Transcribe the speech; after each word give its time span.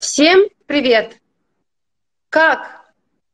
Всем 0.00 0.48
привет! 0.66 1.18
Как 2.30 2.86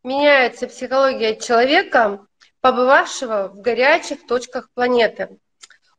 меняется 0.03 0.67
психология 0.67 1.37
человека, 1.37 2.27
побывавшего 2.61 3.53
в 3.55 3.61
горячих 3.61 4.27
точках 4.27 4.69
планеты? 4.75 5.39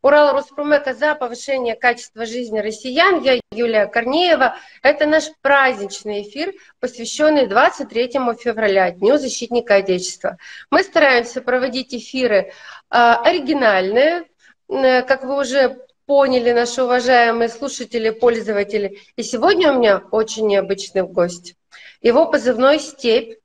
Урал 0.02 0.34
Роспромека 0.34 0.94
за 0.94 1.16
повышение 1.16 1.76
качества 1.76 2.26
жизни 2.26 2.60
россиян. 2.60 3.24
Я 3.24 3.40
Юлия 3.54 3.86
Корнеева. 3.86 4.58
Это 4.84 5.06
наш 5.06 5.32
праздничный 5.42 6.24
эфир, 6.24 6.54
посвященный 6.82 7.48
23 7.48 8.10
февраля, 8.38 8.92
Дню 8.92 9.18
защитника 9.18 9.76
Отечества. 9.76 10.38
Мы 10.70 10.84
стараемся 10.84 11.42
проводить 11.42 11.96
эфиры 11.96 12.38
э, 12.38 12.52
оригинальные, 12.90 14.26
э, 14.68 15.02
как 15.04 15.24
вы 15.24 15.40
уже 15.40 15.87
поняли 16.08 16.54
наши 16.54 16.82
уважаемые 16.82 17.50
слушатели, 17.50 18.10
пользователи. 18.10 19.00
И 19.18 19.24
сегодня 19.24 19.74
у 19.74 19.78
меня 19.78 19.98
очень 20.12 20.48
необычный 20.48 21.04
гость. 21.04 21.56
Его 22.02 22.26
позывной 22.32 22.80
«Степь». 22.80 23.38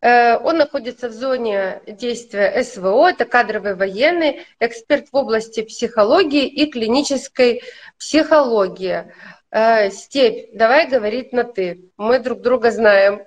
Э, 0.00 0.36
он 0.36 0.58
находится 0.58 1.08
в 1.08 1.12
зоне 1.12 1.80
действия 1.86 2.62
СВО, 2.62 3.08
это 3.08 3.24
кадровый 3.24 3.76
военный, 3.76 4.44
эксперт 4.60 5.06
в 5.10 5.16
области 5.16 5.62
психологии 5.62 6.46
и 6.46 6.70
клинической 6.70 7.62
психологии. 7.96 9.12
Э, 9.50 9.90
Степь, 9.90 10.50
давай 10.52 10.88
говорить 10.88 11.32
на 11.32 11.44
«ты». 11.44 11.90
Мы 11.96 12.18
друг 12.18 12.42
друга 12.42 12.72
знаем. 12.72 13.22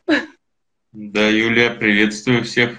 Да, 0.91 1.27
Юлия, 1.29 1.71
приветствую 1.71 2.43
всех. 2.43 2.77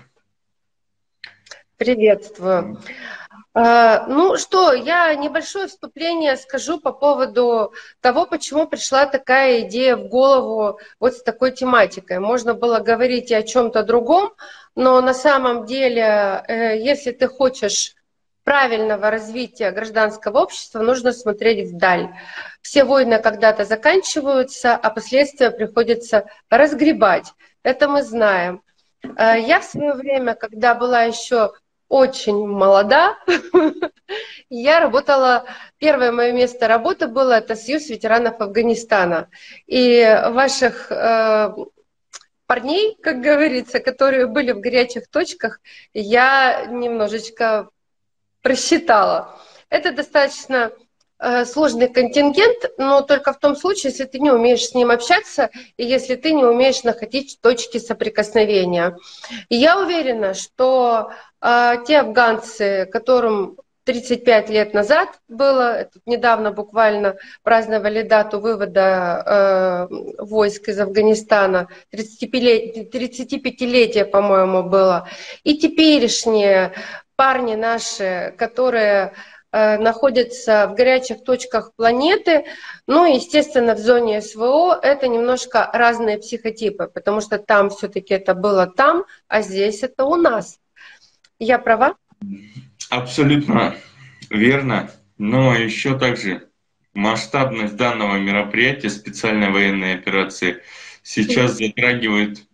Приветствую. 1.78 2.78
А, 3.60 4.06
ну 4.06 4.36
что, 4.36 4.72
я 4.72 5.12
небольшое 5.16 5.66
вступление 5.66 6.36
скажу 6.36 6.78
по 6.78 6.92
поводу 6.92 7.72
того, 8.00 8.24
почему 8.24 8.68
пришла 8.68 9.04
такая 9.04 9.62
идея 9.62 9.96
в 9.96 10.06
голову 10.06 10.78
вот 11.00 11.14
с 11.14 11.24
такой 11.24 11.50
тематикой. 11.50 12.20
Можно 12.20 12.54
было 12.54 12.78
говорить 12.78 13.32
и 13.32 13.34
о 13.34 13.42
чем-то 13.42 13.82
другом, 13.82 14.32
но 14.76 15.00
на 15.00 15.12
самом 15.12 15.66
деле, 15.66 16.44
э, 16.46 16.78
если 16.78 17.10
ты 17.10 17.26
хочешь 17.26 17.96
правильного 18.44 19.10
развития 19.10 19.72
гражданского 19.72 20.38
общества, 20.38 20.78
нужно 20.78 21.10
смотреть 21.10 21.72
вдаль. 21.72 22.10
Все 22.62 22.84
войны 22.84 23.18
когда-то 23.20 23.64
заканчиваются, 23.64 24.76
а 24.76 24.88
последствия 24.88 25.50
приходится 25.50 26.26
разгребать. 26.48 27.32
Это 27.64 27.88
мы 27.88 28.04
знаем. 28.04 28.62
Э, 29.02 29.34
я 29.36 29.58
в 29.58 29.64
свое 29.64 29.94
время, 29.94 30.36
когда 30.36 30.76
была 30.76 31.02
еще 31.02 31.54
очень 31.88 32.46
молода. 32.46 33.18
Я 34.50 34.80
работала, 34.80 35.44
первое 35.78 36.12
мое 36.12 36.32
место 36.32 36.68
работы 36.68 37.08
было 37.08 37.32
это 37.32 37.54
Союз 37.54 37.88
ветеранов 37.88 38.40
Афганистана. 38.40 39.28
И 39.66 40.02
ваших 40.30 40.90
э, 40.90 41.54
парней, 42.46 42.96
как 43.02 43.20
говорится, 43.20 43.80
которые 43.80 44.26
были 44.26 44.52
в 44.52 44.60
горячих 44.60 45.08
точках, 45.08 45.60
я 45.92 46.66
немножечко 46.66 47.68
просчитала. 48.42 49.38
Это 49.68 49.92
достаточно 49.92 50.72
сложный 51.46 51.88
контингент, 51.88 52.70
но 52.78 53.02
только 53.02 53.32
в 53.32 53.38
том 53.38 53.56
случае, 53.56 53.90
если 53.90 54.04
ты 54.04 54.20
не 54.20 54.30
умеешь 54.30 54.66
с 54.66 54.74
ним 54.74 54.90
общаться 54.90 55.50
и 55.76 55.84
если 55.84 56.14
ты 56.14 56.32
не 56.32 56.44
умеешь 56.44 56.84
находить 56.84 57.38
точки 57.40 57.78
соприкосновения. 57.78 58.96
Я 59.48 59.80
уверена, 59.80 60.34
что 60.34 61.10
э, 61.40 61.74
те 61.86 62.00
афганцы, 62.00 62.88
которым 62.92 63.56
35 63.88 64.50
лет 64.50 64.74
назад 64.74 65.08
было, 65.28 65.88
недавно 66.04 66.52
буквально 66.52 67.16
праздновали 67.42 68.02
дату 68.02 68.38
вывода 68.38 69.88
э, 69.90 70.22
войск 70.22 70.68
из 70.68 70.78
Афганистана, 70.78 71.68
35-летие, 71.92 74.04
по-моему, 74.04 74.62
было. 74.62 75.08
И 75.42 75.56
теперешние 75.56 76.74
парни 77.16 77.54
наши, 77.54 78.34
которые 78.36 79.06
Э, 79.06 79.10
находятся 79.52 80.66
в 80.66 80.74
горячих 80.74 81.24
точках 81.24 81.72
планеты. 81.74 82.44
Ну 82.86 83.06
и, 83.06 83.16
естественно, 83.16 83.74
в 83.74 83.78
зоне 83.78 84.20
СВО 84.20 84.78
это 84.82 85.08
немножко 85.08 85.70
разные 85.72 86.18
психотипы, 86.18 86.86
потому 86.92 87.20
что 87.20 87.38
там 87.38 87.70
все-таки 87.70 88.14
это 88.14 88.34
было 88.34 88.66
там, 88.66 89.04
а 89.26 89.42
здесь 89.42 89.82
это 89.82 90.04
у 90.04 90.16
нас. 90.16 90.58
Я 91.38 91.58
права? 91.58 91.96
Абсолютно 92.90 93.74
верно. 94.30 94.90
Но 95.18 95.54
еще 95.54 95.98
также 95.98 96.48
масштабность 96.94 97.76
данного 97.76 98.18
мероприятия, 98.18 98.90
специальной 98.90 99.50
военной 99.50 99.94
операции, 99.94 100.62
сейчас 101.02 101.52
затрагивает 101.52 102.46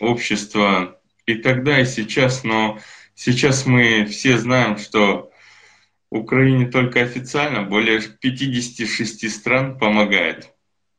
общество 0.00 1.00
и 1.26 1.34
тогда, 1.34 1.80
и 1.80 1.84
сейчас. 1.84 2.44
Но 2.44 2.78
сейчас 3.14 3.66
мы 3.66 4.04
все 4.04 4.36
знаем, 4.36 4.78
что 4.78 5.29
Украине 6.10 6.66
только 6.66 7.02
официально 7.02 7.62
более 7.62 8.00
56 8.00 9.30
стран 9.30 9.78
помогает. 9.78 10.52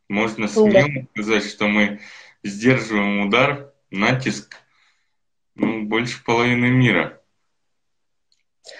Можно 0.07 0.47
смело 0.47 0.87
да. 0.87 1.07
сказать, 1.13 1.45
что 1.45 1.67
мы 1.67 1.99
сдерживаем 2.43 3.27
удар, 3.27 3.73
натиск 3.91 4.55
ну, 5.55 5.83
больше 5.83 6.23
половины 6.23 6.67
мира, 6.67 7.21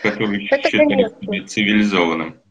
который 0.01 0.47
Это, 0.47 0.69
считает 0.69 1.19
себя 1.21 1.45
цивилизованным. 1.45 2.41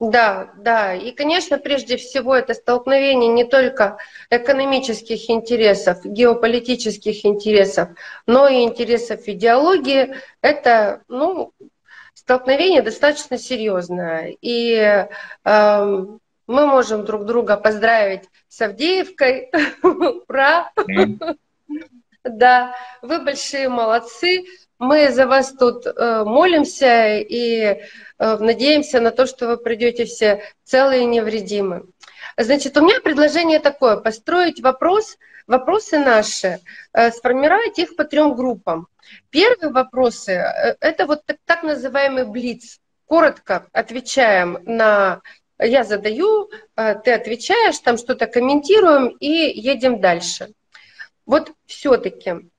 Да, 0.00 0.50
да. 0.56 0.94
И, 0.94 1.12
конечно, 1.12 1.58
прежде 1.58 1.98
всего 1.98 2.34
это 2.34 2.54
столкновение 2.54 3.28
не 3.28 3.44
только 3.44 3.98
экономических 4.30 5.28
интересов, 5.28 6.02
геополитических 6.04 7.26
интересов, 7.26 7.90
но 8.26 8.48
и 8.48 8.62
интересов 8.62 9.28
идеологии. 9.28 10.14
Это, 10.40 11.02
ну, 11.08 11.52
столкновение 12.30 12.80
достаточно 12.80 13.38
серьезное. 13.38 14.36
И 14.40 14.72
э, 14.74 15.06
мы 16.46 16.66
можем 16.66 17.04
друг 17.04 17.24
друга 17.24 17.56
поздравить 17.56 18.22
с 18.48 18.60
Авдеевкой. 18.60 19.50
Ура! 20.28 20.70
Да, 22.22 22.76
вы 23.02 23.18
большие 23.18 23.68
молодцы. 23.68 24.44
Мы 24.78 25.10
за 25.10 25.26
вас 25.26 25.52
тут 25.58 25.86
э, 25.86 26.22
молимся 26.24 27.16
и 27.18 27.62
э, 27.62 27.76
надеемся 28.18 29.00
на 29.00 29.10
то, 29.10 29.26
что 29.26 29.48
вы 29.48 29.56
придете 29.56 30.04
все 30.04 30.44
целые 30.62 31.02
и 31.02 31.06
невредимы. 31.06 31.86
Значит, 32.36 32.76
у 32.76 32.82
меня 32.82 33.00
предложение 33.00 33.60
такое: 33.60 33.96
построить 33.96 34.60
вопрос, 34.60 35.18
вопросы 35.46 35.98
наши, 35.98 36.60
э, 36.92 37.10
сформировать 37.10 37.78
их 37.78 37.96
по 37.96 38.04
трем 38.04 38.34
группам. 38.34 38.88
Первые 39.30 39.72
вопросы 39.72 40.32
э,– 40.32 40.76
это 40.80 41.06
вот 41.06 41.24
так, 41.26 41.36
так 41.44 41.62
называемый 41.62 42.24
блиц. 42.24 42.80
Коротко 43.06 43.66
отвечаем 43.72 44.58
на 44.64 45.20
я 45.58 45.84
задаю, 45.84 46.50
э, 46.76 46.94
ты 47.04 47.12
отвечаешь, 47.12 47.78
там 47.80 47.98
что-то 47.98 48.26
комментируем 48.26 49.08
и 49.08 49.28
едем 49.28 50.00
дальше. 50.00 50.52
Вот 51.26 51.52
все-таки, 51.66 52.50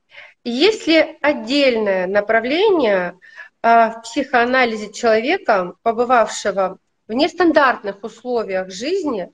если 0.44 1.18
отдельное 1.22 2.08
направление 2.08 3.18
в 3.64 4.02
психоанализе 4.04 4.92
человека, 4.92 5.76
побывавшего 5.84 6.80
в 7.08 7.14
нестандартных 7.14 8.04
условиях 8.04 8.72
жизни, 8.72 9.32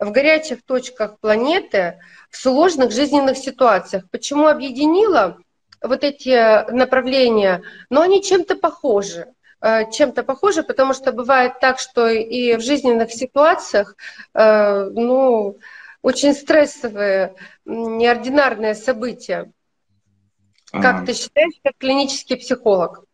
в 0.00 0.10
горячих 0.10 0.64
точках 0.64 1.20
планеты, 1.20 2.00
в 2.30 2.36
сложных 2.36 2.90
жизненных 2.90 3.36
ситуациях. 3.36 4.04
Почему 4.10 4.46
объединила? 4.46 5.38
вот 5.82 6.04
эти 6.04 6.70
направления, 6.70 7.62
но 7.88 8.02
они 8.02 8.22
чем-то 8.22 8.56
похожи 8.56 9.28
э, 9.60 9.90
чем-то 9.90 10.22
похожи, 10.22 10.62
потому 10.62 10.94
что 10.94 11.12
бывает 11.12 11.60
так, 11.60 11.78
что 11.78 12.08
и 12.08 12.56
в 12.56 12.60
жизненных 12.60 13.12
ситуациях, 13.12 13.96
э, 14.34 14.90
ну, 14.92 15.58
очень 16.02 16.34
стрессовые, 16.34 17.34
неординарные 17.64 18.74
события. 18.74 19.50
Как 20.72 21.02
а... 21.02 21.06
ты 21.06 21.14
считаешь, 21.14 21.54
как 21.62 21.74
клинический 21.78 22.36
психолог? 22.36 23.04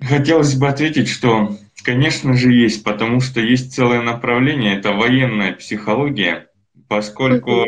Хотелось 0.00 0.54
бы 0.54 0.68
ответить, 0.68 1.08
что, 1.08 1.56
конечно 1.82 2.34
же, 2.34 2.52
есть, 2.52 2.84
потому 2.84 3.20
что 3.20 3.40
есть 3.40 3.74
целое 3.74 4.02
направление, 4.02 4.76
это 4.76 4.92
военная 4.92 5.52
психология, 5.52 6.48
поскольку 6.88 7.66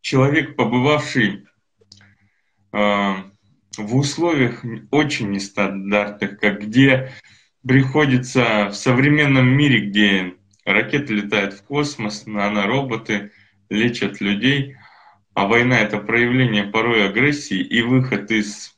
человек, 0.00 0.56
побывавший 0.56 1.46
а, 2.72 3.24
в 3.76 3.96
условиях 3.96 4.64
очень 4.90 5.30
нестандартных, 5.30 6.38
как 6.38 6.62
где 6.62 7.12
приходится 7.66 8.68
в 8.68 8.74
современном 8.74 9.46
мире, 9.46 9.88
где 9.88 10.34
ракеты 10.64 11.14
летают 11.14 11.54
в 11.54 11.62
космос, 11.64 12.26
нанороботы 12.26 13.32
лечат 13.68 14.20
людей, 14.20 14.76
а 15.34 15.46
война— 15.46 15.78
это 15.80 15.98
проявление 15.98 16.64
порой 16.64 17.08
агрессии 17.08 17.60
и 17.60 17.82
выход 17.82 18.30
из 18.30 18.76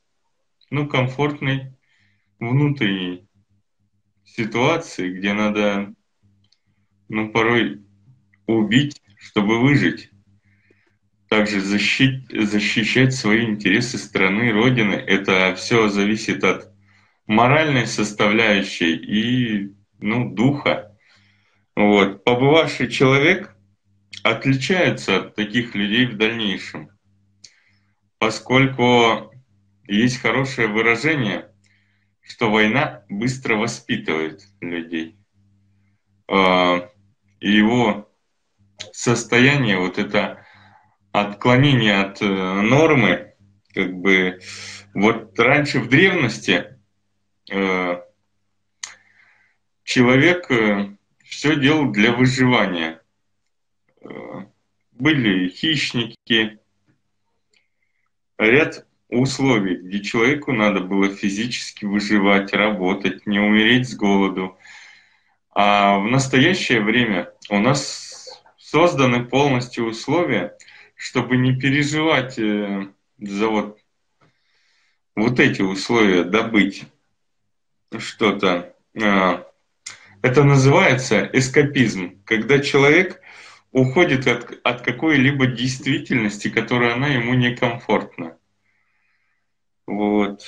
ну, 0.70 0.86
комфортной 0.86 1.72
внутренней 2.38 3.26
ситуации, 4.24 5.12
где 5.12 5.32
надо 5.32 5.94
ну, 7.08 7.30
порой 7.30 7.82
убить, 8.46 9.00
чтобы 9.18 9.60
выжить. 9.60 10.10
также 11.28 11.60
защищать, 11.60 12.22
защищать 12.30 13.14
свои 13.14 13.44
интересы 13.46 13.98
страны, 13.98 14.52
Родины. 14.52 14.94
Это 14.94 15.54
все 15.56 15.88
зависит 15.88 16.44
от 16.44 16.72
моральной 17.26 17.86
составляющей 17.86 18.94
и 18.94 19.74
ну, 19.98 20.32
духа. 20.32 20.96
Вот. 21.74 22.24
Побывавший 22.24 22.88
человек 22.88 23.56
отличается 24.22 25.16
от 25.16 25.34
таких 25.34 25.74
людей 25.74 26.06
в 26.06 26.16
дальнейшем, 26.16 26.90
поскольку 28.18 29.32
есть 29.86 30.18
хорошее 30.18 30.68
выражение, 30.68 31.50
что 32.24 32.50
война 32.50 33.04
быстро 33.08 33.56
воспитывает 33.56 34.42
людей. 34.60 35.16
А, 36.26 36.90
и 37.40 37.50
его 37.50 38.10
состояние, 38.92 39.78
вот 39.78 39.98
это 39.98 40.44
отклонение 41.12 42.00
от 42.00 42.20
э, 42.22 42.26
нормы, 42.26 43.34
как 43.72 43.92
бы 43.94 44.40
вот 44.94 45.38
раньше 45.38 45.78
в 45.78 45.88
древности 45.88 46.76
э, 47.52 48.02
человек 49.84 50.50
э, 50.50 50.96
все 51.22 51.56
делал 51.56 51.92
для 51.92 52.12
выживания. 52.12 53.00
Были 54.92 55.48
хищники, 55.48 56.58
ряд 58.38 58.86
условий, 59.20 59.76
где 59.76 60.00
человеку 60.00 60.52
надо 60.52 60.80
было 60.80 61.08
физически 61.08 61.84
выживать, 61.84 62.52
работать, 62.52 63.26
не 63.26 63.38
умереть 63.38 63.88
с 63.88 63.94
голоду. 63.94 64.58
А 65.54 65.98
в 65.98 66.04
настоящее 66.04 66.80
время 66.80 67.30
у 67.48 67.58
нас 67.58 68.42
созданы 68.58 69.24
полностью 69.24 69.86
условия, 69.86 70.56
чтобы 70.96 71.36
не 71.36 71.56
переживать 71.56 72.38
э, 72.38 72.88
за 73.18 73.48
вот, 73.48 73.78
вот 75.14 75.38
эти 75.38 75.62
условия, 75.62 76.24
добыть 76.24 76.84
что-то. 77.98 78.74
А, 79.00 79.46
это 80.22 80.42
называется 80.42 81.28
эскапизм, 81.32 82.22
когда 82.24 82.58
человек 82.58 83.20
уходит 83.72 84.26
от, 84.26 84.58
от 84.64 84.82
какой-либо 84.82 85.46
действительности, 85.46 86.48
которая 86.48 86.94
она 86.94 87.08
ему 87.08 87.34
некомфортна. 87.34 88.38
Вот. 89.86 90.44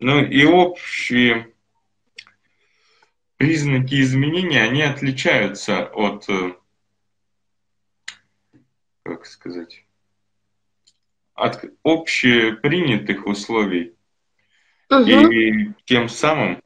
Ну 0.00 0.24
и 0.24 0.44
общие 0.44 1.54
признаки 3.36 4.00
изменения, 4.00 4.62
они 4.62 4.82
отличаются 4.82 5.86
от, 5.86 6.28
э, 6.28 6.54
как 9.02 9.26
сказать, 9.26 9.84
от 11.34 11.64
общепринятых 11.82 13.26
условий. 13.26 13.94
Угу. 14.90 15.30
И 15.32 15.72
тем 15.84 16.08
самым, 16.08 16.62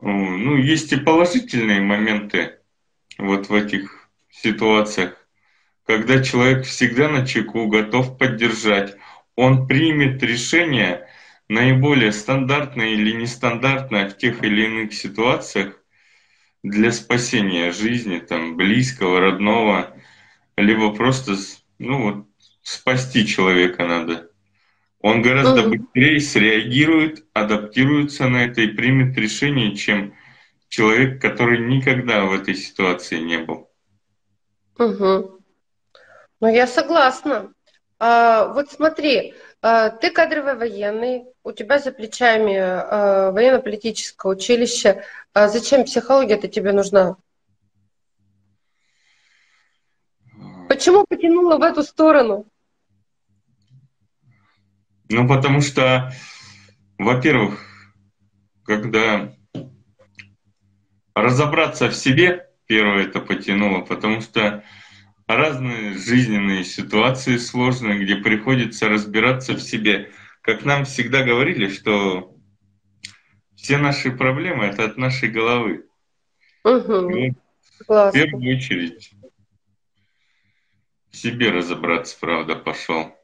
ну, 0.00 0.56
есть 0.56 0.92
и 0.92 0.96
положительные 0.96 1.80
моменты 1.80 2.60
вот 3.18 3.48
в 3.48 3.54
этих 3.54 4.08
ситуациях, 4.30 5.21
когда 5.86 6.22
человек 6.22 6.64
всегда 6.64 7.08
на 7.08 7.26
чеку, 7.26 7.66
готов 7.68 8.18
поддержать, 8.18 8.96
он 9.36 9.66
примет 9.66 10.22
решение 10.22 11.08
наиболее 11.48 12.12
стандартное 12.12 12.90
или 12.90 13.12
нестандартное 13.12 14.08
в 14.08 14.16
тех 14.16 14.42
или 14.44 14.64
иных 14.64 14.94
ситуациях 14.94 15.78
для 16.62 16.92
спасения 16.92 17.72
жизни, 17.72 18.18
там, 18.18 18.56
близкого, 18.56 19.20
родного, 19.20 19.96
либо 20.56 20.94
просто, 20.94 21.34
ну 21.78 22.02
вот, 22.02 22.26
спасти 22.62 23.26
человека 23.26 23.84
надо. 23.84 24.30
Он 25.00 25.20
гораздо 25.20 25.68
быстрее 25.68 26.20
среагирует, 26.20 27.26
адаптируется 27.32 28.28
на 28.28 28.44
это 28.44 28.60
и 28.60 28.68
примет 28.68 29.18
решение, 29.18 29.74
чем 29.74 30.14
человек, 30.68 31.20
который 31.20 31.58
никогда 31.58 32.24
в 32.24 32.32
этой 32.32 32.54
ситуации 32.54 33.18
не 33.18 33.38
был. 33.38 33.68
Угу. 34.78 35.41
Ну, 36.42 36.48
я 36.48 36.66
согласна. 36.66 37.54
А, 38.00 38.48
вот 38.48 38.68
смотри, 38.72 39.34
а, 39.62 39.90
ты 39.90 40.10
кадровый 40.10 40.56
военный, 40.56 41.22
у 41.44 41.52
тебя 41.52 41.78
за 41.78 41.92
плечами 41.92 42.56
а, 42.56 43.30
военно-политическое 43.30 44.32
училище. 44.32 45.04
А 45.34 45.46
зачем 45.46 45.84
психология-то 45.84 46.48
тебе 46.48 46.72
нужна? 46.72 47.14
Почему 50.68 51.06
потянула 51.08 51.58
в 51.58 51.62
эту 51.62 51.84
сторону? 51.84 52.48
Ну, 55.10 55.28
потому 55.28 55.60
что, 55.60 56.10
во-первых, 56.98 57.60
когда 58.64 59.32
разобраться 61.14 61.88
в 61.88 61.94
себе, 61.94 62.50
первое 62.66 63.04
это 63.04 63.20
потянуло, 63.20 63.82
потому 63.82 64.20
что 64.20 64.64
разные 65.36 65.94
жизненные 65.94 66.64
ситуации 66.64 67.36
сложные, 67.36 68.02
где 68.02 68.16
приходится 68.16 68.88
разбираться 68.88 69.54
в 69.54 69.60
себе. 69.60 70.10
Как 70.40 70.64
нам 70.64 70.84
всегда 70.84 71.22
говорили, 71.22 71.68
что 71.68 72.36
все 73.56 73.78
наши 73.78 74.10
проблемы 74.10 74.64
это 74.64 74.84
от 74.84 74.96
нашей 74.96 75.28
головы. 75.28 75.86
Угу. 76.64 77.10
И 77.10 77.32
в 77.86 78.10
первую 78.12 78.56
очередь 78.56 79.12
в 81.10 81.16
себе 81.16 81.50
разобраться, 81.50 82.16
правда, 82.18 82.56
пошел. 82.56 83.14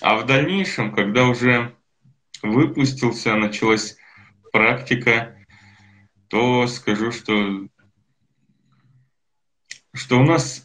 А 0.00 0.16
в 0.16 0.26
дальнейшем, 0.26 0.94
когда 0.94 1.24
уже 1.24 1.76
выпустился, 2.42 3.36
началась 3.36 3.96
практика, 4.52 5.36
то 6.28 6.66
скажу, 6.66 7.12
что, 7.12 7.68
что 9.92 10.18
у 10.18 10.24
нас 10.24 10.63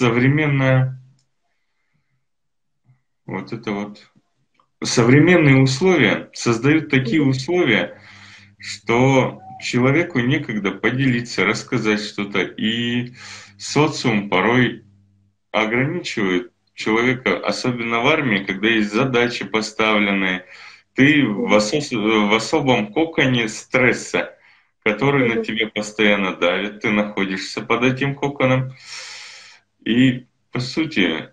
современная 0.00 0.98
вот 3.26 3.52
это 3.52 3.70
вот 3.72 4.10
современные 4.82 5.60
условия 5.60 6.30
создают 6.32 6.88
такие 6.88 7.22
условия, 7.22 8.00
что 8.58 9.40
человеку 9.62 10.20
некогда 10.20 10.70
поделиться, 10.70 11.44
рассказать 11.44 12.00
что-то, 12.02 12.40
и 12.40 13.12
социум 13.58 14.30
порой 14.30 14.84
ограничивает 15.52 16.50
человека, 16.74 17.36
особенно 17.36 18.00
в 18.00 18.06
армии, 18.06 18.42
когда 18.42 18.68
есть 18.68 18.90
задачи 18.94 19.44
поставленные, 19.44 20.46
ты 20.94 21.26
в, 21.26 21.52
осо- 21.54 22.28
в 22.30 22.34
особом 22.34 22.94
коконе 22.94 23.48
стресса, 23.48 24.34
который 24.82 25.28
на 25.28 25.44
тебе 25.44 25.66
постоянно 25.66 26.34
давит, 26.34 26.80
ты 26.80 26.88
находишься 26.88 27.60
под 27.60 27.84
этим 27.84 28.14
коконом, 28.14 28.72
и, 29.84 30.26
по 30.52 30.60
сути, 30.60 31.30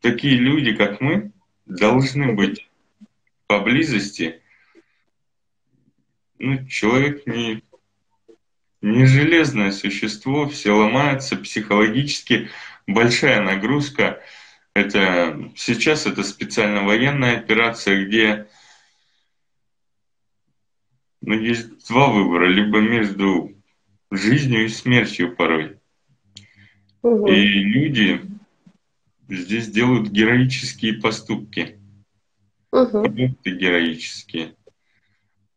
такие 0.00 0.36
люди, 0.36 0.74
как 0.74 1.00
мы, 1.00 1.32
должны 1.66 2.32
быть 2.32 2.68
поблизости. 3.46 4.42
Ну, 6.38 6.66
человек 6.66 7.26
не, 7.26 7.62
не 8.82 9.06
железное 9.06 9.72
существо, 9.72 10.48
все 10.48 10.72
ломается 10.72 11.36
психологически, 11.36 12.50
большая 12.86 13.40
нагрузка. 13.42 14.22
Это 14.74 15.50
сейчас 15.56 16.06
это 16.06 16.22
специально 16.22 16.82
военная 16.82 17.38
операция, 17.38 18.04
где 18.04 18.48
ну, 21.22 21.34
есть 21.34 21.88
два 21.88 22.08
выбора, 22.08 22.46
либо 22.46 22.80
между 22.80 23.56
жизнью 24.10 24.66
и 24.66 24.68
смертью 24.68 25.34
порой. 25.34 25.75
Угу. 27.06 27.28
И 27.28 27.40
люди 27.40 28.20
здесь 29.28 29.68
делают 29.68 30.08
героические 30.08 30.94
поступки. 30.94 31.78
Угу. 32.72 33.02
Продукты 33.04 33.50
героические. 33.52 34.56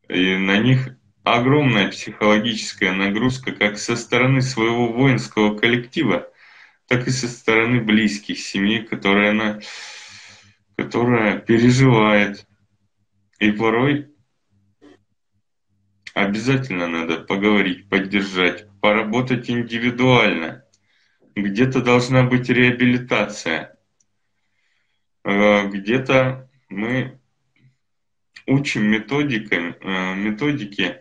И 0.09 0.37
на 0.37 0.59
них 0.59 0.95
огромная 1.23 1.89
психологическая 1.89 2.93
нагрузка 2.93 3.51
как 3.51 3.79
со 3.79 3.95
стороны 3.95 4.43
своего 4.43 4.93
воинского 4.93 5.57
коллектива, 5.57 6.29
так 6.87 7.07
и 7.07 7.09
со 7.09 7.27
стороны 7.27 7.81
близких 7.81 8.37
семьи, 8.37 8.83
которая 8.83 9.31
она, 9.31 9.59
которая 10.75 11.39
переживает. 11.39 12.45
И 13.39 13.51
порой 13.51 14.13
обязательно 16.13 16.85
надо 16.85 17.21
поговорить, 17.21 17.89
поддержать, 17.89 18.67
поработать 18.81 19.49
индивидуально 19.49 20.63
где-то 21.35 21.81
должна 21.81 22.23
быть 22.23 22.49
реабилитация, 22.49 23.77
э, 25.23 25.67
где-то 25.67 26.49
мы 26.69 27.19
учим 28.47 28.83
методиками, 28.83 29.75
э, 29.79 30.15
методики, 30.15 30.97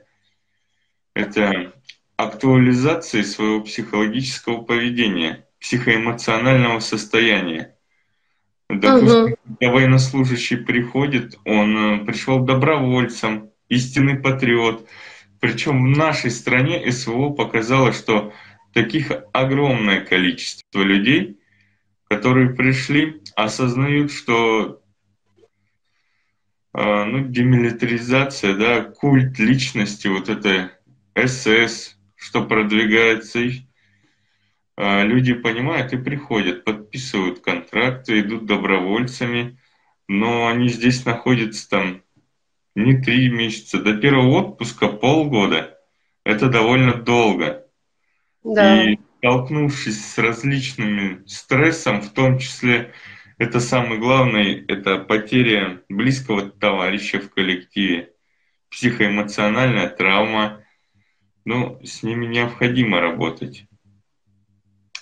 это 1.14 1.72
актуализации 2.16 3.22
своего 3.22 3.62
психологического 3.62 4.62
поведения. 4.62 5.44
психоэмоционального 5.60 6.78
состояния. 6.78 7.74
Допустим, 8.68 9.24
угу. 9.24 9.36
когда 9.58 9.72
военнослужащий 9.72 10.58
приходит, 10.58 11.36
он 11.44 12.02
э, 12.02 12.04
пришел 12.04 12.44
добровольцем, 12.44 13.50
истинный 13.68 14.16
патриот. 14.16 14.86
Причем 15.40 15.82
в 15.82 15.96
нашей 15.96 16.30
стране 16.30 16.90
СВО 16.92 17.30
показало, 17.30 17.92
что 17.92 18.32
таких 18.82 19.10
огромное 19.32 20.04
количество 20.04 20.82
людей, 20.82 21.40
которые 22.08 22.54
пришли, 22.54 23.20
осознают, 23.34 24.12
что 24.12 24.80
э, 26.74 27.04
ну, 27.04 27.26
демилитаризация, 27.26 28.54
да, 28.54 28.82
культ 28.84 29.36
личности, 29.40 30.06
вот 30.06 30.28
это 30.28 30.70
СС, 31.16 31.96
что 32.14 32.44
продвигается, 32.44 33.40
а, 34.76 35.02
люди 35.02 35.34
понимают 35.34 35.92
и 35.92 35.96
приходят, 35.96 36.64
подписывают 36.64 37.40
контракты, 37.40 38.20
идут 38.20 38.46
добровольцами, 38.46 39.58
но 40.06 40.46
они 40.46 40.68
здесь 40.68 41.04
находятся 41.04 41.68
там 41.68 42.02
не 42.76 42.96
три 42.96 43.28
месяца, 43.28 43.82
до 43.82 43.96
первого 43.96 44.38
отпуска 44.38 44.86
полгода. 44.86 45.76
Это 46.22 46.48
довольно 46.48 46.94
долго. 46.94 47.67
Да. 48.54 48.84
И 48.84 48.98
столкнувшись 49.18 50.04
с 50.04 50.18
различными 50.18 51.22
стрессом, 51.26 52.00
в 52.00 52.10
том 52.10 52.38
числе 52.38 52.92
это 53.36 53.60
самый 53.60 53.98
главный, 53.98 54.64
это 54.66 54.98
потеря 54.98 55.82
близкого 55.88 56.50
товарища 56.50 57.20
в 57.20 57.30
коллективе, 57.30 58.12
психоэмоциональная 58.70 59.88
травма, 59.88 60.64
ну, 61.44 61.80
с 61.84 62.02
ними 62.02 62.26
необходимо 62.26 63.00
работать 63.00 63.68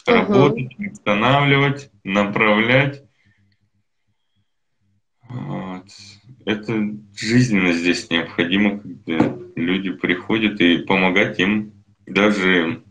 работать, 0.06 0.78
устанавливать, 0.78 1.90
направлять. 2.04 3.02
Вот. 5.28 5.86
Это 6.44 6.94
жизненно 7.14 7.72
здесь 7.72 8.08
необходимо, 8.10 8.78
когда 8.78 9.36
люди 9.56 9.90
приходят 9.90 10.60
и 10.60 10.78
помогать 10.78 11.38
им 11.40 11.84
даже 12.06 12.84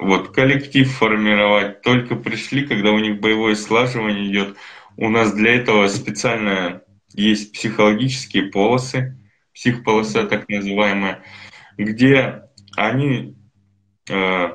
вот 0.00 0.34
коллектив 0.34 0.90
формировать. 0.90 1.82
Только 1.82 2.16
пришли, 2.16 2.66
когда 2.66 2.92
у 2.92 2.98
них 2.98 3.20
боевое 3.20 3.54
слаживание 3.54 4.30
идет. 4.30 4.56
У 4.96 5.08
нас 5.08 5.32
для 5.32 5.54
этого 5.54 5.88
специально 5.88 6.82
есть 7.12 7.52
психологические 7.52 8.44
полосы, 8.44 9.18
психполоса 9.54 10.26
так 10.26 10.48
называемая, 10.48 11.22
где 11.78 12.42
они 12.76 13.36
э, 14.08 14.48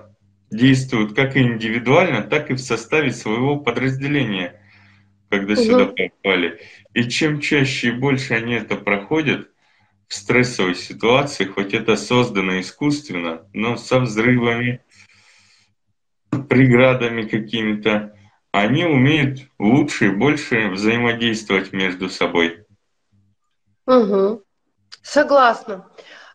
действуют 0.52 1.16
как 1.16 1.38
индивидуально, 1.38 2.22
так 2.22 2.52
и 2.52 2.54
в 2.54 2.60
составе 2.60 3.12
своего 3.12 3.58
подразделения, 3.58 4.62
когда 5.30 5.54
угу. 5.54 5.62
сюда 5.62 5.86
попали. 5.86 6.60
И 6.94 7.06
чем 7.10 7.40
чаще 7.40 7.90
и 7.90 7.92
больше 7.92 8.34
они 8.34 8.54
это 8.54 8.76
проходят 8.76 9.50
в 10.08 10.14
стрессовой 10.14 10.76
ситуации, 10.76 11.46
хоть 11.46 11.74
это 11.74 11.96
создано 11.96 12.60
искусственно, 12.60 13.48
но 13.54 13.78
со 13.78 14.02
взрывами, 14.02 14.82
преградами 16.50 17.24
какими-то, 17.24 18.16
они 18.52 18.86
умеют 18.86 19.40
лучше 19.60 20.08
и 20.08 20.16
больше 20.16 20.70
взаимодействовать 20.70 21.72
между 21.72 22.10
собой. 22.10 22.66
Угу. 23.86 24.44
Согласна. 25.02 25.88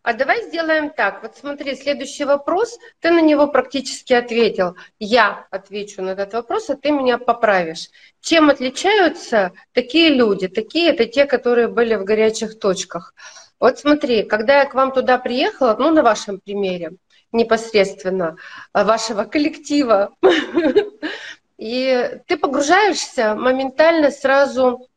А 0.02 0.12
давай 0.12 0.44
сделаем 0.44 0.90
так. 0.90 1.22
Вот 1.22 1.36
смотри, 1.36 1.74
следующий 1.74 2.24
вопрос, 2.24 2.78
ты 3.00 3.10
на 3.10 3.20
него 3.20 3.48
практически 3.48 4.12
ответил. 4.12 4.76
Я 5.00 5.46
отвечу 5.50 6.00
на 6.00 6.10
этот 6.10 6.32
вопрос, 6.32 6.70
а 6.70 6.76
ты 6.76 6.92
меня 6.92 7.18
поправишь. 7.18 7.88
Чем 8.20 8.48
отличаются 8.48 9.50
такие 9.72 10.10
люди? 10.10 10.46
Такие 10.46 10.90
это 10.90 11.06
те, 11.06 11.26
которые 11.26 11.66
были 11.66 11.96
в 11.96 12.04
горячих 12.04 12.60
точках. 12.60 13.14
Вот 13.58 13.80
смотри, 13.80 14.22
когда 14.22 14.60
я 14.60 14.66
к 14.66 14.74
вам 14.74 14.92
туда 14.92 15.18
приехала, 15.18 15.74
ну, 15.76 15.90
на 15.90 16.04
вашем 16.04 16.38
примере, 16.38 16.92
непосредственно 17.36 18.36
а, 18.72 18.84
вашего 18.84 19.24
коллектива, 19.24 20.14
и 21.58 22.20
ты 22.26 22.36
погружаешься 22.36 23.34
моментально 23.34 24.10
сразу 24.10 24.88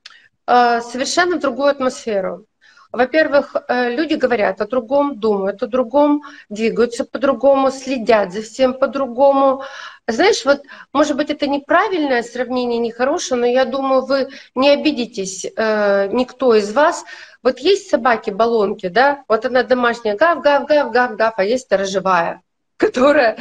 а, 0.46 0.81
совершенно 0.81 1.36
в 1.38 1.41
другую 1.41 1.69
атмосферу. 1.69 2.46
Во-первых, 2.91 3.55
э, 3.67 3.96
люди 3.96 4.15
говорят 4.15 4.62
о 4.62 4.67
другом, 4.67 5.19
думают 5.19 5.62
о 5.62 5.67
другом, 5.67 6.24
двигаются 6.50 7.05
по-другому, 7.05 7.69
следят 7.72 8.34
за 8.34 8.41
всем 8.41 8.74
по-другому. 8.74 9.63
Знаешь, 10.08 10.43
вот, 10.43 10.63
может 10.91 11.15
быть, 11.15 11.29
это 11.29 11.46
неправильное 11.46 12.24
сравнение, 12.24 12.79
нехорошее, 12.79 13.39
но 13.39 13.46
я 13.46 13.65
думаю, 13.65 14.05
вы 14.05 14.29
не 14.55 14.69
обидитесь, 14.72 15.46
э, 15.46 16.08
никто 16.12 16.55
из 16.55 16.74
вас. 16.74 17.05
Вот 17.43 17.60
есть 17.60 17.89
собаки-баллонки, 17.89 18.88
да, 18.88 19.24
вот 19.27 19.46
она 19.46 19.62
домашняя, 19.63 20.15
гав, 20.15 20.41
гав, 20.41 20.65
гав, 20.65 20.91
гав, 20.91 21.15
гав, 21.15 21.34
а 21.38 21.43
есть 21.43 21.65
сторожевая 21.65 22.41
которая, 22.79 23.38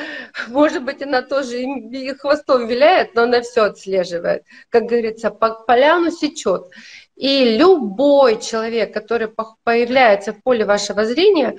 может 0.49 0.83
быть, 0.83 1.01
она 1.01 1.23
тоже 1.23 1.63
и 1.63 2.15
хвостом 2.15 2.67
виляет, 2.67 3.15
но 3.15 3.23
она 3.23 3.41
все 3.41 3.63
отслеживает. 3.65 4.43
Как 4.69 4.87
говорится, 4.87 5.31
по 5.31 5.51
поляну 5.51 6.11
сечет. 6.11 6.67
И 7.19 7.57
любой 7.59 8.41
человек, 8.41 8.95
который 8.95 9.29
появляется 9.65 10.33
в 10.33 10.41
поле 10.41 10.65
вашего 10.65 11.05
зрения, 11.05 11.57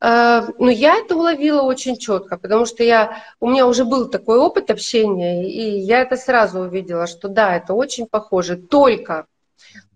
э, 0.00 0.42
ну, 0.58 0.68
я 0.68 0.98
это 0.98 1.16
уловила 1.16 1.62
очень 1.62 1.96
четко, 1.96 2.38
потому 2.38 2.66
что 2.66 2.84
я, 2.84 3.20
у 3.40 3.48
меня 3.50 3.66
уже 3.66 3.84
был 3.84 4.08
такой 4.08 4.38
опыт 4.38 4.70
общения, 4.70 5.50
и 5.50 5.80
я 5.80 6.02
это 6.02 6.16
сразу 6.16 6.60
увидела, 6.60 7.08
что 7.08 7.26
да, 7.26 7.56
это 7.56 7.74
очень 7.74 8.06
похоже. 8.06 8.56
Только 8.56 9.26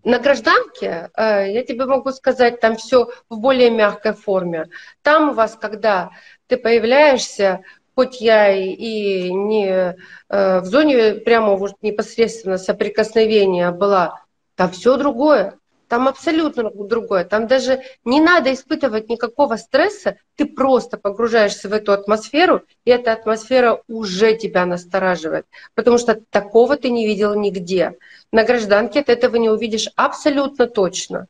на 0.02 0.18
гражданке, 0.18 1.10
э, 1.16 1.52
я 1.52 1.62
тебе 1.62 1.86
могу 1.86 2.10
сказать, 2.10 2.58
там 2.58 2.74
все 2.74 3.08
в 3.30 3.38
более 3.38 3.70
мягкой 3.70 4.12
форме. 4.12 4.66
Там 5.02 5.30
у 5.30 5.34
вас, 5.34 5.56
когда 5.60 6.10
ты 6.48 6.56
появляешься, 6.56 7.60
хоть 7.94 8.20
я 8.20 8.52
и 8.52 9.30
не 9.30 9.68
э, 9.68 10.60
в 10.60 10.64
зоне 10.64 11.14
прямо 11.14 11.54
вот 11.54 11.74
непосредственно 11.80 12.58
соприкосновения 12.58 13.70
была 13.70 14.25
там 14.56 14.70
все 14.70 14.96
другое. 14.96 15.58
Там 15.88 16.08
абсолютно 16.08 16.68
другое. 16.74 17.24
Там 17.24 17.46
даже 17.46 17.82
не 18.04 18.20
надо 18.20 18.52
испытывать 18.52 19.08
никакого 19.08 19.54
стресса. 19.54 20.16
Ты 20.34 20.46
просто 20.46 20.96
погружаешься 20.98 21.68
в 21.68 21.72
эту 21.72 21.92
атмосферу, 21.92 22.62
и 22.84 22.90
эта 22.90 23.12
атмосфера 23.12 23.82
уже 23.86 24.34
тебя 24.34 24.66
настораживает. 24.66 25.46
Потому 25.74 25.98
что 25.98 26.20
такого 26.30 26.76
ты 26.76 26.90
не 26.90 27.06
видел 27.06 27.38
нигде. 27.38 27.96
На 28.32 28.42
гражданке 28.42 29.04
ты 29.04 29.12
этого 29.12 29.36
не 29.36 29.48
увидишь 29.48 29.88
абсолютно 29.94 30.66
точно. 30.66 31.28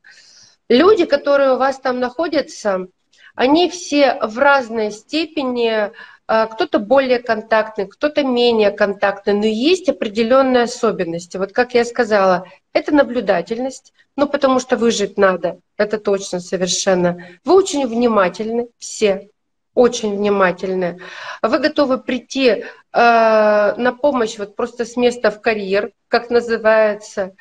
Люди, 0.70 1.04
которые 1.04 1.52
у 1.52 1.58
вас 1.58 1.78
там 1.78 2.00
находятся, 2.00 2.88
они 3.34 3.68
все 3.68 4.18
в 4.22 4.38
разной 4.38 4.90
степени 4.90 5.92
а, 6.28 6.46
кто-то 6.46 6.80
более 6.80 7.20
контактный, 7.20 7.86
кто-то 7.86 8.24
менее 8.24 8.72
контактный, 8.72 9.34
но 9.34 9.44
есть 9.44 9.88
определенные 9.88 10.64
особенности. 10.64 11.36
Вот 11.36 11.52
как 11.52 11.74
я 11.74 11.84
сказала, 11.84 12.46
это 12.76 12.94
наблюдательность, 12.94 13.92
ну 14.16 14.28
потому 14.28 14.60
что 14.60 14.76
выжить 14.76 15.16
надо, 15.16 15.60
это 15.76 15.98
точно 15.98 16.40
совершенно. 16.40 17.24
Вы 17.44 17.54
очень 17.54 17.86
внимательны 17.86 18.68
все, 18.78 19.30
очень 19.74 20.16
внимательны. 20.16 21.00
Вы 21.42 21.58
готовы 21.58 21.98
прийти 21.98 22.48
э, 22.48 22.64
на 22.92 23.92
помощь 23.92 24.38
вот 24.38 24.56
просто 24.56 24.84
с 24.84 24.96
места 24.96 25.30
в 25.30 25.40
карьер, 25.40 25.92
как 26.08 26.30
называется. 26.30 27.34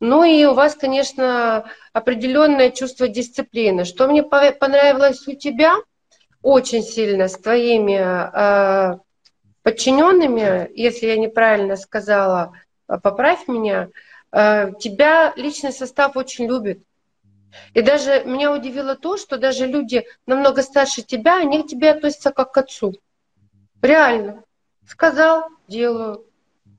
Ну 0.00 0.22
и 0.22 0.44
у 0.44 0.54
вас, 0.54 0.74
конечно, 0.74 1.64
определенное 1.92 2.70
чувство 2.70 3.08
дисциплины. 3.08 3.84
Что 3.84 4.06
мне 4.06 4.22
понравилось 4.22 5.26
у 5.26 5.34
тебя– 5.34 5.76
очень 6.42 6.82
сильно 6.82 7.28
с 7.28 7.36
твоими 7.36 7.98
э, 7.98 8.98
подчиненными, 9.62 10.70
если 10.74 11.06
я 11.06 11.16
неправильно 11.16 11.76
сказала, 11.76 12.52
э, 12.88 12.98
поправь 13.02 13.48
меня, 13.48 13.88
тебя 14.32 15.32
личный 15.36 15.72
состав 15.72 16.16
очень 16.16 16.46
любит. 16.46 16.82
И 17.74 17.82
даже 17.82 18.24
меня 18.24 18.52
удивило 18.52 18.94
то, 18.94 19.16
что 19.16 19.38
даже 19.38 19.66
люди 19.66 20.04
намного 20.26 20.62
старше 20.62 21.02
тебя, 21.02 21.38
они 21.38 21.62
к 21.62 21.66
тебе 21.66 21.90
относятся 21.90 22.30
как 22.30 22.52
к 22.52 22.58
отцу. 22.58 22.94
Реально. 23.80 24.44
Сказал, 24.86 25.48
делаю. 25.66 26.24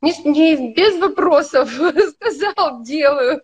Не, 0.01 0.13
не 0.24 0.74
без 0.74 1.00
вопросов. 1.00 1.72
Сказал, 2.15 2.84
делаю. 2.84 3.41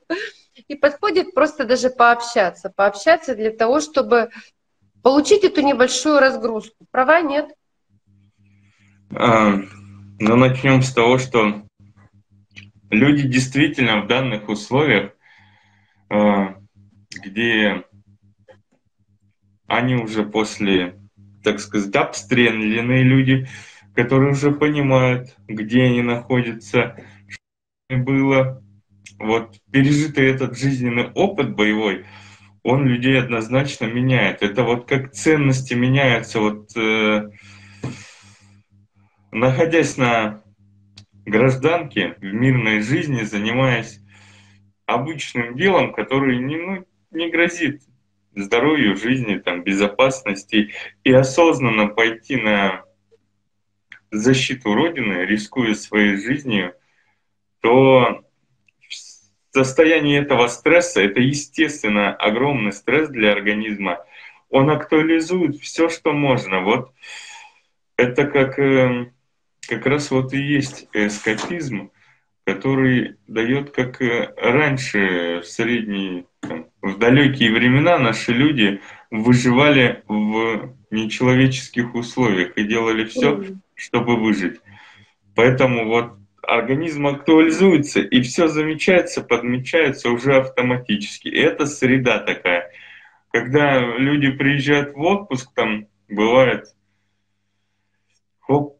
И 0.68 0.76
подходит 0.76 1.34
просто 1.34 1.66
даже 1.66 1.90
пообщаться. 1.90 2.72
Пообщаться 2.76 3.36
для 3.36 3.52
того, 3.52 3.82
чтобы 3.82 4.30
получить 5.04 5.44
эту 5.44 5.62
небольшую 5.62 6.20
разгрузку. 6.20 6.86
Права 6.92 7.22
нет? 7.22 7.54
А, 9.16 9.54
ну, 10.20 10.36
начнем 10.36 10.82
с 10.82 10.94
того, 10.94 11.18
что 11.18 11.64
люди 12.90 13.28
действительно 13.28 14.02
в 14.02 14.08
данных 14.08 14.50
условиях, 14.50 15.12
а, 16.10 16.56
где 17.24 17.84
они 19.68 19.96
уже 19.96 20.24
после, 20.24 21.00
так 21.44 21.60
сказать, 21.60 21.96
обстрелянные 21.96 23.04
люди, 23.04 23.48
которые 23.96 24.32
уже 24.32 24.52
понимают, 24.52 25.36
где 25.48 25.84
они 25.84 26.02
находятся, 26.02 26.98
что 27.28 27.98
было. 27.98 28.62
Вот 29.18 29.58
пережитый 29.72 30.30
этот 30.30 30.58
жизненный 30.58 31.10
опыт 31.14 31.56
боевой, 31.56 32.06
он 32.64 32.86
людей 32.86 33.18
однозначно 33.18 33.86
меняет. 33.86 34.42
Это 34.42 34.64
вот 34.64 34.88
как 34.88 35.12
ценности 35.14 35.74
меняются. 35.74 36.40
Вот 36.40 36.76
э, 36.76 37.30
находясь 39.32 39.98
на 39.98 40.42
гражданке 41.26 42.16
в 42.20 42.24
мирной 42.24 42.82
жизни, 42.82 43.24
занимаясь 43.24 44.00
обычным 44.86 45.56
делом, 45.56 45.94
который 45.94 46.38
не, 46.38 46.58
ну, 46.58 46.86
не 47.12 47.30
грозит 47.30 47.82
здоровью, 48.36 48.96
жизни, 48.96 49.38
там, 49.38 49.64
безопасности, 49.64 50.72
и 51.04 51.12
осознанно 51.12 51.88
пойти 51.88 52.36
на 52.36 52.84
защиту 54.12 54.74
Родины, 54.74 55.26
рискуя 55.26 55.74
своей 55.74 56.18
жизнью, 56.18 56.76
то 57.62 58.24
в 58.88 58.94
состоянии 59.54 60.20
этого 60.20 60.48
стресса, 60.48 61.02
это 61.02 61.22
естественно 61.22 62.14
огромный 62.14 62.74
стресс 62.74 63.10
для 63.10 63.32
организма, 63.32 64.06
он 64.50 64.70
актуализует 64.70 65.58
все, 65.58 65.90
что 65.90 66.14
можно. 66.14 66.62
Вот 66.62 66.94
это 67.98 68.28
как, 68.28 68.60
эм, 68.60 69.15
как 69.68 69.86
раз 69.86 70.12
вот 70.12 70.34
и 70.34 70.38
есть 70.38 70.88
эскапизм, 70.94 71.92
который 72.46 73.18
дает, 73.28 73.72
как 73.72 74.02
э, 74.02 74.34
раньше, 74.38 75.42
в 75.42 75.46
средние, 75.46 76.26
там, 76.40 76.68
в 76.82 76.98
далекие 76.98 77.52
времена 77.52 77.98
наши 77.98 78.32
люди 78.32 78.82
выживали 79.10 80.04
в 80.08 80.76
нечеловеческих 80.92 81.96
условиях 81.96 82.58
и 82.58 82.64
делали 82.64 83.06
все, 83.06 83.44
чтобы 83.74 84.18
выжить. 84.18 84.62
Поэтому 85.34 85.88
вот 85.88 86.14
организм 86.44 87.08
актуализуется, 87.08 88.02
и 88.02 88.22
все 88.22 88.48
замечается, 88.48 89.22
подмечается 89.22 90.10
уже 90.12 90.38
автоматически. 90.38 91.28
И 91.28 91.40
это 91.40 91.66
среда 91.66 92.20
такая. 92.20 92.72
Когда 93.32 93.80
люди 93.80 94.30
приезжают 94.32 94.94
в 94.94 95.02
отпуск, 95.02 95.52
там 95.54 95.88
бывает, 96.08 96.68
хоп, 98.40 98.75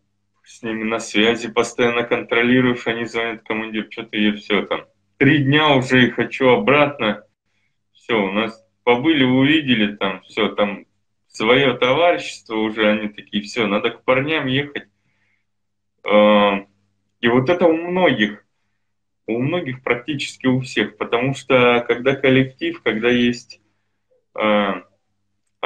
с 0.46 0.62
ними 0.62 0.84
на 0.84 1.00
связи, 1.00 1.52
постоянно 1.52 2.04
контролируешь, 2.04 2.88
они 2.88 3.06
звонят 3.06 3.44
командир, 3.44 3.88
что-то 3.90 4.16
я 4.18 4.34
все 4.34 4.66
там. 4.66 4.86
Три 5.18 5.40
дня 5.40 5.76
уже 5.76 6.08
и 6.08 6.12
хочу 6.12 6.50
обратно. 6.50 7.24
Все, 7.94 8.14
у 8.14 8.32
нас 8.32 8.64
побыли, 8.84 9.24
увидели 9.24 9.96
там, 9.96 10.22
все, 10.22 10.50
там 10.50 10.86
свое 11.28 11.74
товарищество 11.74 12.56
уже, 12.56 12.90
они 12.90 13.10
такие, 13.10 13.44
все, 13.44 13.66
надо 13.66 13.90
к 13.90 14.04
парням 14.04 14.46
ехать. 14.46 14.88
И 16.06 17.28
вот 17.28 17.50
это 17.50 17.66
у 17.66 17.74
многих, 17.74 18.46
у 19.26 19.40
многих 19.40 19.82
практически 19.82 20.46
у 20.46 20.60
всех, 20.62 20.98
потому 20.98 21.34
что 21.34 21.84
когда 21.88 22.16
коллектив, 22.16 22.80
когда 22.84 23.10
есть 23.10 23.60
а, 24.36 24.84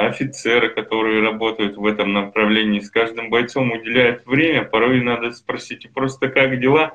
офицеры, 0.06 0.70
которые 0.70 1.22
работают 1.22 1.76
в 1.76 1.84
этом 1.86 2.12
направлении, 2.12 2.80
с 2.80 2.90
каждым 2.90 3.30
бойцом 3.30 3.72
уделяют 3.72 4.26
время, 4.26 4.64
порой 4.64 5.02
надо 5.02 5.32
спросить 5.32 5.92
просто 5.92 6.28
как 6.28 6.60
дела, 6.60 6.92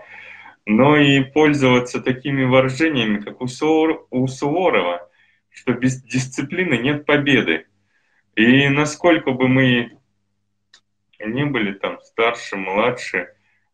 но 0.65 0.97
и 0.97 1.21
пользоваться 1.21 2.01
такими 2.01 2.43
выражениями, 2.43 3.19
как 3.19 3.41
у, 3.41 3.47
Суор, 3.47 4.07
у 4.09 4.27
Суворова, 4.27 5.09
что 5.49 5.73
без 5.73 6.01
дисциплины 6.01 6.77
нет 6.77 7.05
победы. 7.05 7.67
И 8.35 8.67
насколько 8.69 9.31
бы 9.31 9.47
мы 9.47 9.97
не 11.19 11.45
были 11.45 11.73
там 11.73 11.99
старше, 12.01 12.57
младше, 12.57 13.29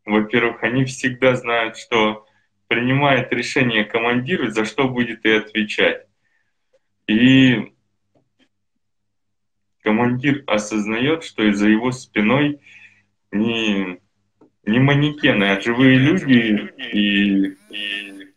во-первых, 0.05 0.63
они 0.63 0.85
всегда 0.85 1.35
знают, 1.35 1.77
что 1.77 2.25
принимает 2.67 3.33
решение 3.33 3.83
командир, 3.83 4.49
за 4.49 4.65
что 4.65 4.87
будет 4.87 5.25
и 5.25 5.31
отвечать. 5.31 6.05
И 7.07 7.70
командир 9.81 10.43
осознает, 10.47 11.23
что 11.23 11.43
из-за 11.49 11.67
его 11.67 11.91
спиной 11.91 12.59
не, 13.31 13.99
не 14.65 14.79
манекены, 14.79 15.45
а 15.45 15.61
живые 15.61 15.97
люди, 15.97 16.71
и, 16.93 17.57
и 17.69 18.33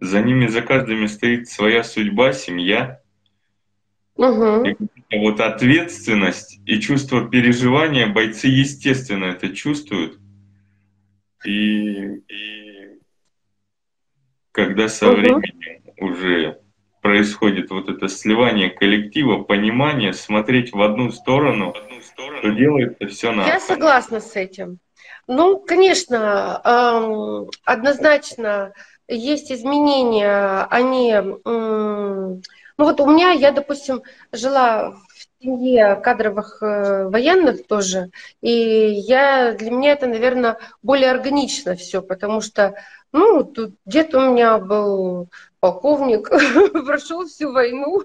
за 0.00 0.22
ними, 0.22 0.46
за 0.46 0.62
каждыми 0.62 1.06
стоит 1.06 1.48
своя 1.48 1.82
судьба, 1.84 2.32
семья. 2.32 3.00
Угу. 4.16 4.66
И 5.10 5.18
вот 5.18 5.40
ответственность 5.40 6.60
и 6.66 6.80
чувство 6.80 7.28
переживания 7.28 8.06
бойцы, 8.06 8.48
естественно, 8.48 9.26
это 9.26 9.54
чувствуют. 9.54 10.18
И, 11.44 11.50
и 11.50 12.98
когда 14.52 14.88
со 14.88 15.10
угу. 15.10 15.20
временем 15.20 15.82
уже 15.98 16.60
происходит 17.08 17.70
вот 17.70 17.88
это 17.88 18.06
сливание 18.06 18.68
коллектива, 18.68 19.42
понимание, 19.42 20.12
смотреть 20.12 20.74
в 20.74 20.82
одну 20.82 21.10
сторону, 21.10 21.72
в 21.72 21.76
одну 21.78 22.02
сторону 22.02 22.42
то 22.42 22.50
делается 22.50 23.06
все 23.06 23.32
на. 23.32 23.46
Я 23.46 23.60
согласна 23.60 24.20
с 24.20 24.36
этим. 24.36 24.78
Ну, 25.26 25.58
конечно, 25.58 26.60
эм, 26.62 27.50
однозначно 27.64 28.74
есть 29.08 29.50
изменения, 29.50 30.66
они... 30.68 31.12
Эм, 31.12 32.42
ну 32.76 32.84
вот 32.84 33.00
у 33.00 33.10
меня, 33.10 33.30
я, 33.30 33.52
допустим, 33.52 34.02
жила 34.30 34.90
в 34.90 35.42
семье 35.42 35.96
кадровых 35.96 36.62
э, 36.62 37.08
военных 37.08 37.66
тоже, 37.66 38.10
и 38.42 38.50
я, 38.50 39.52
для 39.52 39.70
меня 39.70 39.92
это, 39.92 40.06
наверное, 40.06 40.58
более 40.82 41.10
органично 41.10 41.74
все, 41.74 42.02
потому 42.02 42.42
что, 42.42 42.74
ну, 43.12 43.44
тут 43.44 43.76
дед 43.86 44.14
у 44.14 44.20
меня 44.20 44.58
был 44.58 45.30
полковник, 45.60 46.28
прошел 46.86 47.26
всю 47.26 47.52
войну, 47.52 48.04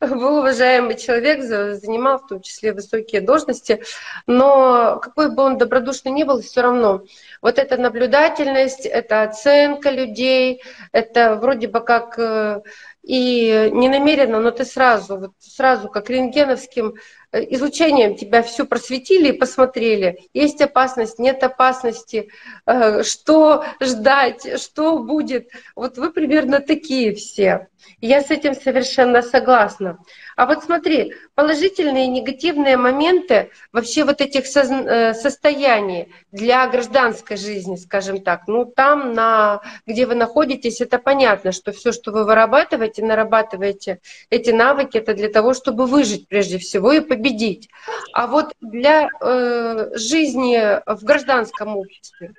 был 0.00 0.38
уважаемый 0.38 0.96
человек, 0.96 1.42
занимал 1.42 2.18
в 2.18 2.26
том 2.26 2.40
числе 2.40 2.72
высокие 2.72 3.20
должности, 3.20 3.82
но 4.26 4.98
какой 5.00 5.30
бы 5.30 5.42
он 5.42 5.58
добродушный 5.58 6.10
ни 6.10 6.24
был, 6.24 6.40
все 6.40 6.62
равно. 6.62 7.04
Вот 7.40 7.58
эта 7.58 7.76
наблюдательность, 7.76 8.84
это 8.84 9.22
оценка 9.22 9.90
людей, 9.90 10.62
это 10.90 11.36
вроде 11.36 11.68
бы 11.68 11.80
как 11.80 12.18
э, 12.18 12.62
и 13.02 13.70
не 13.72 13.88
намеренно, 13.88 14.40
но 14.40 14.50
ты 14.50 14.64
сразу, 14.64 15.18
вот 15.18 15.32
сразу 15.38 15.88
как 15.88 16.10
рентгеновским 16.10 16.94
излучением 17.34 18.16
тебя 18.16 18.42
все 18.42 18.64
просветили 18.64 19.28
и 19.28 19.38
посмотрели. 19.38 20.28
Есть 20.32 20.60
опасность, 20.60 21.18
нет 21.18 21.42
опасности, 21.42 22.28
э, 22.66 23.02
что 23.02 23.64
ждать, 23.80 24.60
что 24.60 24.98
будет. 24.98 25.48
Вот 25.74 25.98
вы 25.98 26.10
примерно 26.10 26.60
такие 26.60 27.14
все. 27.14 27.68
Я 28.00 28.22
с 28.22 28.30
этим 28.30 28.54
совершенно 28.54 29.22
согласна. 29.22 29.98
А 30.36 30.46
вот 30.46 30.64
смотри, 30.64 31.14
положительные 31.34 32.06
и 32.06 32.10
негативные 32.10 32.76
моменты 32.76 33.50
вообще 33.72 34.04
вот 34.04 34.20
этих 34.20 34.44
э, 34.56 35.14
состояний 35.14 36.12
для 36.32 36.66
гражданской 36.66 37.36
жизни, 37.36 37.76
скажем 37.76 38.22
так, 38.22 38.48
ну 38.48 38.64
там, 38.64 39.12
на, 39.12 39.60
где 39.86 40.06
вы 40.06 40.14
находитесь, 40.14 40.80
это 40.80 40.98
понятно, 40.98 41.52
что 41.52 41.72
все, 41.72 41.92
что 41.92 42.10
вы 42.10 42.24
вырабатываете, 42.24 43.04
нарабатываете 43.04 44.00
эти 44.30 44.50
навыки, 44.50 44.96
это 44.98 45.14
для 45.14 45.28
того, 45.28 45.54
чтобы 45.54 45.86
выжить 45.86 46.26
прежде 46.26 46.58
всего 46.58 46.92
и 46.92 47.00
победить 47.00 47.23
победить. 47.24 47.68
А 48.12 48.26
вот 48.26 48.54
для 48.60 49.08
э, 49.08 49.96
жизни 49.96 50.58
в 50.86 51.04
гражданском 51.04 51.76
обществе, 51.76 52.34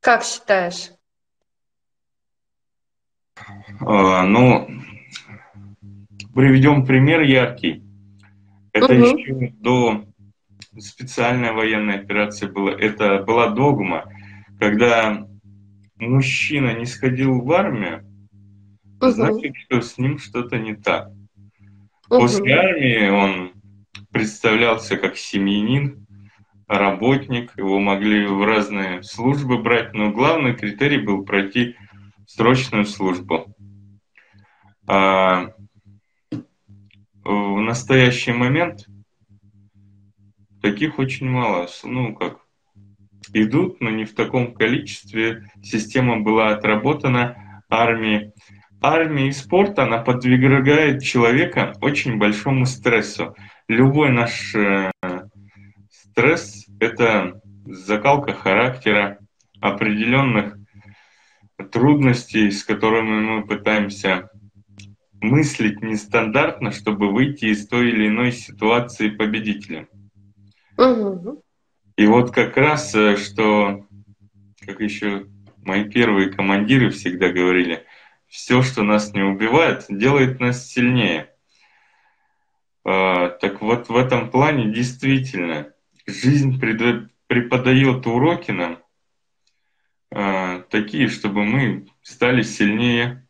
как 0.00 0.24
считаешь? 0.24 0.90
А, 3.80 4.24
ну, 4.24 4.68
приведем 6.34 6.84
пример 6.84 7.20
яркий. 7.20 7.84
Это 8.72 8.94
угу. 8.94 9.02
еще 9.02 9.52
до 9.58 10.04
специальной 10.78 11.52
военной 11.52 12.00
операции 12.00 12.46
было. 12.46 12.70
Это 12.70 13.22
была 13.22 13.48
догма, 13.48 14.12
когда 14.58 15.26
мужчина 15.96 16.78
не 16.78 16.86
сходил 16.86 17.40
в 17.40 17.52
армию, 17.52 18.04
угу. 19.00 19.10
значит, 19.10 19.56
что 19.56 19.80
с 19.80 19.98
ним 19.98 20.18
что-то 20.18 20.58
не 20.58 20.74
так. 20.74 21.12
После 22.08 22.54
армии 22.54 23.08
он 23.08 23.52
представлялся 24.10 24.96
как 24.96 25.16
семьянин, 25.16 26.06
работник, 26.66 27.56
его 27.56 27.80
могли 27.80 28.26
в 28.26 28.44
разные 28.44 29.02
службы 29.02 29.58
брать, 29.58 29.94
но 29.94 30.10
главный 30.10 30.54
критерий 30.54 30.98
был 30.98 31.24
пройти 31.24 31.76
срочную 32.26 32.84
службу. 32.84 33.54
А 34.86 35.52
в 37.24 37.60
настоящий 37.60 38.32
момент 38.32 38.86
таких 40.62 40.98
очень 40.98 41.28
мало. 41.28 41.68
Ну, 41.84 42.14
как 42.14 42.40
идут, 43.32 43.80
но 43.80 43.90
не 43.90 44.04
в 44.04 44.14
таком 44.14 44.54
количестве. 44.54 45.50
Система 45.62 46.20
была 46.20 46.50
отработана 46.50 47.62
армии. 47.68 48.32
Армия 48.80 49.28
и 49.28 49.32
спорт, 49.32 49.78
она 49.78 49.98
подвергает 49.98 51.02
человека 51.02 51.74
очень 51.80 52.18
большому 52.18 52.66
стрессу. 52.66 53.34
Любой 53.68 54.10
наш 54.10 54.54
э, 54.54 54.90
стресс– 55.90 56.66
это 56.80 57.40
закалка 57.64 58.32
характера, 58.32 59.18
определенных 59.60 60.56
трудностей, 61.72 62.50
с 62.50 62.64
которыми 62.64 63.20
мы 63.20 63.46
пытаемся 63.46 64.30
мыслить 65.20 65.82
нестандартно, 65.82 66.70
чтобы 66.70 67.12
выйти 67.12 67.46
из 67.46 67.66
той 67.66 67.88
или 67.90 68.06
иной 68.08 68.32
ситуации 68.32 69.08
победителем. 69.08 69.88
Угу. 70.76 71.42
И 71.96 72.06
вот 72.06 72.30
как 72.30 72.56
раз, 72.56 72.94
э, 72.94 73.16
что, 73.16 73.86
как 74.64 74.80
еще 74.80 75.26
мои 75.64 75.84
первые 75.84 76.30
командиры 76.30 76.90
всегда 76.90 77.30
говорили, 77.30 77.84
все, 78.28 78.62
что 78.62 78.82
нас 78.82 79.14
не 79.14 79.22
убивает, 79.22 79.86
делает 79.88 80.40
нас 80.40 80.66
сильнее. 80.66 81.34
А, 82.84 83.28
так 83.28 83.60
вот, 83.60 83.88
в 83.88 83.96
этом 83.96 84.30
плане 84.30 84.72
действительно 84.72 85.72
жизнь 86.06 86.58
преподает 86.60 88.06
уроки 88.06 88.50
нам 88.50 88.78
а, 90.10 90.60
такие, 90.70 91.08
чтобы 91.08 91.44
мы 91.44 91.86
стали 92.02 92.42
сильнее 92.42 93.26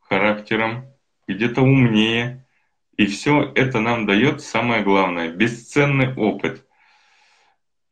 характером, 0.00 0.86
где-то 1.26 1.62
умнее. 1.62 2.46
И 2.96 3.06
все 3.06 3.52
это 3.56 3.80
нам 3.80 4.06
дает 4.06 4.40
самое 4.40 4.82
главное, 4.82 5.32
бесценный 5.32 6.14
опыт. 6.14 6.64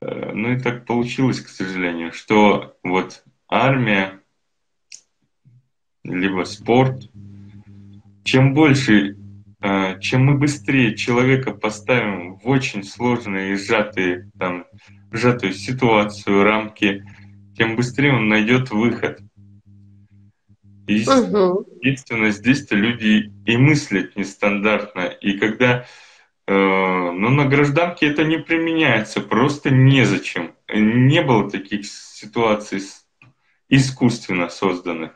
Э, 0.00 0.30
ну 0.32 0.52
и 0.52 0.60
так 0.60 0.86
получилось, 0.86 1.40
к 1.40 1.48
сожалению, 1.48 2.12
что 2.12 2.76
вот 2.84 3.24
армия, 3.48 4.21
либо 6.04 6.44
спорт, 6.44 7.08
чем 8.24 8.54
больше, 8.54 9.16
э, 9.60 10.00
чем 10.00 10.26
мы 10.26 10.38
быстрее 10.38 10.96
человека 10.96 11.52
поставим 11.52 12.36
в 12.36 12.48
очень 12.48 12.84
сложные 12.84 13.54
и 13.54 13.56
сжатые, 13.56 14.30
там, 14.38 14.66
сжатую 15.12 15.52
ситуацию, 15.52 16.42
рамки, 16.42 17.04
тем 17.56 17.76
быстрее 17.76 18.14
он 18.14 18.28
найдет 18.28 18.70
выход. 18.70 19.20
И. 20.86 21.04
Естественно, 21.82 22.30
здесь-то 22.30 22.74
люди 22.74 23.32
и 23.46 23.56
мыслят 23.56 24.16
нестандартно. 24.16 25.02
И 25.20 25.38
когда 25.38 25.86
э, 26.46 26.52
ну, 26.52 27.28
на 27.30 27.44
гражданке 27.46 28.06
это 28.06 28.24
не 28.24 28.38
применяется, 28.38 29.20
просто 29.20 29.70
незачем. 29.70 30.54
Не 30.72 31.22
было 31.22 31.50
таких 31.50 31.86
ситуаций 31.86 32.82
искусственно 33.68 34.48
созданных. 34.48 35.12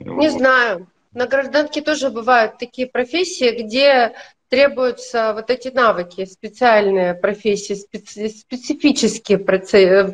Не 0.00 0.28
вот. 0.28 0.38
знаю. 0.38 0.86
На 1.12 1.26
гражданке 1.26 1.82
тоже 1.82 2.10
бывают 2.10 2.58
такие 2.58 2.86
профессии, 2.86 3.62
где 3.62 4.14
требуются 4.50 5.32
вот 5.32 5.48
эти 5.48 5.68
навыки, 5.68 6.24
специальные 6.24 7.14
профессии, 7.14 7.74
специ, 7.74 8.28
специфические 8.28 9.38
профессии. 9.38 10.10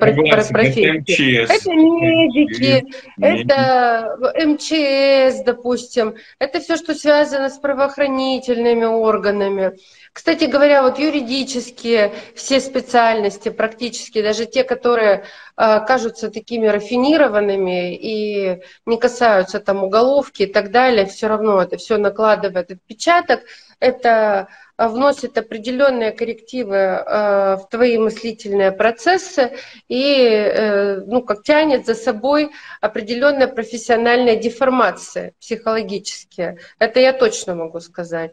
Это, 1.49 1.55
это 1.55 1.71
медики, 1.75 2.85
это 3.19 4.19
МЧС, 4.47 5.43
допустим, 5.43 6.17
это 6.39 6.61
все, 6.61 6.77
что 6.77 6.95
связано 6.95 7.49
с 7.49 7.59
правоохранительными 7.59 8.85
органами. 8.85 9.79
Кстати 10.13 10.45
говоря, 10.45 10.83
вот 10.83 10.99
юридические 10.99 12.13
все 12.35 12.61
специальности, 12.61 13.49
практически 13.49 14.23
даже 14.23 14.45
те, 14.45 14.65
которые 14.65 15.25
э, 15.57 15.81
кажутся 15.87 16.31
такими 16.31 16.67
рафинированными 16.67 17.95
и 17.95 18.63
не 18.85 18.99
касаются 18.99 19.61
там 19.61 19.85
уголовки 19.85 20.43
и 20.43 20.47
так 20.47 20.71
далее, 20.71 21.07
все 21.07 21.27
равно 21.27 21.63
это 21.63 21.79
все 21.79 21.97
накладывает 21.97 22.71
отпечаток 22.71 23.41
это 23.81 24.49
э, 24.77 24.89
вносит 24.89 25.37
определенные 25.39 26.13
коррективы 26.13 26.77
э, 26.77 27.57
в 27.57 27.69
твои 27.71 27.99
мыслительные 27.99 28.73
процессы 28.73 29.53
и 29.89 30.25
э, 30.25 31.01
ну, 31.07 31.23
как 31.23 31.43
тянет 31.43 31.87
за 31.87 31.95
собой 31.95 32.51
определенная 32.81 33.49
профессиональная 33.49 34.37
деформация 34.37 35.33
психологические. 35.41 36.59
Это 36.79 37.01
я 37.01 37.13
точно 37.13 37.55
могу 37.55 37.81
сказать. 37.81 38.33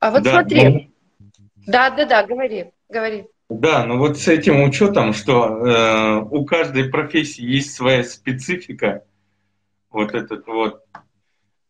А 0.00 0.10
вот 0.10 0.22
да, 0.22 0.30
смотри. 0.32 0.68
Ну... 0.68 0.90
Да, 1.66 1.90
да, 1.90 2.04
да, 2.04 2.24
говори, 2.24 2.72
говори. 2.88 3.26
Да, 3.48 3.84
ну 3.86 3.98
вот 3.98 4.18
с 4.18 4.28
этим 4.28 4.62
учетом, 4.62 5.14
что 5.14 5.46
э, 5.46 6.20
у 6.30 6.44
каждой 6.44 6.90
профессии 6.90 7.42
есть 7.42 7.74
своя 7.74 8.04
специфика, 8.04 9.04
вот 9.90 10.14
этот 10.14 10.46
вот 10.46 10.84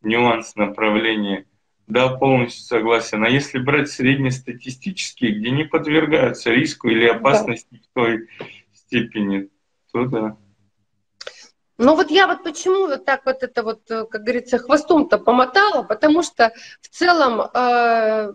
нюанс 0.03 0.57
направления 0.57 1.45
да, 1.89 2.11
полностью 2.11 2.65
согласен. 2.65 3.25
А 3.25 3.31
если 3.31 3.59
брать 3.59 3.91
среднестатистические, 3.91 5.33
где 5.33 5.51
не 5.51 5.65
подвергаются 5.65 6.51
риску 6.51 6.89
или 6.89 7.07
опасности 7.07 7.67
да. 7.71 7.79
в 7.79 7.95
той 7.95 8.29
степени, 8.75 9.49
то 9.93 10.05
да. 10.05 10.37
Ну 11.79 11.95
вот 11.95 12.11
я 12.11 12.27
вот 12.27 12.43
почему 12.43 12.89
вот 12.89 13.05
так 13.05 13.25
вот 13.25 13.43
это 13.43 13.63
вот, 13.63 13.83
как 13.87 14.23
говорится, 14.23 14.59
хвостом-то 14.59 15.19
помотала, 15.19 15.83
потому 15.83 16.23
что 16.23 16.53
в 16.81 16.89
целом 16.89 17.41
э, 17.55 18.33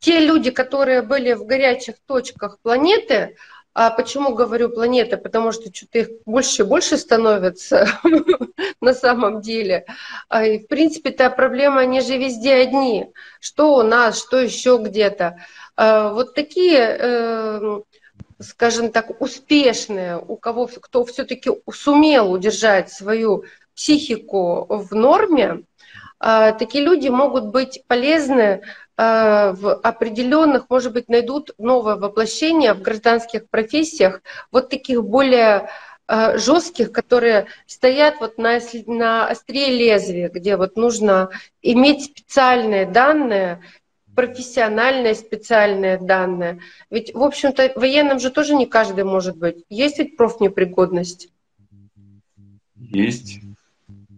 те 0.00 0.20
люди, 0.20 0.50
которые 0.50 1.00
были 1.00 1.32
в 1.32 1.46
горячих 1.46 1.94
точках 2.06 2.58
планеты, 2.60 3.36
а 3.74 3.90
почему 3.90 4.34
говорю 4.34 4.68
планеты? 4.68 5.16
Потому 5.16 5.50
что 5.50 5.74
что-то 5.74 5.98
их 5.98 6.08
больше 6.24 6.62
и 6.62 6.64
больше 6.64 6.96
становится 6.96 7.88
на 8.80 8.94
самом 8.94 9.40
деле. 9.40 9.84
А, 10.28 10.44
и, 10.46 10.60
в 10.60 10.68
принципе, 10.68 11.10
эта 11.10 11.28
проблема, 11.28 11.80
они 11.80 12.00
же 12.00 12.16
везде 12.16 12.54
одни. 12.54 13.10
Что 13.40 13.74
у 13.74 13.82
нас, 13.82 14.20
что 14.20 14.38
еще 14.38 14.78
где-то. 14.80 15.38
А, 15.76 16.12
вот 16.12 16.34
такие, 16.34 16.78
эм, 16.78 17.84
скажем 18.40 18.92
так, 18.92 19.20
успешные, 19.20 20.18
у 20.18 20.36
кого, 20.36 20.68
кто 20.68 21.04
все-таки 21.04 21.50
сумел 21.72 22.30
удержать 22.30 22.92
свою 22.92 23.42
психику 23.74 24.66
в 24.68 24.94
норме, 24.94 25.64
а, 26.20 26.52
такие 26.52 26.84
люди 26.84 27.08
могут 27.08 27.46
быть 27.46 27.82
полезны 27.88 28.62
в 28.96 29.74
определенных, 29.82 30.70
может 30.70 30.92
быть, 30.92 31.08
найдут 31.08 31.50
новое 31.58 31.96
воплощение 31.96 32.74
в 32.74 32.82
гражданских 32.82 33.48
профессиях, 33.48 34.22
вот 34.52 34.70
таких 34.70 35.02
более 35.02 35.68
э, 36.06 36.38
жестких, 36.38 36.92
которые 36.92 37.46
стоят 37.66 38.20
вот 38.20 38.38
на, 38.38 38.60
на 38.86 39.26
острие 39.26 39.76
лезвия, 39.76 40.28
где 40.28 40.56
вот 40.56 40.76
нужно 40.76 41.30
иметь 41.60 42.04
специальные 42.04 42.86
данные, 42.86 43.60
профессиональные 44.14 45.14
специальные 45.14 45.98
данные. 45.98 46.60
Ведь, 46.90 47.12
в 47.14 47.22
общем-то, 47.22 47.72
военным 47.74 48.20
же 48.20 48.30
тоже 48.30 48.54
не 48.54 48.66
каждый 48.66 49.04
может 49.04 49.36
быть. 49.36 49.64
Есть 49.68 49.98
ведь 49.98 50.16
профнепригодность? 50.16 51.28
Есть. 52.76 53.40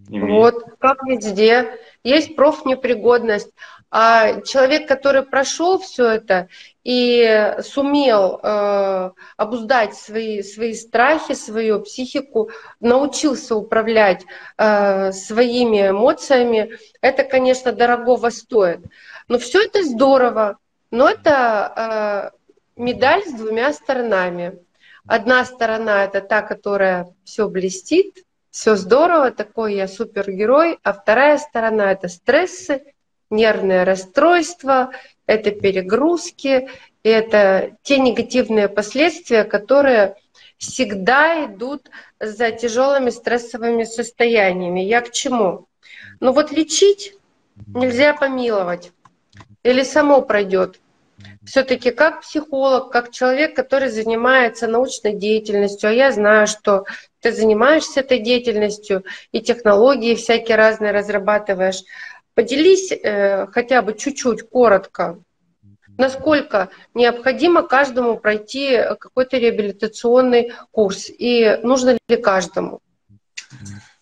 Имеет. 0.09 0.31
Вот, 0.31 0.65
как 0.79 1.03
везде. 1.05 1.79
Есть 2.05 2.37
профнепригодность. 2.37 3.51
А 3.91 4.41
человек, 4.41 4.89
который 4.89 5.23
прошел 5.23 5.79
все 5.79 6.07
это 6.07 6.49
и 6.83 7.55
сумел 7.63 8.41
э, 8.43 9.11
обуздать 9.37 9.95
свои, 9.95 10.43
свои 10.43 10.75
страхи, 10.75 11.35
свою 11.35 11.81
психику, 11.81 12.51
научился 12.81 13.55
управлять 13.55 14.25
э, 14.59 15.13
своими 15.13 15.91
эмоциями, 15.91 16.79
это, 17.01 17.23
конечно, 17.23 17.73
дорогого 17.73 18.31
стоит. 18.31 18.81
Но 19.29 19.39
все 19.39 19.65
это 19.65 19.85
здорово, 19.85 20.59
но 20.91 21.09
это 21.09 22.33
э, 22.35 22.81
медаль 22.81 23.25
с 23.25 23.33
двумя 23.33 23.73
сторонами. 23.73 24.59
Одна 25.07 25.45
сторона 25.45 26.05
это 26.05 26.21
та, 26.21 26.43
которая 26.43 27.15
все 27.25 27.49
блестит, 27.49 28.25
все 28.51 28.75
здорово, 28.75 29.31
такой 29.31 29.75
я 29.75 29.87
супергерой, 29.87 30.79
а 30.83 30.93
вторая 30.93 31.39
сторона 31.39 31.93
это 31.93 32.09
стрессы, 32.09 32.95
нервное 33.31 33.85
расстройство, 33.85 34.91
это 35.27 35.51
перегрузки, 35.51 36.69
это 37.03 37.77
те 37.83 37.99
негативные 37.99 38.69
последствия, 38.69 39.45
которые 39.45 40.17
всегда 40.59 41.47
идут 41.47 41.91
за 42.19 42.51
тяжелыми 42.51 43.11
стрессовыми 43.11 43.85
состояниями. 43.85 44.81
Я 44.81 45.01
к 45.01 45.13
чему? 45.13 45.67
Ну 46.21 46.33
вот 46.33 46.53
лечить 46.53 47.15
нельзя 47.67 48.15
помиловать. 48.15 48.93
Или 49.63 49.83
само 49.83 50.23
пройдет. 50.23 50.81
Все-таки 51.45 51.91
как 51.93 52.23
психолог, 52.23 52.91
как 52.91 53.11
человек, 53.11 53.55
который 53.55 53.89
занимается 53.89 54.67
научной 54.67 55.13
деятельностью, 55.15 55.91
а 55.91 55.93
я 55.93 56.13
знаю, 56.13 56.47
что 56.47 56.85
ты 57.21 57.33
занимаешься 57.33 58.01
этой 58.01 58.19
деятельностью 58.19 59.05
и 59.33 59.41
технологии 59.41 60.15
всякие 60.15 60.57
разные 60.57 60.93
разрабатываешь, 60.93 61.83
Поделись 62.37 62.93
э, 62.93 63.47
хотя 63.47 63.81
бы 63.81 63.95
чуть-чуть, 63.95 64.43
коротко, 64.43 65.19
насколько 65.97 66.69
необходимо 66.93 67.63
каждому 67.63 68.19
пройти 68.19 68.77
какой-то 69.01 69.39
реабилитационный 69.39 70.53
курс 70.71 71.09
и 71.09 71.59
нужно 71.63 71.97
ли 72.11 72.17
каждому? 72.19 72.81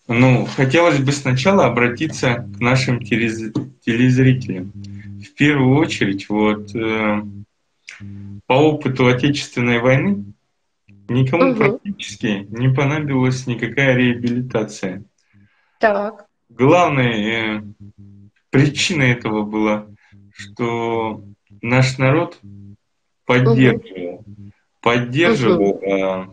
Ну, 0.09 0.45
хотелось 0.53 0.99
бы 0.99 1.13
сначала 1.13 1.67
обратиться 1.67 2.45
к 2.57 2.59
нашим 2.59 2.99
телезрителям. 3.01 4.73
В 4.73 5.33
первую 5.35 5.77
очередь, 5.77 6.27
вот 6.27 6.75
э, 6.75 7.21
по 8.47 8.53
опыту 8.53 9.07
Отечественной 9.07 9.79
войны 9.79 10.33
никому 11.07 11.51
угу. 11.51 11.57
практически 11.57 12.45
не 12.49 12.67
понадобилась 12.67 13.47
никакая 13.47 13.95
реабилитация. 13.95 15.05
Так. 15.79 16.25
Главной 16.49 17.57
э, 17.57 17.61
причиной 18.55 19.11
этого 19.11 19.43
было, 19.43 19.93
что 20.31 21.21
наш 21.61 21.97
народ 21.97 22.39
поддерживал, 23.25 24.15
угу. 24.15 24.51
поддерживал 24.81 25.69
угу. 25.71 25.85
э, 25.85 26.25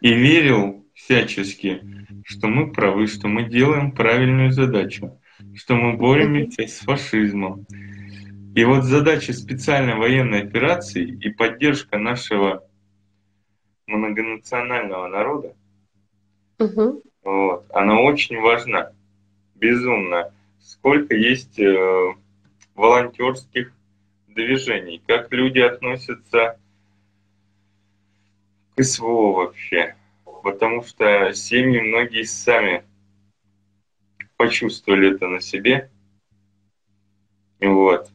и 0.00 0.14
верил 0.14 0.86
всячески, 0.94 1.82
что 2.24 2.48
мы 2.48 2.72
правы, 2.72 3.08
что 3.08 3.28
мы 3.28 3.44
делаем 3.44 3.92
правильную 3.92 4.52
задачу, 4.52 5.20
что 5.54 5.74
мы 5.74 5.98
боремся 5.98 6.66
с 6.66 6.78
фашизмом. 6.78 7.66
И 8.54 8.64
вот 8.64 8.84
задача 8.84 9.34
специальной 9.34 9.96
военной 9.96 10.44
операции 10.44 11.04
и 11.04 11.28
поддержка 11.28 11.98
нашего 11.98 12.64
многонационального 13.86 15.08
народа, 15.08 15.54
угу. 16.58 17.02
вот, 17.22 17.66
она 17.74 18.00
очень 18.00 18.40
важна, 18.40 18.92
безумно. 19.54 20.32
Сколько 20.66 21.14
есть 21.14 21.58
э, 21.58 22.14
волонтерских 22.74 23.72
движений, 24.28 25.00
как 25.06 25.32
люди 25.32 25.60
относятся 25.60 26.58
к 28.74 28.82
СВО 28.82 29.32
вообще 29.32 29.96
потому 30.46 30.84
что 30.84 31.32
семьи 31.32 31.80
многие 31.80 32.22
сами 32.22 32.84
почувствовали 34.36 35.12
это 35.12 35.26
на 35.26 35.40
себе. 35.40 35.90
Вот. 37.60 38.08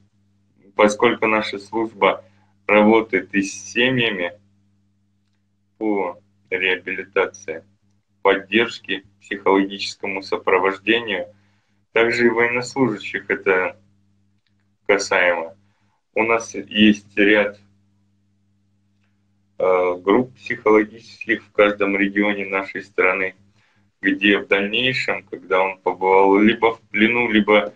Поскольку 0.77 1.27
наша 1.27 1.59
служба 1.59 2.23
работает 2.67 3.35
и 3.35 3.41
с 3.41 3.51
семьями 3.51 4.31
по 5.77 6.21
реабилитации, 6.49 7.65
поддержке, 8.21 9.03
психологическому 9.19 10.23
сопровождению, 10.23 11.35
также 11.91 12.27
и 12.27 12.29
военнослужащих 12.29 13.29
это 13.29 13.79
касаемо. 14.87 15.55
У 16.13 16.23
нас 16.23 16.53
есть 16.55 17.17
ряд 17.17 17.59
Э, 19.63 19.95
групп 19.95 20.33
психологических 20.37 21.43
в 21.43 21.51
каждом 21.51 21.95
регионе 21.95 22.47
нашей 22.47 22.81
страны, 22.81 23.35
где 24.01 24.39
в 24.39 24.47
дальнейшем, 24.47 25.21
когда 25.21 25.61
он 25.61 25.77
побывал 25.77 26.39
либо 26.39 26.73
в 26.73 26.81
плену, 26.89 27.29
либо 27.29 27.67
э, 27.67 27.71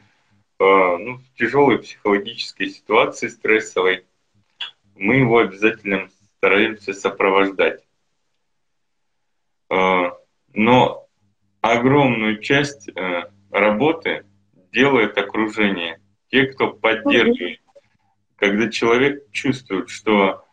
ну, 0.57 1.17
в 1.17 1.37
тяжелой 1.37 1.77
психологической 1.77 2.69
ситуации 2.69 3.27
стрессовой, 3.27 4.03
мы 4.95 5.17
его 5.17 5.37
обязательно 5.37 6.09
стараемся 6.37 6.93
сопровождать. 6.93 7.83
Э, 9.69 10.09
но 10.55 11.07
огромную 11.61 12.41
часть 12.41 12.89
работы 13.59 14.25
делает 14.71 15.17
окружение. 15.17 15.99
Те, 16.29 16.47
кто 16.47 16.73
поддерживает. 16.73 17.59
Когда 18.35 18.69
человек 18.69 19.31
чувствует, 19.31 19.89
что 19.89 20.43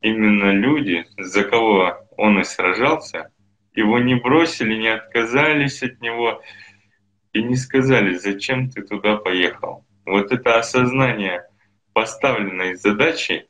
именно 0.00 0.52
люди, 0.52 1.04
за 1.18 1.42
кого 1.42 1.96
он 2.16 2.38
и 2.40 2.44
сражался, 2.44 3.32
его 3.74 3.98
не 3.98 4.14
бросили, 4.14 4.76
не 4.76 4.88
отказались 4.88 5.82
от 5.82 6.00
него 6.00 6.42
и 7.32 7.42
не 7.42 7.56
сказали, 7.56 8.14
зачем 8.14 8.70
ты 8.70 8.82
туда 8.82 9.16
поехал. 9.16 9.84
Вот 10.04 10.30
это 10.32 10.58
осознание 10.58 11.44
поставленной 11.92 12.76
задачи 12.76 13.48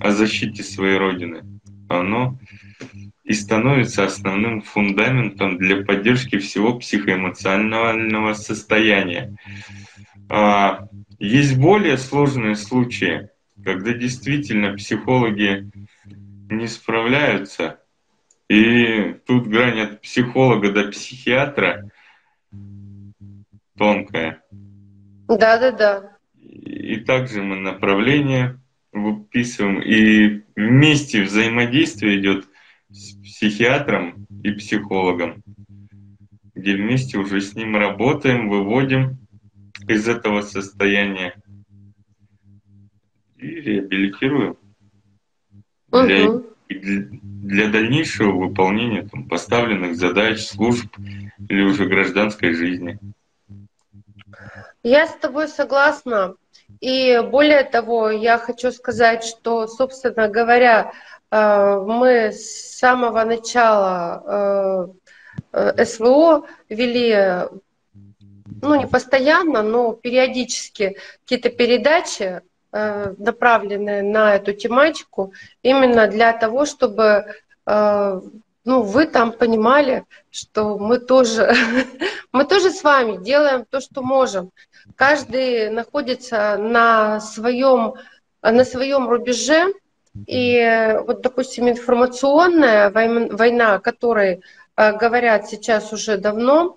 о 0.00 0.10
защите 0.12 0.62
своей 0.62 0.96
Родины, 0.96 1.60
оно 2.00 2.38
и 3.24 3.32
становится 3.34 4.04
основным 4.04 4.62
фундаментом 4.62 5.56
для 5.58 5.84
поддержки 5.84 6.38
всего 6.38 6.78
психоэмоционального 6.78 8.34
состояния. 8.34 9.36
А, 10.28 10.88
есть 11.18 11.56
более 11.56 11.98
сложные 11.98 12.56
случаи, 12.56 13.28
когда 13.64 13.92
действительно 13.92 14.74
психологи 14.74 15.70
не 16.50 16.66
справляются, 16.66 17.78
и 18.48 19.14
тут 19.26 19.46
грань 19.46 19.80
от 19.80 20.00
психолога 20.00 20.72
до 20.72 20.88
психиатра 20.88 21.90
тонкая. 23.78 24.42
Да, 25.28 25.58
да, 25.58 25.70
да. 25.70 26.16
И 26.38 26.96
также 26.96 27.42
мы 27.42 27.56
направление 27.56 28.60
выписываем, 28.92 29.80
и 29.80 30.41
вместе 30.56 31.22
взаимодействие 31.22 32.20
идет 32.20 32.48
с 32.90 33.14
психиатром 33.22 34.26
и 34.42 34.52
психологом, 34.52 35.42
где 36.54 36.76
вместе 36.76 37.18
уже 37.18 37.40
с 37.40 37.54
ним 37.54 37.76
работаем, 37.76 38.48
выводим 38.48 39.18
из 39.88 40.08
этого 40.08 40.42
состояния 40.42 41.34
и 43.36 43.46
реабилитируем 43.46 44.56
угу. 45.90 46.06
для, 46.06 46.28
для 46.68 47.68
дальнейшего 47.68 48.32
выполнения 48.32 49.08
там, 49.08 49.28
поставленных 49.28 49.96
задач, 49.96 50.40
служб 50.40 50.86
или 51.48 51.62
уже 51.62 51.86
гражданской 51.86 52.52
жизни. 52.52 52.98
Я 54.82 55.06
с 55.06 55.16
тобой 55.16 55.48
согласна. 55.48 56.34
И 56.80 57.20
более 57.30 57.64
того, 57.64 58.10
я 58.10 58.38
хочу 58.38 58.72
сказать, 58.72 59.24
что, 59.24 59.66
собственно 59.66 60.28
говоря, 60.28 60.92
э, 61.30 61.84
мы 61.86 62.32
с 62.32 62.78
самого 62.78 63.24
начала 63.24 64.90
э, 65.52 65.72
э, 65.76 65.84
СВО 65.84 66.46
вели, 66.68 67.48
ну 68.62 68.74
не 68.74 68.86
постоянно, 68.86 69.62
но 69.62 69.92
периодически 69.92 70.96
какие-то 71.24 71.50
передачи 71.50 72.42
Э, 72.74 73.12
направленные 73.18 74.02
на 74.02 74.34
эту 74.34 74.54
тематику 74.54 75.34
именно 75.62 76.06
для 76.06 76.32
того, 76.32 76.64
чтобы 76.64 77.26
э, 77.66 78.20
ну, 78.64 78.82
вы 78.82 79.06
там 79.06 79.32
понимали, 79.32 80.04
что 80.30 80.78
мы 80.78 80.98
тоже, 80.98 81.54
мы 82.32 82.44
тоже 82.44 82.70
с 82.70 82.82
вами 82.82 83.22
делаем 83.22 83.64
то, 83.68 83.80
что 83.80 84.02
можем. 84.02 84.50
Каждый 84.96 85.70
находится 85.70 86.56
на 86.58 87.20
своем, 87.20 87.94
на 88.42 88.64
своем 88.64 89.08
рубеже, 89.08 89.72
и 90.26 90.94
вот, 91.06 91.22
допустим, 91.22 91.68
информационная 91.68 92.90
война, 92.90 93.74
о 93.74 93.80
которой 93.80 94.42
э, 94.76 94.92
говорят 94.96 95.48
сейчас 95.48 95.92
уже 95.92 96.18
давно, 96.18 96.76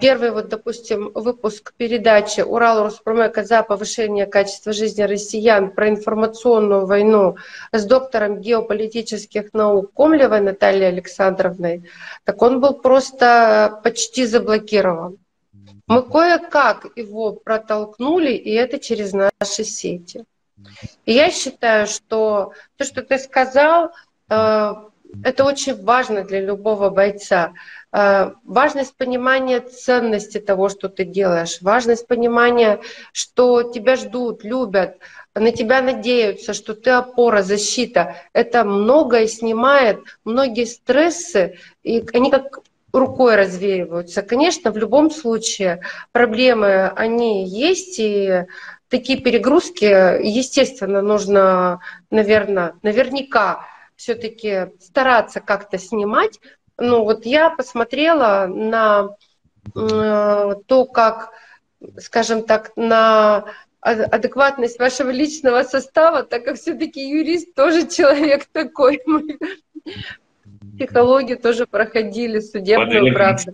первый, 0.00 0.30
вот, 0.30 0.48
допустим, 0.48 1.10
выпуск 1.14 1.74
передачи 1.76 2.42
«Урал 2.42 2.84
Роспромека 2.84 3.42
за 3.42 3.64
повышение 3.64 4.26
качества 4.26 4.72
жизни 4.72 5.02
россиян» 5.02 5.72
про 5.72 5.88
информационную 5.88 6.86
войну 6.86 7.36
с 7.72 7.84
доктором 7.84 8.40
геополитических 8.40 9.52
наук 9.52 9.92
Комлевой 9.92 10.42
Натальей 10.42 10.86
Александровной, 10.86 11.90
так 12.22 12.40
он 12.40 12.60
был 12.60 12.74
просто 12.74 13.80
почти 13.82 14.26
заблокирован. 14.26 15.18
Мы 15.88 16.02
кое-как 16.02 16.86
его 16.94 17.32
протолкнули, 17.32 18.30
и 18.30 18.52
это 18.52 18.78
через 18.78 19.12
наши 19.12 19.64
сети. 19.64 20.24
И 21.04 21.12
я 21.12 21.32
считаю, 21.32 21.88
что 21.88 22.52
то, 22.76 22.84
что 22.84 23.02
ты 23.02 23.18
сказал, 23.18 23.90
э, 24.30 24.72
это 25.22 25.44
очень 25.44 25.82
важно 25.82 26.24
для 26.24 26.40
любого 26.40 26.90
бойца. 26.90 27.52
Э, 27.92 28.32
важность 28.44 28.96
понимания 28.96 29.60
ценности 29.60 30.40
того, 30.40 30.68
что 30.68 30.88
ты 30.88 31.04
делаешь, 31.04 31.58
важность 31.60 32.06
понимания, 32.06 32.80
что 33.12 33.62
тебя 33.62 33.96
ждут, 33.96 34.44
любят, 34.44 34.98
на 35.34 35.50
тебя 35.52 35.82
надеются, 35.82 36.54
что 36.54 36.74
ты 36.74 36.90
опора, 36.90 37.42
защита. 37.42 38.16
Это 38.32 38.64
многое 38.64 39.26
снимает, 39.26 40.00
многие 40.24 40.64
стрессы, 40.64 41.58
и 41.82 42.04
они 42.12 42.30
как 42.30 42.60
рукой 42.92 43.34
развеиваются. 43.36 44.22
Конечно, 44.22 44.70
в 44.70 44.76
любом 44.76 45.10
случае 45.10 45.80
проблемы, 46.12 46.88
они 46.88 47.46
есть, 47.46 47.98
и 47.98 48.46
такие 48.88 49.20
перегрузки, 49.20 49.84
естественно, 49.84 51.02
нужно, 51.02 51.80
наверное, 52.10 52.74
наверняка 52.82 53.66
все-таки 53.96 54.72
стараться 54.80 55.40
как-то 55.40 55.78
снимать. 55.78 56.40
Ну 56.78 57.04
вот 57.04 57.24
я 57.26 57.50
посмотрела 57.50 58.46
на 58.46 59.16
э, 59.74 60.54
то, 60.66 60.84
как, 60.86 61.30
скажем 61.98 62.44
так, 62.44 62.72
на 62.76 63.44
адекватность 63.80 64.78
вашего 64.78 65.10
личного 65.10 65.62
состава, 65.62 66.22
так 66.22 66.44
как 66.44 66.56
все-таки 66.56 67.06
юрист 67.06 67.54
тоже 67.54 67.86
человек 67.86 68.46
такой. 68.52 69.00
психологию 70.76 71.38
тоже 71.38 71.66
проходили, 71.66 72.40
судебную 72.40 73.12
правду. 73.12 73.52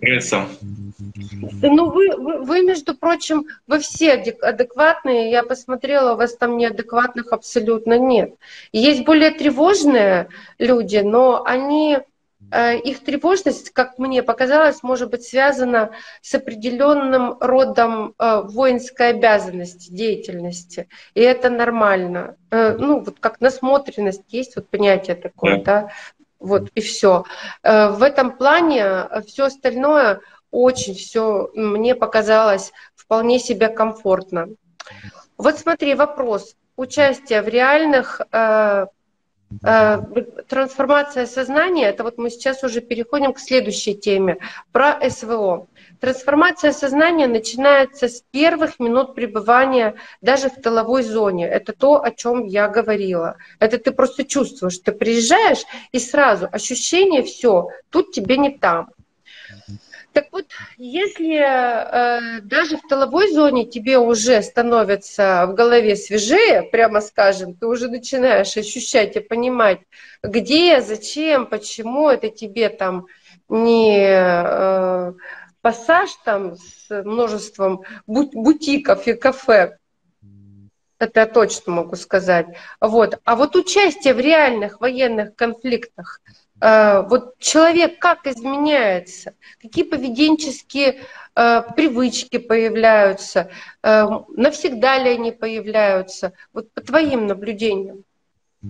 Ну, 1.61 1.89
вы, 1.89 2.15
вы, 2.17 2.43
вы, 2.43 2.61
между 2.61 2.95
прочим, 2.95 3.45
вы 3.67 3.79
все 3.79 4.13
адекватные. 4.13 5.31
Я 5.31 5.43
посмотрела, 5.43 6.13
у 6.13 6.17
вас 6.17 6.35
там 6.35 6.57
неадекватных 6.57 7.31
абсолютно 7.31 7.97
нет. 7.97 8.35
Есть 8.71 9.05
более 9.05 9.31
тревожные 9.31 10.29
люди, 10.57 10.97
но 10.97 11.43
они 11.45 11.99
Э, 12.51 12.77
их 12.77 13.03
тревожность, 13.03 13.69
как 13.71 13.97
мне 13.97 14.23
показалось, 14.23 14.83
может 14.83 15.09
быть 15.09 15.23
связана 15.23 15.91
с 16.21 16.33
определенным 16.35 17.37
родом 17.39 18.13
э, 18.17 18.41
воинской 18.43 19.09
обязанности, 19.09 19.91
деятельности. 19.91 20.87
И 21.13 21.21
это 21.21 21.49
нормально. 21.49 22.35
Э, 22.49 22.75
ну, 22.77 22.99
вот 22.99 23.19
как 23.19 23.39
насмотренность 23.39 24.23
есть, 24.29 24.55
вот 24.55 24.67
понятие 24.69 25.15
такое, 25.15 25.63
да, 25.63 25.81
да? 25.81 25.89
вот 26.39 26.69
и 26.73 26.81
все. 26.81 27.23
В 27.63 28.01
этом 28.01 28.35
плане 28.35 29.07
все 29.27 29.45
остальное 29.45 30.21
очень 30.51 30.95
все 30.95 31.49
мне 31.53 31.95
показалось 31.95 32.71
вполне 32.95 33.39
себе 33.39 33.67
комфортно. 33.69 34.49
Вот 35.37 35.57
смотри, 35.57 35.95
вопрос. 35.95 36.55
Участие 36.75 37.41
в 37.41 37.47
реальных 37.47 38.21
Э, 39.63 39.99
трансформация 40.47 41.25
сознания, 41.25 41.89
это 41.89 42.03
вот 42.03 42.17
мы 42.17 42.29
сейчас 42.29 42.63
уже 42.63 42.79
переходим 42.81 43.33
к 43.33 43.39
следующей 43.39 43.95
теме, 43.95 44.37
про 44.71 44.97
СВО. 45.09 45.67
Трансформация 45.99 46.71
сознания 46.71 47.27
начинается 47.27 48.07
с 48.07 48.23
первых 48.31 48.79
минут 48.79 49.13
пребывания 49.13 49.95
даже 50.21 50.49
в 50.49 50.61
тыловой 50.61 51.03
зоне. 51.03 51.47
Это 51.47 51.73
то, 51.73 52.01
о 52.01 52.11
чем 52.11 52.45
я 52.45 52.69
говорила. 52.69 53.35
Это 53.59 53.77
ты 53.77 53.91
просто 53.91 54.23
чувствуешь, 54.23 54.79
ты 54.79 54.93
приезжаешь 54.93 55.65
и 55.91 55.99
сразу 55.99 56.47
ощущение 56.51 57.23
все, 57.23 57.67
тут 57.89 58.11
тебе 58.11 58.37
не 58.37 58.57
там. 58.57 58.89
Так 60.13 60.27
вот, 60.31 60.45
если 60.77 61.37
э, 61.37 62.41
даже 62.41 62.77
в 62.77 62.81
тыловой 62.87 63.31
зоне 63.31 63.65
тебе 63.65 63.97
уже 63.97 64.41
становится 64.41 65.45
в 65.47 65.53
голове 65.53 65.95
свежее, 65.95 66.63
прямо 66.63 66.99
скажем, 66.99 67.53
ты 67.53 67.65
уже 67.65 67.87
начинаешь 67.87 68.57
ощущать 68.57 69.15
и 69.15 69.21
понимать, 69.21 69.79
где, 70.21 70.81
зачем, 70.81 71.45
почему 71.45 72.09
это 72.09 72.29
тебе 72.29 72.67
там 72.67 73.07
не 73.47 74.03
э, 74.05 75.13
пассаж 75.61 76.09
там 76.25 76.55
с 76.57 77.03
множеством 77.03 77.83
бутиков 78.05 79.07
и 79.07 79.13
кафе, 79.13 79.77
это 80.99 81.21
я 81.21 81.25
точно 81.25 81.71
могу 81.71 81.95
сказать. 81.95 82.47
Вот. 82.81 83.19
А 83.23 83.35
вот 83.35 83.55
участие 83.55 84.13
в 84.13 84.19
реальных 84.19 84.81
военных 84.81 85.35
конфликтах– 85.35 86.21
вот 86.61 87.39
человек 87.39 87.97
как 87.97 88.27
изменяется, 88.27 89.33
какие 89.59 89.83
поведенческие 89.83 90.99
э, 91.35 91.61
привычки 91.75 92.37
появляются, 92.37 93.49
э, 93.81 94.05
навсегда 94.35 94.99
ли 94.99 95.09
они 95.09 95.31
появляются, 95.31 96.33
вот 96.53 96.71
по 96.71 96.81
твоим 96.81 97.25
наблюдениям. 97.25 98.03
Ну, 98.61 98.69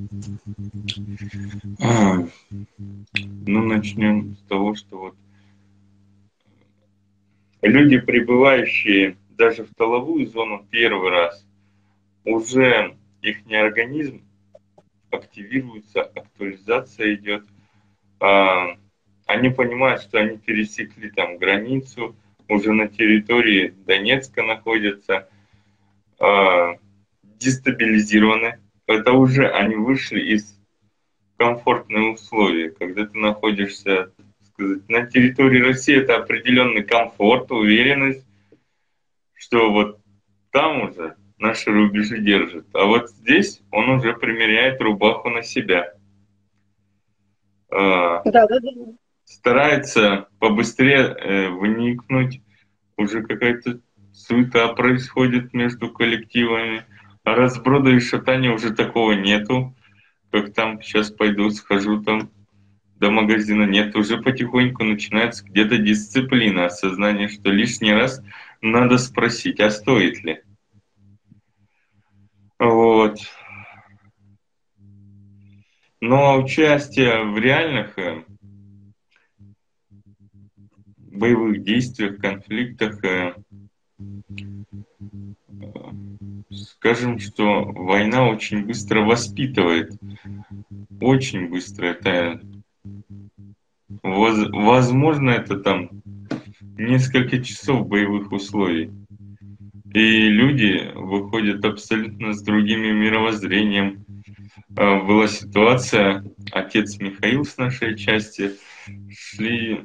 начнем 3.45 4.37
с 4.37 4.41
того, 4.47 4.73
что 4.75 4.97
вот 4.97 5.15
люди, 7.61 7.99
прибывающие 7.99 9.17
даже 9.31 9.65
в 9.65 9.75
толовую 9.75 10.27
зону 10.27 10.65
первый 10.71 11.09
раз, 11.09 11.45
уже 12.23 12.95
их 13.21 13.39
организм 13.51 14.21
активируется, 15.09 16.03
актуализация 16.03 17.15
идет– 17.15 17.43
они 18.21 19.49
понимают, 19.49 20.01
что 20.01 20.19
они 20.19 20.37
пересекли 20.37 21.09
там 21.09 21.37
границу, 21.37 22.15
уже 22.47 22.73
на 22.73 22.87
территории 22.87 23.73
Донецка 23.85 24.43
находятся, 24.43 25.29
а, 26.19 26.75
дестабилизированы. 27.23 28.59
Это 28.87 29.13
уже 29.13 29.49
они 29.49 29.75
вышли 29.75 30.19
из 30.19 30.59
комфортных 31.37 32.15
условий. 32.15 32.69
Когда 32.69 33.05
ты 33.05 33.17
находишься 33.17 34.11
сказать, 34.43 34.87
на 34.89 35.05
территории 35.07 35.61
России, 35.61 35.95
это 35.95 36.17
определенный 36.17 36.83
комфорт, 36.83 37.51
уверенность, 37.51 38.25
что 39.33 39.71
вот 39.71 39.99
там 40.51 40.89
уже 40.89 41.15
наши 41.39 41.71
рубежи 41.71 42.19
держат. 42.19 42.67
А 42.73 42.85
вот 42.85 43.09
здесь 43.09 43.61
он 43.71 43.89
уже 43.89 44.13
примеряет 44.13 44.81
рубаху 44.81 45.29
на 45.29 45.41
себя. 45.41 45.93
Да, 47.71 48.21
да, 48.25 48.47
да. 48.47 48.59
старается 49.25 50.27
побыстрее 50.39 51.15
э, 51.17 51.49
вникнуть, 51.49 52.41
уже 52.97 53.23
какая-то 53.23 53.79
суета 54.13 54.67
происходит 54.73 55.53
между 55.53 55.89
коллективами, 55.89 56.85
а 57.23 57.35
разброда 57.35 57.91
и 57.91 57.99
шатания 57.99 58.51
уже 58.51 58.73
такого 58.73 59.13
нету, 59.13 59.75
как 60.31 60.53
там 60.53 60.81
сейчас 60.81 61.11
пойду, 61.11 61.49
схожу 61.49 62.01
там 62.03 62.29
до 62.95 63.09
магазина. 63.09 63.63
Нет, 63.63 63.95
уже 63.95 64.21
потихоньку 64.21 64.83
начинается 64.83 65.43
где-то 65.43 65.77
дисциплина, 65.77 66.65
осознание, 66.65 67.27
что 67.27 67.49
лишний 67.49 67.93
раз 67.93 68.21
надо 68.61 68.97
спросить, 68.97 69.59
а 69.59 69.69
стоит 69.69 70.23
ли. 70.23 70.41
Вот. 72.59 73.17
Но 76.01 76.41
участие 76.41 77.23
в 77.25 77.37
реальных 77.37 77.97
э, 77.99 78.23
боевых 80.97 81.63
действиях, 81.63 82.17
конфликтах, 82.17 83.03
э, 83.05 83.35
скажем, 86.51 87.19
что 87.19 87.65
война 87.65 88.27
очень 88.27 88.65
быстро 88.65 89.01
воспитывает, 89.01 89.91
очень 90.99 91.47
быстро. 91.49 91.85
Это 91.85 92.41
возможно, 94.01 95.29
это 95.29 95.59
там 95.59 96.01
несколько 96.77 97.43
часов 97.43 97.87
боевых 97.87 98.31
условий. 98.31 98.91
И 99.93 100.29
люди 100.29 100.91
выходят 100.95 101.65
абсолютно 101.65 102.33
с 102.33 102.41
другими 102.41 102.91
мировоззрением, 102.91 104.05
Э, 104.77 105.01
была 105.01 105.27
ситуация, 105.27 106.23
отец 106.51 106.97
Михаил 106.99 107.43
с 107.43 107.57
нашей 107.57 107.97
части 107.97 108.51
шли, 109.09 109.83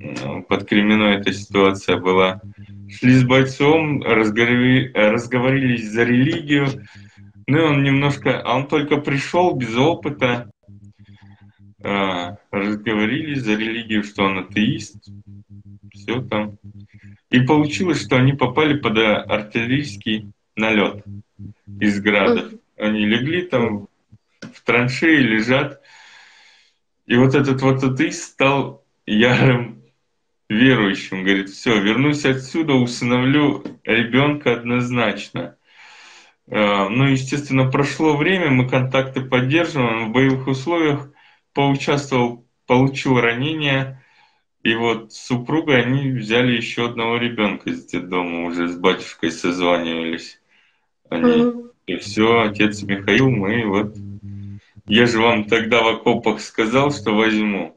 э, 0.00 0.42
под 0.48 0.68
Кременной 0.68 1.16
эта 1.16 1.32
ситуация 1.32 1.98
была, 1.98 2.40
шли 2.88 3.14
с 3.14 3.24
бойцом, 3.24 4.02
разговори, 4.02 4.92
разговорились 4.94 5.90
за 5.90 6.04
религию, 6.04 6.68
ну 7.48 7.58
и 7.58 7.62
он 7.62 7.82
немножко, 7.82 8.40
а 8.40 8.56
он 8.56 8.68
только 8.68 8.98
пришел 8.98 9.54
без 9.54 9.74
опыта, 9.76 10.50
разговорились 12.50 13.42
за 13.42 13.54
религию, 13.54 14.02
что 14.02 14.24
он 14.24 14.38
атеист, 14.38 15.08
все 15.92 16.20
там. 16.22 16.58
И 17.30 17.40
получилось, 17.40 18.02
что 18.02 18.16
они 18.16 18.32
попали 18.32 18.78
под 18.78 18.98
артиллерийский 18.98 20.30
налет 20.54 21.04
из 21.80 22.00
градов. 22.00 22.52
Они 22.76 23.04
легли 23.04 23.42
там 23.42 23.88
в 24.40 24.60
траншеи 24.62 25.18
лежат. 25.18 25.80
И 27.06 27.16
вот 27.16 27.34
этот 27.34 27.62
вот 27.62 27.82
атеист 27.82 28.22
стал 28.22 28.84
ярым 29.06 29.82
верующим. 30.48 31.24
Говорит, 31.24 31.50
все, 31.50 31.80
вернусь 31.80 32.24
отсюда, 32.24 32.74
усыновлю 32.74 33.64
ребенка 33.84 34.52
однозначно. 34.52 35.56
А, 36.48 36.88
ну, 36.88 37.04
естественно, 37.04 37.70
прошло 37.70 38.16
время, 38.16 38.50
мы 38.50 38.68
контакты 38.68 39.20
поддерживаем, 39.22 40.08
в 40.08 40.12
боевых 40.12 40.46
условиях 40.46 41.10
поучаствовал, 41.52 42.46
получил 42.66 43.20
ранение, 43.20 44.02
и 44.66 44.74
вот 44.74 45.12
с 45.12 45.26
супругой 45.26 45.80
они 45.82 46.10
взяли 46.10 46.56
еще 46.56 46.86
одного 46.86 47.18
ребенка 47.18 47.70
из 47.70 47.84
детдома, 47.84 48.46
уже 48.46 48.68
с 48.68 48.76
батюшкой 48.76 49.30
созванивались. 49.30 50.40
Они, 51.08 51.30
mm-hmm. 51.30 51.70
И 51.86 51.96
все, 51.98 52.40
отец 52.40 52.82
Михаил, 52.82 53.30
мы 53.30 53.64
вот 53.64 53.96
я 54.86 55.06
же 55.06 55.20
вам 55.20 55.44
тогда 55.44 55.84
в 55.84 55.88
окопах 55.88 56.40
сказал, 56.40 56.90
что 56.90 57.14
возьму. 57.14 57.74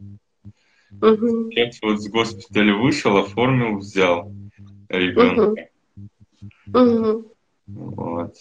Угу. 0.99 1.49
Я 1.51 1.69
вот 1.83 2.01
с 2.01 2.09
госпиталя 2.09 2.73
вышел, 2.73 3.17
оформил, 3.17 3.77
взял 3.77 4.31
ребенка. 4.89 5.69
Угу. 6.73 7.33
Вот. 7.67 8.35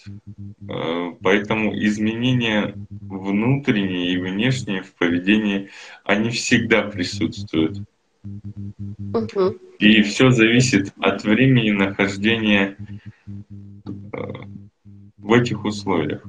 Э, 0.67 1.13
поэтому 1.21 1.77
изменения 1.77 2.75
внутренние 2.89 4.13
и 4.13 4.17
внешние 4.17 4.81
в 4.81 4.93
поведении, 4.95 5.69
они 6.03 6.31
всегда 6.31 6.81
присутствуют. 6.81 7.83
Угу. 8.23 9.57
И 9.79 10.01
все 10.03 10.31
зависит 10.31 10.93
от 10.99 11.23
времени 11.23 11.71
нахождения 11.71 12.75
э, 13.85 14.17
в 15.17 15.33
этих 15.33 15.63
условиях. 15.63 16.21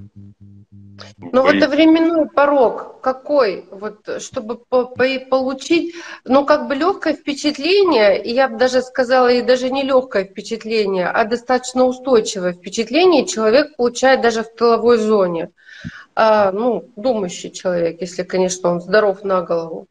ну 1.19 1.43
вот 1.43 1.55
временной 1.55 2.29
порог 2.29 3.01
какой, 3.01 3.65
вот, 3.71 4.09
чтобы 4.21 4.57
по 4.57 4.85
по 4.85 5.05
получить, 5.19 5.95
ну 6.25 6.45
как 6.47 6.69
бы 6.69 6.75
легкое 6.75 7.15
впечатление, 7.15 8.21
я 8.25 8.49
бы 8.49 8.57
даже 8.57 8.83
сказала, 8.83 9.33
и 9.33 9.43
даже 9.43 9.71
не 9.71 9.83
легкое 9.83 10.25
впечатление, 10.25 11.09
а 11.09 11.25
достаточно 11.25 11.85
устойчивое 11.85 12.53
впечатление 12.53 13.27
человек 13.27 13.77
получает 13.77 14.21
даже 14.21 14.43
в 14.43 14.55
тыловой 14.55 14.99
зоне. 14.99 15.51
А, 16.23 16.53
ну, 16.53 16.85
думающий 16.97 17.51
человек, 17.51 18.03
если, 18.03 18.25
конечно, 18.25 18.69
он 18.69 18.83
здоров 18.83 19.25
на 19.25 19.41
голову. 19.41 19.87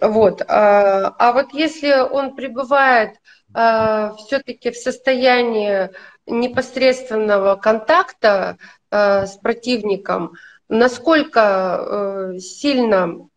Вот. 0.00 0.40
А, 0.46 1.12
а 1.18 1.32
вот 1.32 1.52
если 1.52 2.00
он 2.00 2.36
пребывает 2.36 3.16
а, 3.52 4.14
все-таки 4.14 4.70
в 4.70 4.76
состоянии 4.76 5.90
непосредственного 6.26 7.56
контакта 7.56 8.56
а, 8.92 9.26
с 9.26 9.36
противником, 9.36 10.34
насколько 10.68 12.30
э, 12.34 12.38
сильно 12.38 13.28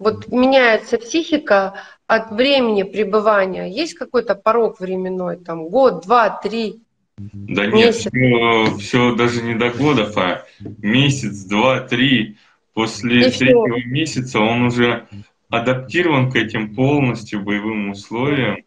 вот 0.00 0.26
меняется 0.26 0.98
психика 0.98 1.74
от 2.08 2.32
времени 2.32 2.82
пребывания? 2.82 3.70
Есть 3.70 3.94
какой-то 3.94 4.34
порог 4.34 4.80
временной, 4.80 5.36
там 5.36 5.68
год, 5.68 6.02
два, 6.04 6.28
три? 6.28 6.82
Да 7.18 7.66
месяц? 7.66 8.12
нет, 8.12 8.74
все, 8.74 8.76
все 8.78 9.14
даже 9.14 9.42
не 9.42 9.54
до 9.54 9.70
годов, 9.70 10.16
а 10.16 10.44
месяц, 10.60 11.44
два, 11.44 11.80
три. 11.80 12.36
После 12.74 13.20
И 13.20 13.30
третьего 13.30 13.78
все. 13.78 13.88
месяца 13.88 14.40
он 14.40 14.64
уже 14.64 15.08
адаптирован 15.48 16.30
к 16.30 16.36
этим 16.36 16.74
полностью 16.74 17.40
боевым 17.40 17.90
условиям. 17.90 18.58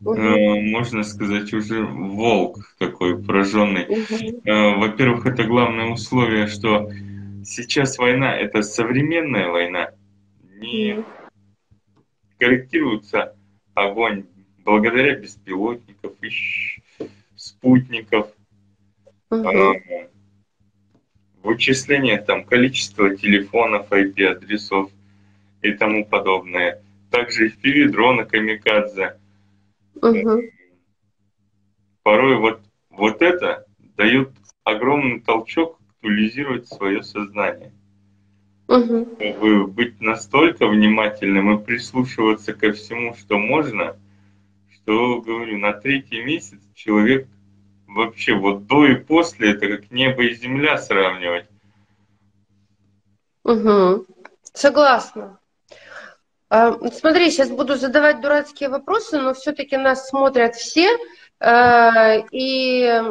Угу. 0.00 0.14
Э, 0.14 0.60
можно 0.62 1.02
сказать, 1.02 1.52
уже 1.52 1.82
волк 1.84 2.74
такой 2.78 3.22
пораженный. 3.22 3.84
Угу. 3.84 4.42
Э, 4.44 4.76
во-первых, 4.76 5.26
это 5.26 5.44
главное 5.44 5.86
условие, 5.86 6.46
что 6.46 6.90
сейчас 7.44 7.98
война 7.98 8.34
это 8.34 8.62
современная 8.62 9.48
война, 9.48 9.90
не 10.58 11.04
корректируется 12.38 13.36
огонь 13.74 14.24
благодаря 14.64 15.16
беспилотников 15.16 16.12
и 16.22 16.30
спутников, 17.40 18.28
угу. 19.30 19.74
вычисление 21.42 22.18
там 22.18 22.44
количества 22.44 23.16
телефонов, 23.16 23.90
IP-адресов 23.90 24.90
и 25.62 25.72
тому 25.72 26.04
подобное. 26.04 26.82
Также 27.10 27.48
FPV, 27.48 27.88
дроны, 27.88 28.24
камикадзе. 28.26 29.18
Угу. 29.96 30.42
Порой 32.02 32.36
вот, 32.36 32.60
вот 32.90 33.22
это 33.22 33.64
дает 33.96 34.30
огромный 34.64 35.20
толчок 35.20 35.80
актуализировать 35.88 36.68
свое 36.68 37.02
сознание. 37.02 37.72
Угу. 38.68 39.16
Чтобы 39.18 39.66
быть 39.66 40.00
настолько 40.00 40.68
внимательным 40.68 41.58
и 41.58 41.64
прислушиваться 41.64 42.52
ко 42.52 42.72
всему, 42.72 43.14
что 43.14 43.38
можно, 43.38 43.96
что, 44.82 45.20
говорю, 45.20 45.58
на 45.58 45.72
третий 45.72 46.22
месяц 46.22 46.60
человек 46.74 47.28
вообще 47.86 48.34
вот 48.34 48.66
до 48.66 48.86
и 48.86 48.94
после, 48.94 49.52
это 49.52 49.68
как 49.68 49.90
небо 49.90 50.22
и 50.22 50.34
земля 50.34 50.78
сравнивать. 50.78 51.46
Угу. 53.44 54.06
Согласна. 54.52 55.38
А, 56.48 56.72
смотри, 56.90 57.30
сейчас 57.30 57.50
буду 57.50 57.76
задавать 57.76 58.20
дурацкие 58.20 58.68
вопросы, 58.68 59.18
но 59.20 59.34
все-таки 59.34 59.76
нас 59.76 60.08
смотрят 60.08 60.54
все, 60.54 60.96
э, 61.40 62.22
и 62.32 63.02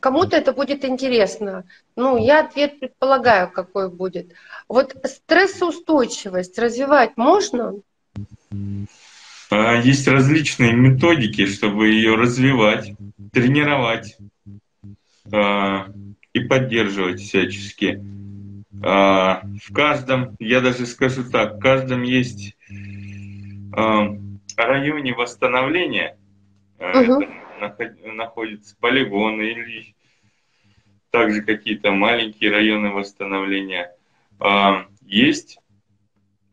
Кому-то 0.00 0.36
это 0.36 0.52
будет 0.52 0.84
интересно. 0.84 1.64
Ну, 1.96 2.16
я 2.16 2.40
ответ 2.40 2.78
предполагаю, 2.78 3.50
какой 3.50 3.90
будет. 3.90 4.32
Вот 4.68 4.94
стрессоустойчивость 5.04 6.58
развивать 6.58 7.16
можно? 7.16 7.74
А, 9.52 9.74
есть 9.74 10.08
различные 10.08 10.72
методики, 10.72 11.44
чтобы 11.44 11.88
ее 11.88 12.14
развивать, 12.14 12.94
тренировать 13.32 14.16
а, 15.30 15.88
и 16.32 16.40
поддерживать 16.40 17.20
всячески. 17.20 18.02
А, 18.82 19.42
в 19.62 19.74
каждом, 19.74 20.36
я 20.38 20.62
даже 20.62 20.86
скажу 20.86 21.24
так, 21.30 21.56
в 21.56 21.58
каждом 21.58 22.02
есть 22.02 22.56
районе 24.56 25.14
восстановления. 25.14 26.16
Угу 26.78 27.26
находятся 28.04 28.74
полигоны 28.80 29.42
или 29.42 29.94
также 31.10 31.42
какие-то 31.42 31.92
маленькие 31.92 32.50
районы 32.50 32.90
восстановления. 32.90 33.94
Есть 35.02 35.60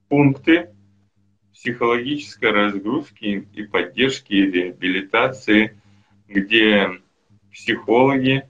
пункты 0.07 0.69
психологической 1.59 2.51
разгрузки 2.51 3.47
и 3.53 3.63
поддержки 3.63 4.33
и 4.33 4.49
реабилитации, 4.49 5.77
где 6.27 6.89
психологи 7.51 8.47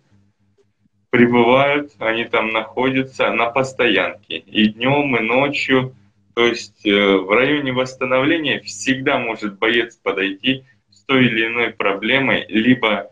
прибывают, 1.09 1.91
они 1.97 2.25
там 2.25 2.51
находятся 2.51 3.31
на 3.31 3.49
постоянке 3.49 4.37
и 4.37 4.69
днем, 4.69 5.15
и 5.15 5.21
ночью. 5.21 5.95
То 6.35 6.45
есть 6.45 6.85
э, 6.85 7.17
в 7.17 7.31
районе 7.31 7.73
восстановления 7.73 8.59
всегда 8.59 9.17
может 9.17 9.57
боец 9.57 9.95
подойти 9.95 10.63
той 11.09 11.25
или 11.25 11.47
иной 11.47 11.71
проблемой, 11.71 12.45
либо 12.49 13.09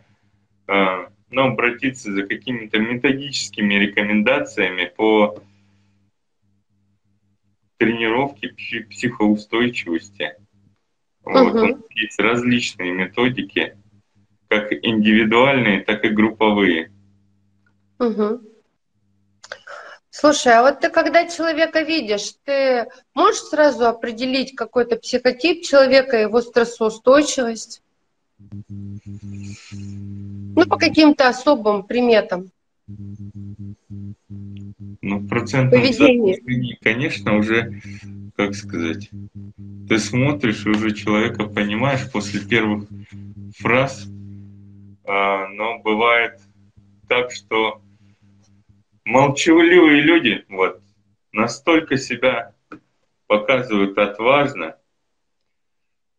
э, 0.68 1.06
ну, 1.30 1.42
обратиться 1.42 2.12
за 2.12 2.22
какими-то 2.22 2.78
методическими 2.78 3.74
рекомендациями 3.74 4.92
по 4.96 5.42
тренировке 7.78 8.48
психоустойчивости. 8.90 10.36
Вот, 11.24 11.54
uh 11.56 11.82
есть 11.94 12.18
различные 12.18 12.92
методики, 12.92 13.76
как 14.48 14.72
индивидуальные, 14.72 15.84
так 15.84 16.04
и 16.04 16.08
групповые. 16.08 16.90
Угу. 17.98 18.40
Слушай, 20.10 20.54
а 20.54 20.62
вот 20.62 20.80
ты 20.80 20.90
когда 20.90 21.28
человека 21.28 21.82
видишь, 21.82 22.34
ты 22.44 22.88
можешь 23.14 23.42
сразу 23.42 23.86
определить 23.86 24.56
какой-то 24.56 24.96
психотип 24.96 25.62
человека, 25.64 26.16
его 26.16 26.40
стрессоустойчивость? 26.40 27.82
Ну, 29.70 30.66
по 30.66 30.76
каким-то 30.76 31.28
особым 31.28 31.84
приметам. 31.84 32.50
Ну, 35.00 35.18
в 35.18 35.28
процентном 35.28 35.84
соотношении, 35.84 36.78
конечно, 36.82 37.36
уже, 37.36 37.80
как 38.36 38.54
сказать, 38.54 39.10
ты 39.88 39.98
смотришь, 39.98 40.66
и 40.66 40.70
уже 40.70 40.92
человека 40.92 41.44
понимаешь 41.44 42.10
после 42.10 42.40
первых 42.40 42.88
фраз, 43.56 44.08
а, 45.04 45.46
но 45.48 45.78
бывает 45.78 46.40
так, 47.08 47.30
что 47.30 47.80
молчаливые 49.04 50.02
люди 50.02 50.44
вот 50.48 50.82
настолько 51.32 51.96
себя 51.96 52.54
показывают 53.26 53.96
отважно, 53.98 54.76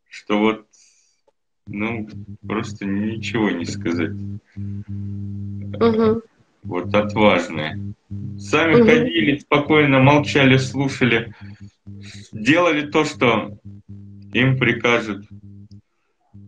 что 0.09 0.39
вот 0.39 0.65
ну, 1.67 2.07
просто 2.47 2.85
ничего 2.85 3.51
не 3.51 3.65
сказать. 3.65 4.11
Угу. 4.55 6.21
Вот 6.63 6.93
отважные. 6.93 7.93
Сами 8.37 8.75
угу. 8.75 8.85
ходили, 8.85 9.37
спокойно 9.37 9.99
молчали, 9.99 10.57
слушали, 10.57 11.33
делали 12.31 12.89
то, 12.89 13.05
что 13.05 13.57
им 14.33 14.57
прикажут, 14.57 15.25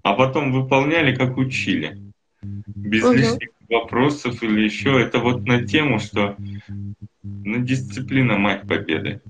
а 0.04 0.14
потом 0.14 0.52
выполняли, 0.52 1.16
как 1.16 1.38
учили. 1.38 1.98
Без 2.42 3.04
угу. 3.04 3.14
лишних 3.14 3.50
вопросов 3.70 4.42
или 4.44 4.62
еще. 4.62 5.00
Это 5.00 5.20
вот 5.20 5.46
на 5.46 5.66
тему, 5.66 6.00
что 6.00 6.36
ну, 7.24 7.64
дисциплина 7.64 8.38
мать 8.38 8.68
победы. 8.68 9.22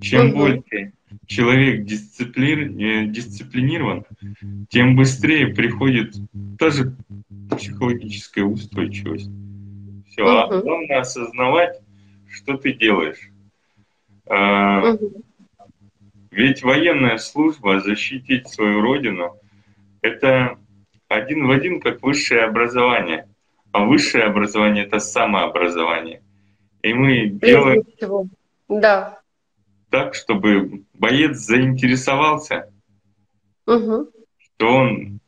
Чем 0.00 0.30
угу. 0.30 0.38
больше 0.38 0.92
человек 1.26 1.84
дисциплин, 1.84 2.78
э, 2.78 3.06
дисциплинирован, 3.06 4.04
тем 4.68 4.96
быстрее 4.96 5.48
приходит 5.48 6.14
даже 6.32 6.96
психологическая 7.50 8.44
устойчивость. 8.44 9.30
Все, 10.16 10.24
угу. 10.24 10.54
а 10.54 10.62
главное 10.62 11.00
осознавать, 11.00 11.78
что 12.30 12.56
ты 12.56 12.72
делаешь. 12.72 13.30
А, 14.26 14.92
угу. 14.92 15.22
Ведь 16.30 16.62
военная 16.62 17.18
служба, 17.18 17.80
защитить 17.80 18.48
свою 18.48 18.80
родину, 18.80 19.36
это 20.00 20.58
один 21.08 21.46
в 21.46 21.50
один 21.50 21.80
как 21.80 22.02
высшее 22.02 22.44
образование. 22.44 23.28
А 23.72 23.84
высшее 23.84 24.24
образование 24.24 24.86
это 24.86 24.98
самообразование. 25.00 26.22
И 26.82 26.94
мы 26.94 27.26
делаем 27.28 27.82
да. 28.68 29.20
так, 29.90 30.14
чтобы 30.14 30.84
боец 30.94 31.36
заинтересовался, 31.36 32.72
угу. 33.66 34.08
что 34.38 34.68
он 34.68 35.20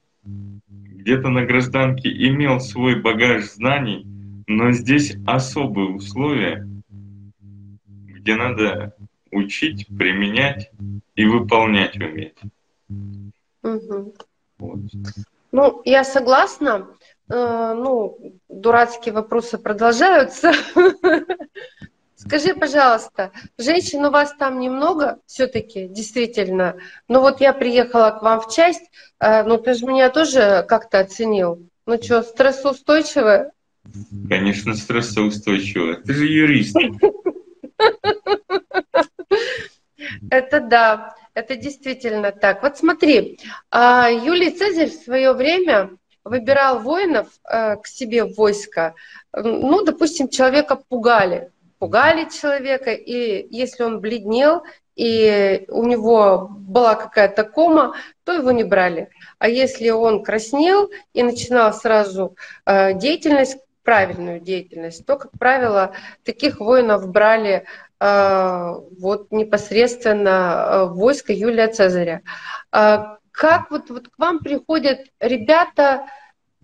где-то 0.65 1.29
на 1.29 1.45
гражданке 1.45 2.11
имел 2.11 2.61
свой 2.61 3.01
багаж 3.01 3.45
знаний, 3.45 4.07
но 4.49 4.73
здесь 4.73 5.15
особые 5.27 5.91
условия, 5.91 6.67
где 8.07 8.35
надо 8.35 8.97
учить, 9.31 9.87
применять 9.87 10.71
и 11.15 11.27
выполнять 11.27 11.97
уметь. 11.97 12.39
Угу. 13.63 14.15
Вот. 14.59 14.79
Ну, 15.53 15.83
я 15.85 16.03
согласна. 16.03 16.89
Э, 17.29 17.75
ну, 17.77 18.19
дурацкие 18.49 19.13
вопросы 19.13 19.59
продолжаются. 19.59 20.53
Скажи, 22.17 22.55
пожалуйста, 22.55 23.33
женщин 23.59 24.05
у 24.07 24.11
вас 24.11 24.35
там 24.35 24.61
немного 24.61 25.21
все-таки, 25.27 25.89
действительно. 25.89 26.77
Ну 27.07 27.21
вот 27.21 27.41
я 27.41 27.53
приехала 27.53 28.11
к 28.11 28.23
вам 28.23 28.41
в 28.41 28.51
часть, 28.51 28.91
э, 29.21 29.45
ну 29.45 29.59
ты 29.59 29.75
же 29.75 29.85
меня 29.85 30.09
тоже 30.09 30.65
как-то 30.67 31.01
оценил. 31.01 31.69
Ну 31.87 32.03
что, 32.03 32.23
стрессоустойчивая? 32.23 33.53
Конечно, 34.29 34.75
стрессоустойчивая. 34.75 35.97
Ты 35.97 36.13
же 36.13 36.27
юрист. 36.27 36.77
Это 40.31 40.61
да, 40.61 41.15
это 41.35 41.57
действительно 41.57 42.33
так. 42.33 42.63
Вот 42.63 42.79
смотри, 42.79 43.39
а, 43.71 44.11
Юлий 44.11 44.51
Цезарь 44.51 44.91
в 44.91 45.05
свое 45.05 45.33
время 45.33 45.91
выбирал 46.25 46.81
воинов 46.81 47.29
э, 47.49 47.77
к 47.77 47.87
себе 47.87 48.25
в 48.25 48.35
войско. 48.35 48.95
Ну, 49.33 49.83
допустим, 49.85 50.29
человека 50.29 50.77
пугали, 50.77 51.51
пугали 51.79 52.29
человека, 52.29 52.93
и 52.93 53.47
если 53.51 53.83
он 53.83 54.01
бледнел, 54.01 54.63
и 54.95 55.65
у 55.69 55.85
него 55.85 56.49
была 56.51 56.97
какая-то 56.97 57.45
кома, 57.45 57.95
то 58.25 58.33
его 58.33 58.51
не 58.51 58.65
брали. 58.65 59.11
А 59.39 59.49
если 59.49 59.91
он 59.91 60.25
краснел 60.25 60.91
и 61.13 61.23
начинал 61.23 61.73
сразу 61.73 62.37
э, 62.67 62.95
деятельность, 62.95 63.59
правильную 63.89 64.39
деятельность, 64.39 65.07
то, 65.07 65.17
как 65.17 65.31
правило, 65.39 65.93
таких 66.23 66.61
воинов 66.61 67.09
брали 67.09 67.65
э, 67.99 68.75
вот 69.01 69.33
непосредственно 69.33 70.29
э, 70.29 70.85
войско 70.89 71.33
Юлия 71.33 71.69
Цезаря. 71.69 72.21
Э, 72.71 73.17
как 73.33 73.71
вот, 73.71 73.89
вот 73.89 74.09
к 74.09 74.19
вам 74.19 74.41
приходят 74.41 75.07
ребята 75.21 76.05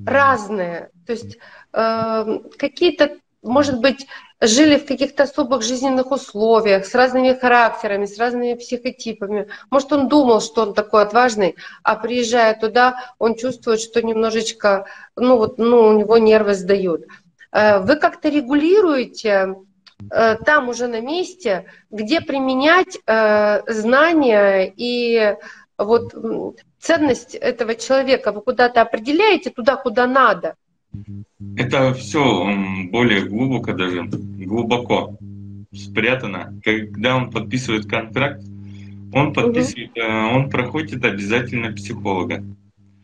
разные, 0.05 0.91
то 1.07 1.12
есть 1.14 1.39
э, 1.72 2.39
какие-то, 2.59 3.16
может 3.41 3.81
быть, 3.81 4.07
жили 4.41 4.76
в 4.76 4.87
каких-то 4.87 5.24
особых 5.24 5.62
жизненных 5.62 6.11
условиях, 6.11 6.87
с 6.87 6.95
разными 6.95 7.32
характерами, 7.32 8.07
с 8.07 8.18
разными 8.18 8.55
психотипами. 8.55 9.49
Может, 9.70 9.93
он 9.93 10.09
думал, 10.09 10.41
что 10.41 10.62
он 10.62 10.74
такой 10.74 11.03
отважный, 11.03 11.57
а 11.82 11.97
приезжая 11.97 12.55
туда, 12.55 12.97
он 13.18 13.37
чувствует, 13.37 13.80
что 13.80 14.03
немножечко, 14.03 14.87
ну 15.16 15.37
вот, 15.37 15.59
ну, 15.59 15.89
у 15.89 15.93
него 15.93 16.18
нервы 16.18 16.55
сдают. 16.55 17.05
Э, 17.53 17.78
вы 17.78 17.97
как-то 17.97 18.28
регулируете 18.28 19.55
э, 20.11 20.37
там 20.45 20.68
уже 20.68 20.89
на 20.89 21.01
месте, 21.01 21.66
где 21.91 22.20
применять 22.20 22.99
э, 23.07 23.62
знания 23.72 24.72
и 24.76 25.37
вот 25.78 26.14
ценность 26.78 27.35
этого 27.35 27.74
человека 27.74 28.30
вы 28.30 28.43
куда-то 28.43 28.80
определяете 28.82 29.51
туда, 29.51 29.76
куда 29.76 30.07
надо? 30.07 30.57
Это 31.57 31.95
все 31.95 32.47
более 32.91 33.25
глубоко 33.27 33.73
даже, 33.73 34.05
глубоко 34.05 35.17
спрятано. 35.73 36.61
Когда 36.65 37.17
он 37.17 37.31
подписывает 37.31 37.87
контракт, 37.87 38.43
он 39.13 39.33
подписывает, 39.33 39.91
угу. 39.97 40.37
он 40.37 40.51
проходит 40.51 41.05
обязательно 41.05 41.73
психолога. 41.73 42.43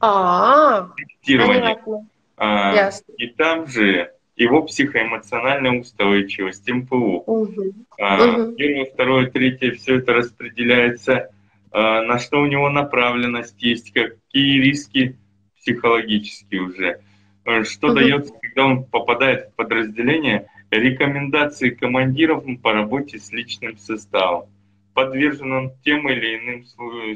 А, 0.01 0.89
понятно. 1.27 2.07
А, 2.37 2.75
Ясно. 2.75 3.13
И 3.19 3.27
там 3.29 3.67
же 3.67 4.11
его 4.35 4.63
психоэмоциональная 4.63 5.81
устойчивость, 5.81 6.69
МПУ. 6.69 7.23
Угу. 7.27 7.75
А, 8.01 8.25
угу. 8.25 8.53
Первое, 8.53 8.87
второе, 8.87 9.27
третье, 9.27 9.73
все 9.73 9.99
это 9.99 10.15
распределяется, 10.15 11.31
а, 11.71 12.03
на 12.03 12.19
что 12.19 12.41
у 12.41 12.47
него 12.47 12.71
направленность 12.71 13.63
есть, 13.63 13.93
какие 13.93 14.61
риски 14.61 15.17
психологические 15.59 16.63
уже. 16.63 17.01
Э, 17.45 17.65
что 17.65 17.89
угу. 17.89 17.97
дается, 17.97 18.35
когда 18.41 18.67
он 18.67 18.85
попадает 18.85 19.49
в 19.49 19.55
подразделение, 19.55 20.47
рекомендации 20.71 21.71
командиров 21.71 22.45
по 22.63 22.73
работе 22.73 23.19
с 23.19 23.33
личным 23.33 23.77
составом. 23.79 24.49
Подвержен 24.95 25.53
он 25.53 25.73
тем 25.85 26.09
или 26.09 26.37
иным 26.37 26.65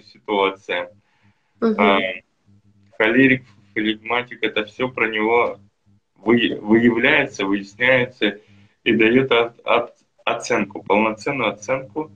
ситуациям. 0.03 0.89
Угу. 1.61 1.75
А, 1.79 1.99
холерик, 2.97 3.45
флегматик, 3.73 4.43
это 4.43 4.65
все 4.65 4.89
про 4.89 5.09
него 5.09 5.59
выявляется, 6.17 7.45
выясняется 7.45 8.41
и 8.83 8.95
дает 8.95 9.31
от, 9.31 9.61
от, 9.67 9.95
оценку, 10.25 10.83
полноценную 10.83 11.51
оценку 11.51 12.11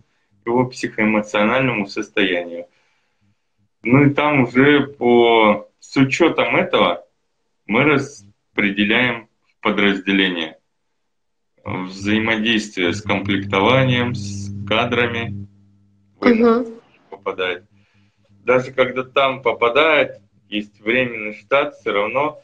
его 0.46 0.64
психоэмоциональному 0.66 1.86
состоянию. 1.86 2.66
Ну 3.82 4.06
и 4.06 4.10
там 4.10 4.44
уже 4.44 4.86
по, 4.86 5.68
с 5.78 5.96
учетом 5.96 6.56
этого 6.56 7.06
мы 7.68 7.84
распределяем 7.84 9.28
в 9.46 9.62
подразделения 9.62 10.58
взаимодействие 11.64 12.94
с 12.94 13.02
комплектованием, 13.02 14.14
с 14.14 14.50
кадрами 14.66 15.46
угу. 16.18 16.80
попадает. 17.10 17.64
Даже 18.44 18.72
когда 18.72 19.04
там 19.04 19.42
попадает, 19.42 20.22
есть 20.48 20.80
временный 20.80 21.34
штат, 21.34 21.74
все 21.74 21.92
равно 21.92 22.40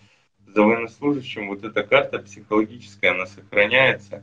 за 0.46 0.62
военнослужащим 0.62 1.48
вот 1.48 1.64
эта 1.64 1.82
карта 1.82 2.18
психологическая, 2.18 3.12
она 3.12 3.24
сохраняется. 3.24 4.22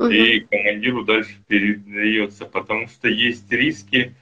Угу. 0.00 0.08
И 0.08 0.40
командиру 0.40 1.04
дальше 1.04 1.36
передается, 1.46 2.44
потому 2.44 2.88
что 2.88 3.08
есть 3.08 3.50
риски. 3.52 4.16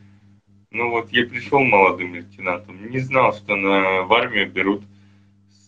Ну 0.70 0.90
вот 0.90 1.10
я 1.10 1.24
пришел 1.24 1.60
молодым 1.60 2.14
лейтенантом, 2.14 2.90
не 2.90 2.98
знал, 2.98 3.32
что 3.32 3.56
на, 3.56 4.02
в 4.02 4.12
армию 4.12 4.50
берут 4.50 4.82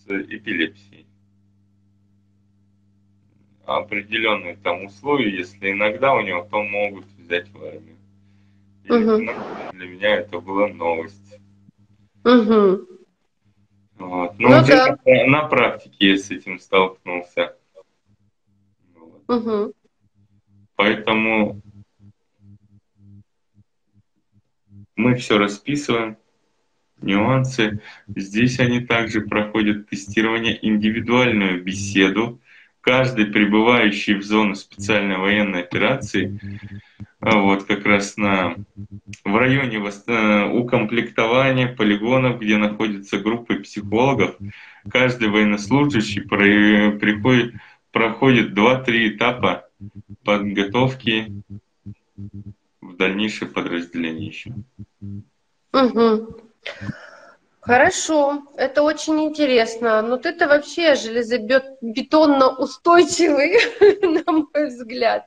эпилепсией. 0.09 1.07
Определенные 3.65 4.57
там 4.57 4.85
условия, 4.85 5.37
если 5.37 5.73
иногда 5.73 6.15
у 6.15 6.21
него, 6.21 6.47
то 6.51 6.63
могут 6.63 7.07
взять 7.19 7.49
в 7.51 7.65
армию. 7.65 7.97
И 8.85 8.93
угу. 8.93 9.33
для 9.73 9.87
меня 9.87 10.17
это 10.17 10.39
была 10.41 10.69
новость. 10.69 11.41
Угу. 12.25 12.87
Вот. 13.99 14.39
Но 14.39 14.49
ну, 14.49 14.61
уже 14.61 14.67
да. 14.67 14.97
на, 15.05 15.27
на 15.27 15.49
практике 15.49 16.11
я 16.11 16.17
с 16.17 16.31
этим 16.31 16.61
столкнулся. 16.61 17.57
Вот. 18.95 19.23
Угу. 19.29 19.73
Поэтому 20.77 21.61
мы 24.95 25.15
все 25.17 25.39
расписываем, 25.39 26.17
нюансы. 27.01 27.81
Здесь 28.09 28.59
они 28.61 28.81
также 28.81 29.21
проходят 29.21 29.89
тестирование, 29.89 30.59
индивидуальную 30.67 31.63
беседу. 31.63 32.41
Каждый 32.81 33.27
прибывающий 33.27 34.15
в 34.15 34.23
зону 34.23 34.55
специальной 34.55 35.17
военной 35.17 35.63
операции, 35.63 36.39
а 37.19 37.41
вот 37.41 37.65
как 37.65 37.85
раз 37.85 38.17
на, 38.17 38.55
в 39.25 39.37
районе 39.37 39.79
э, 39.79 40.45
укомплектования 40.53 41.75
полигонов, 41.75 42.39
где 42.39 42.57
находятся 42.59 43.19
группы 43.19 43.57
психологов, 43.57 44.37
каждый 44.89 45.31
военнослужащий 45.31 46.23
приходит, 46.23 47.55
проходит 47.91 48.57
2-3 48.57 49.17
этапа 49.17 49.69
подготовки 50.25 51.43
в 52.81 52.97
дальнейшее 52.97 53.51
подразделение 53.51 54.29
еще. 54.29 54.53
Угу. 55.73 56.46
Хорошо, 57.61 58.45
это 58.57 58.83
очень 58.83 59.21
интересно. 59.25 60.01
Но 60.01 60.19
ты-то 60.19 60.47
вообще 60.47 60.95
железобетонно 60.95 62.57
устойчивый, 62.57 63.57
на 64.25 64.33
мой 64.33 64.69
взгляд, 64.69 65.27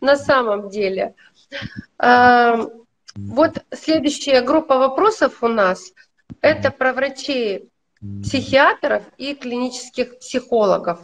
на 0.00 0.16
самом 0.16 0.70
деле. 0.70 1.14
А, 1.98 2.66
вот 3.14 3.62
следующая 3.72 4.40
группа 4.40 4.76
вопросов 4.76 5.42
у 5.42 5.48
нас– 5.48 5.92
это 6.40 6.72
про 6.72 6.92
врачей, 6.92 7.68
психиатров 8.22 9.04
и 9.16 9.34
клинических 9.34 10.18
психологов. 10.18 11.00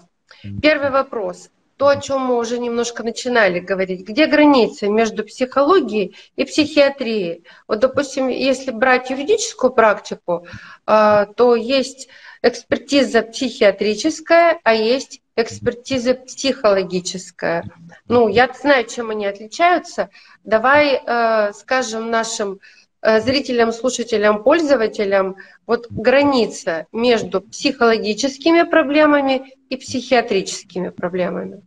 Первый 0.61 0.91
вопрос 0.91 1.51
то, 1.85 1.91
о 1.91 2.01
чем 2.01 2.23
мы 2.23 2.39
уже 2.39 2.59
немножко 2.59 3.03
начинали 3.03 3.61
говорить. 3.61 4.09
Где 4.09 4.27
граница 4.27 4.89
между 4.89 5.23
психологией 5.23 6.17
и 6.35 6.47
психиатрией? 6.47 7.45
Вот, 7.69 7.81
допустим, 7.81 8.29
если 8.29 8.71
брать 8.71 9.11
юридическую 9.11 9.71
практику, 9.71 10.47
а, 10.87 11.27
то 11.27 11.55
есть 11.55 12.09
экспертиза 12.41 13.21
психиатрическая, 13.21 14.61
а 14.65 14.73
есть 14.73 15.21
экспертиза 15.37 16.15
психологическая. 16.15 17.65
Ну, 18.09 18.29
я 18.29 18.49
знаю, 18.59 18.87
чем 18.87 19.11
они 19.11 19.27
отличаются. 19.27 20.09
Давай 20.43 21.03
э, 21.07 21.53
скажем 21.53 22.11
нашим 22.11 22.61
э, 23.03 23.21
зрителям, 23.21 23.73
слушателям, 23.73 24.43
пользователям 24.43 25.37
вот 25.67 25.87
граница 25.91 26.87
между 26.93 27.43
психологическими 27.43 28.63
проблемами 28.63 29.53
и 29.69 29.77
психиатрическими 29.77 30.89
проблемами? 30.89 31.63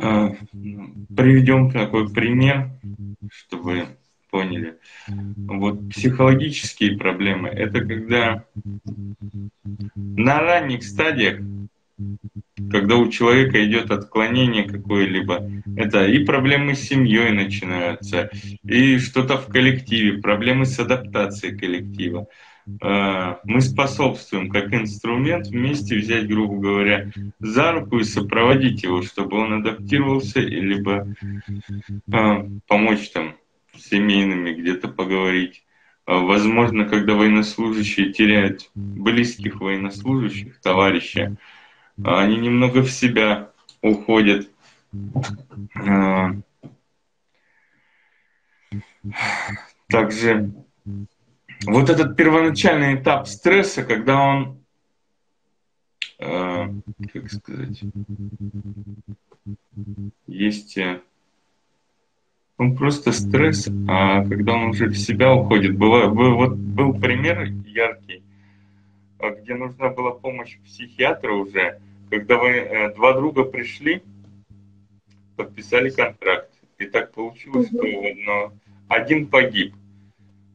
А, 0.00 0.34
приведем 1.16 1.70
такой 1.70 2.08
пример, 2.12 2.70
чтобы 3.30 3.86
поняли. 4.30 4.78
Вот 5.36 5.90
психологические 5.90 6.96
проблемы– 6.96 7.48
это 7.50 7.80
когда 7.80 8.44
на 9.94 10.40
ранних 10.40 10.84
стадиях, 10.84 11.40
когда 12.70 12.96
у 12.96 13.10
человека 13.10 13.62
идет 13.64 13.90
отклонение 13.90 14.64
какое-либо, 14.64 15.50
это 15.76 16.06
и 16.06 16.24
проблемы 16.24 16.74
с 16.74 16.80
семьей 16.80 17.32
начинаются, 17.32 18.30
и 18.64 18.98
что-то 18.98 19.36
в 19.36 19.48
коллективе, 19.48 20.20
проблемы 20.22 20.64
с 20.64 20.78
адаптацией 20.78 21.58
коллектива. 21.58 22.26
А, 22.80 23.40
мы 23.44 23.60
способствуем 23.60 24.48
как 24.48 24.72
инструмент 24.72 25.48
вместе 25.48 25.96
взять, 25.96 26.28
грубо 26.28 26.58
говоря, 26.58 27.10
за 27.40 27.72
руку 27.72 27.98
и 27.98 28.04
сопроводить 28.04 28.82
его, 28.82 29.02
чтобы 29.02 29.38
он 29.38 29.54
адаптировался, 29.54 30.40
либо 30.40 31.14
а, 32.12 32.46
помочь 32.66 33.10
там 33.10 33.36
семейными 33.76 34.52
где-то 34.52 34.88
поговорить. 34.88 35.64
А, 36.06 36.18
возможно, 36.18 36.84
когда 36.84 37.14
военнослужащие 37.14 38.12
теряют 38.12 38.70
близких 38.74 39.60
военнослужащих, 39.60 40.60
товарища, 40.60 41.36
они 42.02 42.36
немного 42.36 42.82
в 42.82 42.90
себя 42.90 43.50
уходят. 43.80 44.48
Также 49.88 50.52
вот 51.66 51.90
этот 51.90 52.16
первоначальный 52.16 52.96
этап 52.96 53.26
стресса, 53.26 53.82
когда 53.82 54.20
он, 54.20 54.60
э, 56.18 56.68
как 57.12 57.30
сказать, 57.30 57.82
есть, 60.26 60.78
э, 60.78 61.00
он 62.58 62.76
просто 62.76 63.12
стресс, 63.12 63.68
а 63.88 64.24
когда 64.24 64.54
он 64.54 64.70
уже 64.70 64.86
в 64.86 64.96
себя 64.96 65.34
уходит, 65.34 65.76
было, 65.76 66.08
был, 66.08 66.36
вот 66.36 66.54
был 66.54 66.94
пример 66.94 67.48
яркий, 67.66 68.22
а, 69.18 69.30
где 69.30 69.54
нужна 69.54 69.88
была 69.88 70.12
помощь 70.12 70.58
психиатра 70.64 71.32
уже, 71.32 71.80
когда 72.10 72.36
вы, 72.38 72.48
э, 72.50 72.94
два 72.94 73.14
друга 73.14 73.44
пришли, 73.44 74.02
подписали 75.36 75.90
контракт, 75.90 76.50
и 76.78 76.86
так 76.86 77.12
получилось, 77.12 77.68
что 77.68 77.78
одно, 77.80 78.52
один 78.88 79.26
погиб, 79.26 79.74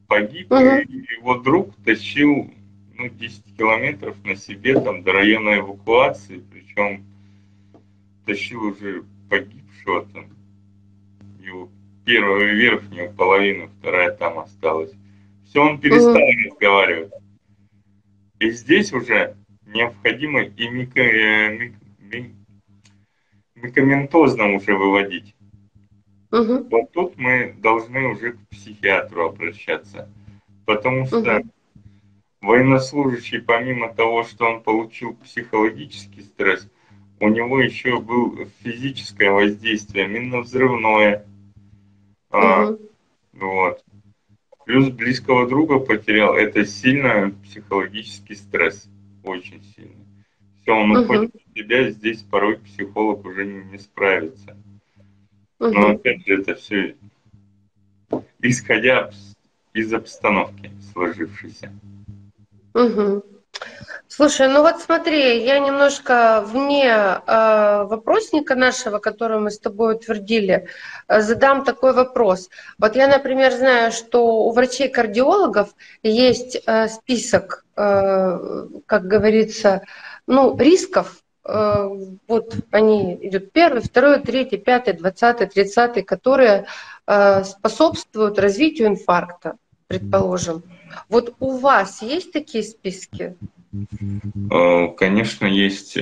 погиб, 0.07 0.51
uh-huh. 0.51 0.83
и 0.83 1.15
его 1.19 1.35
друг 1.35 1.75
тащил 1.83 2.51
ну, 2.97 3.09
10 3.09 3.57
километров 3.57 4.15
на 4.23 4.35
себе 4.35 4.79
там 4.79 5.03
до 5.03 5.13
района 5.13 5.59
эвакуации, 5.59 6.43
причем 6.51 7.05
тащил 8.25 8.63
уже 8.63 9.03
погибшего 9.29 10.05
там, 10.05 10.29
его 11.39 11.69
первую 12.05 12.55
верхнюю 12.55 13.13
половину, 13.13 13.69
вторая 13.79 14.11
там 14.11 14.39
осталась. 14.39 14.93
Все, 15.45 15.61
он 15.61 15.79
перестал 15.79 16.15
uh-huh. 16.15 16.49
разговаривать. 16.49 17.13
И 18.39 18.51
здесь 18.51 18.93
уже 18.93 19.35
необходимо 19.65 20.43
и 20.43 20.67
мик, 20.69 20.93
микоментозно 23.55 24.53
уже 24.53 24.75
выводить. 24.75 25.35
Угу. 26.31 26.67
Вот 26.69 26.91
тут 26.91 27.17
мы 27.17 27.55
должны 27.59 28.07
уже 28.07 28.33
к 28.33 28.47
психиатру 28.49 29.27
обращаться. 29.27 30.09
Потому 30.65 31.05
что 31.05 31.19
угу. 31.19 31.49
военнослужащий, 32.41 33.41
помимо 33.41 33.93
того, 33.93 34.23
что 34.23 34.45
он 34.45 34.61
получил 34.61 35.15
психологический 35.15 36.21
стресс, 36.21 36.67
у 37.19 37.29
него 37.29 37.59
еще 37.61 37.99
был 37.99 38.37
физическое 38.61 39.31
воздействие, 39.31 40.07
минно-взрывное. 40.07 41.25
Угу. 42.29 42.37
А, 42.37 42.77
вот. 43.33 43.83
Плюс 44.65 44.89
близкого 44.89 45.47
друга 45.47 45.79
потерял. 45.79 46.35
Это 46.35 46.65
сильно 46.65 47.33
психологический 47.43 48.35
стресс. 48.35 48.89
Очень 49.23 49.63
сильно. 49.75 50.05
Все, 50.61 50.73
он 50.73 50.91
угу. 50.91 51.03
уходит 51.03 51.31
в 51.33 51.57
себя, 51.57 51.89
здесь 51.89 52.21
порой 52.23 52.57
психолог 52.57 53.25
уже 53.25 53.45
не, 53.45 53.63
не 53.71 53.77
справится. 53.77 54.57
Угу. 55.59 55.71
Но 55.71 55.91
опять 55.91 56.25
же, 56.25 56.41
это 56.41 56.55
все 56.55 56.95
исходя 58.41 59.09
из 59.73 59.93
обстановки 59.93 60.71
сложившейся. 60.93 61.71
Угу. 62.73 63.23
Слушай, 64.07 64.47
ну 64.47 64.61
вот 64.61 64.79
смотри, 64.81 65.43
я 65.43 65.59
немножко 65.59 66.43
вне 66.45 66.87
э, 66.87 67.83
вопросника 67.83 68.55
нашего, 68.55 68.99
который 68.99 69.39
мы 69.39 69.51
с 69.51 69.59
тобой 69.59 69.95
утвердили, 69.95 70.67
э, 71.07 71.21
задам 71.21 71.65
такой 71.65 71.93
вопрос. 71.93 72.49
Вот 72.77 72.95
я, 72.95 73.07
например, 73.07 73.51
знаю, 73.51 73.91
что 73.91 74.45
у 74.45 74.51
врачей-кардиологов 74.51 75.75
есть 76.03 76.61
э, 76.65 76.87
список, 76.87 77.65
э, 77.75 78.67
как 78.85 79.07
говорится, 79.07 79.83
ну, 80.27 80.57
рисков 80.57 81.23
вот 81.47 82.55
они 82.71 83.17
идут 83.21 83.51
первый, 83.53 83.81
второй, 83.81 84.19
третий, 84.19 84.57
пятый, 84.57 84.93
двадцатый, 84.93 85.47
тридцатый, 85.47 86.03
которые 86.03 86.65
э, 87.07 87.43
способствуют 87.43 88.37
развитию 88.37 88.89
инфаркта, 88.89 89.55
предположим. 89.87 90.63
Вот 91.09 91.35
у 91.39 91.57
вас 91.57 92.01
есть 92.01 92.33
такие 92.33 92.63
списки? 92.63 93.37
Э, 94.51 94.87
конечно, 94.97 95.45
есть. 95.45 95.97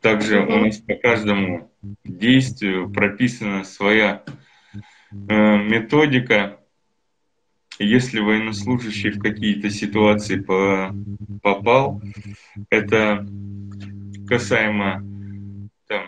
Также 0.00 0.40
у 0.40 0.58
нас 0.64 0.78
по 0.78 0.94
каждому 0.94 1.70
действию 2.04 2.90
прописана 2.90 3.64
своя 3.64 4.22
методика. 5.10 6.58
Если 7.78 8.20
военнослужащий 8.20 9.10
в 9.10 9.20
какие-то 9.20 9.68
ситуации 9.68 10.36
попал, 11.42 12.00
это 12.70 13.26
касаемо 14.26 15.02
там, 15.86 16.06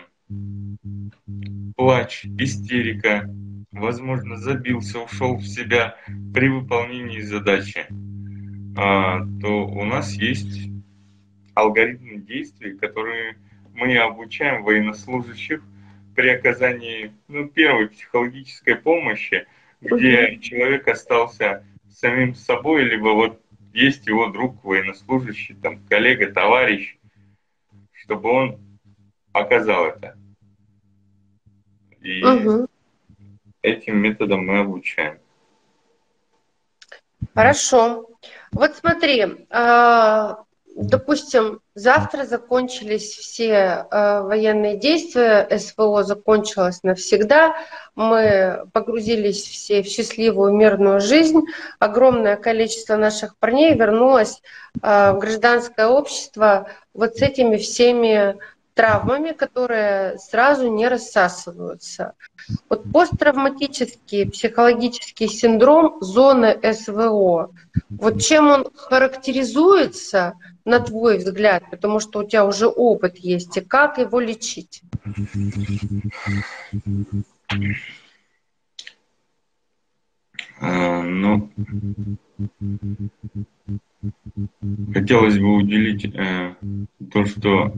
плач, 1.75 2.25
истерика, 2.37 3.29
возможно, 3.71 4.37
забился, 4.37 4.99
ушел 4.99 5.37
в 5.37 5.45
себя 5.45 5.95
при 6.33 6.49
выполнении 6.49 7.21
задачи, 7.21 7.85
а, 8.77 9.21
то 9.41 9.67
у 9.67 9.83
нас 9.85 10.13
есть 10.13 10.69
алгоритмы 11.53 12.17
действий, 12.17 12.77
которые 12.77 13.37
мы 13.73 13.97
обучаем 13.97 14.63
военнослужащих 14.63 15.61
при 16.15 16.29
оказании 16.29 17.13
ну, 17.27 17.47
первой 17.47 17.89
психологической 17.89 18.75
помощи, 18.75 19.47
где 19.81 20.37
человек 20.39 20.87
остался 20.87 21.63
самим 21.89 22.35
собой, 22.35 22.83
либо 22.83 23.09
вот 23.09 23.41
есть 23.73 24.07
его 24.07 24.27
друг 24.27 24.63
военнослужащий, 24.63 25.55
там, 25.55 25.79
коллега, 25.87 26.31
товарищ, 26.31 26.97
чтобы 28.09 28.31
он 28.31 28.79
оказал 29.33 29.85
это. 29.85 30.17
И 32.01 32.25
угу. 32.25 32.67
этим 33.61 33.97
методом 33.97 34.47
мы 34.47 34.59
обучаем. 34.61 35.19
Хорошо. 37.35 38.09
Вот 38.51 38.75
смотри, 38.75 39.45
а, 39.51 40.43
допустим, 40.75 41.59
завтра 41.75 42.25
закончились 42.25 43.15
все 43.15 43.85
э, 43.89 44.21
военные 44.21 44.77
действия, 44.77 45.47
СВО 45.57 46.03
закончилось 46.03 46.83
навсегда, 46.83 47.55
мы 47.95 48.65
погрузились 48.73 49.43
все 49.43 49.81
в 49.81 49.87
счастливую 49.87 50.53
мирную 50.53 50.99
жизнь, 50.99 51.41
огромное 51.79 52.35
количество 52.35 52.95
наших 52.95 53.37
парней 53.37 53.73
вернулось 53.75 54.41
э, 54.81 55.11
в 55.11 55.19
гражданское 55.19 55.87
общество 55.87 56.67
вот 56.93 57.15
с 57.17 57.21
этими 57.21 57.57
всеми 57.57 58.37
травмами, 58.79 59.33
которые 59.33 60.17
сразу 60.19 60.71
не 60.71 60.87
рассасываются. 60.87 62.13
Вот 62.69 62.89
посттравматический 62.93 64.31
психологический 64.31 65.27
синдром 65.27 65.97
зоны 65.99 66.57
СВО, 66.73 67.51
вот 67.89 68.21
чем 68.21 68.49
он 68.49 68.67
характеризуется, 68.73 70.35
на 70.69 70.79
твой 70.79 71.17
взгляд, 71.17 71.63
потому 71.71 71.99
что 71.99 72.19
у 72.19 72.23
тебя 72.23 72.45
уже 72.45 72.67
опыт 72.67 73.17
есть, 73.17 73.57
и 73.57 73.61
как 73.61 73.97
его 73.97 74.19
лечить? 74.19 74.83
А, 80.61 81.01
ну, 81.03 81.49
хотелось 84.93 85.39
бы 85.39 85.55
уделить 85.55 86.05
э, 86.05 86.55
то, 87.11 87.25
что 87.25 87.73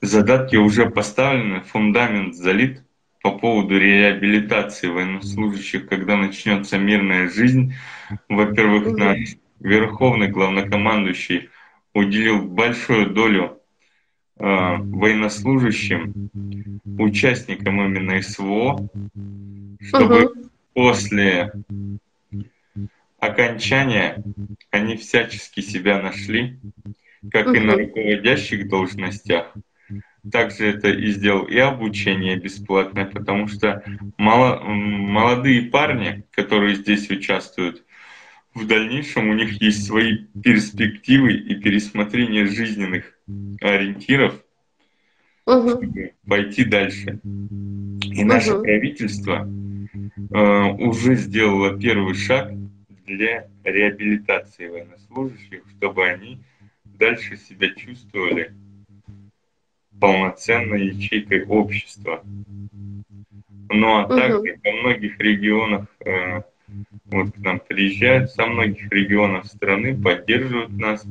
задатки 0.00 0.56
уже 0.56 0.88
поставлены, 0.88 1.60
фундамент 1.62 2.34
залит 2.34 2.84
по 3.22 3.32
поводу 3.32 3.78
реабилитации 3.78 4.88
военнослужащих, 4.88 5.88
когда 5.88 6.16
начнется 6.16 6.78
мирная 6.78 7.28
жизнь. 7.28 7.74
Во-первых, 8.28 8.96
наш 8.96 9.36
верховный 9.60 10.28
главнокомандующий 10.28 11.48
уделил 11.94 12.42
большую 12.42 13.10
долю 13.10 13.60
военнослужащим, 14.36 16.30
участникам 16.98 17.80
именно 17.80 18.20
СВО, 18.20 18.88
чтобы 19.80 20.24
угу. 20.26 20.50
после 20.74 21.52
окончания 23.20 24.22
они 24.70 24.96
всячески 24.96 25.60
себя 25.60 26.02
нашли, 26.02 26.58
как 27.30 27.46
угу. 27.46 27.54
и 27.54 27.60
на 27.60 27.76
руководящих 27.76 28.68
должностях. 28.68 29.54
Также 30.32 30.66
это 30.68 30.88
и 30.88 31.12
сделал 31.12 31.44
и 31.44 31.58
обучение 31.58 32.36
бесплатное, 32.36 33.04
потому 33.04 33.46
что 33.46 33.84
мало, 34.16 34.64
молодые 34.64 35.62
парни, 35.62 36.24
которые 36.30 36.76
здесь 36.76 37.10
участвуют, 37.10 37.84
в 38.54 38.66
дальнейшем 38.66 39.28
у 39.28 39.34
них 39.34 39.60
есть 39.60 39.86
свои 39.86 40.16
перспективы 40.42 41.34
и 41.34 41.56
пересмотрение 41.56 42.46
жизненных 42.46 43.18
ориентиров, 43.60 44.40
угу. 45.44 45.70
чтобы 45.70 46.12
пойти 46.26 46.64
дальше. 46.64 47.20
И 47.24 48.20
угу. 48.20 48.26
наше 48.26 48.58
правительство 48.60 49.48
э, 50.30 50.62
уже 50.78 51.16
сделало 51.16 51.78
первый 51.78 52.14
шаг 52.14 52.52
для 53.06 53.48
реабилитации 53.64 54.68
военнослужащих, 54.68 55.64
чтобы 55.76 56.06
они 56.06 56.38
дальше 56.84 57.36
себя 57.36 57.68
чувствовали 57.70 58.54
полноценной 60.00 60.88
ячейкой 60.88 61.44
общества. 61.44 62.22
Ну 63.70 63.98
а 63.98 64.06
также 64.06 64.58
во 64.62 64.72
многих 64.72 65.18
регионах 65.18 65.86
э, 66.04 66.42
вот 67.06 67.32
к 67.32 67.38
нам 67.38 67.60
приезжают 67.60 68.30
со 68.30 68.46
многих 68.46 68.90
регионов 68.90 69.46
страны, 69.46 70.00
поддерживают 70.00 70.72
нас, 70.72 71.06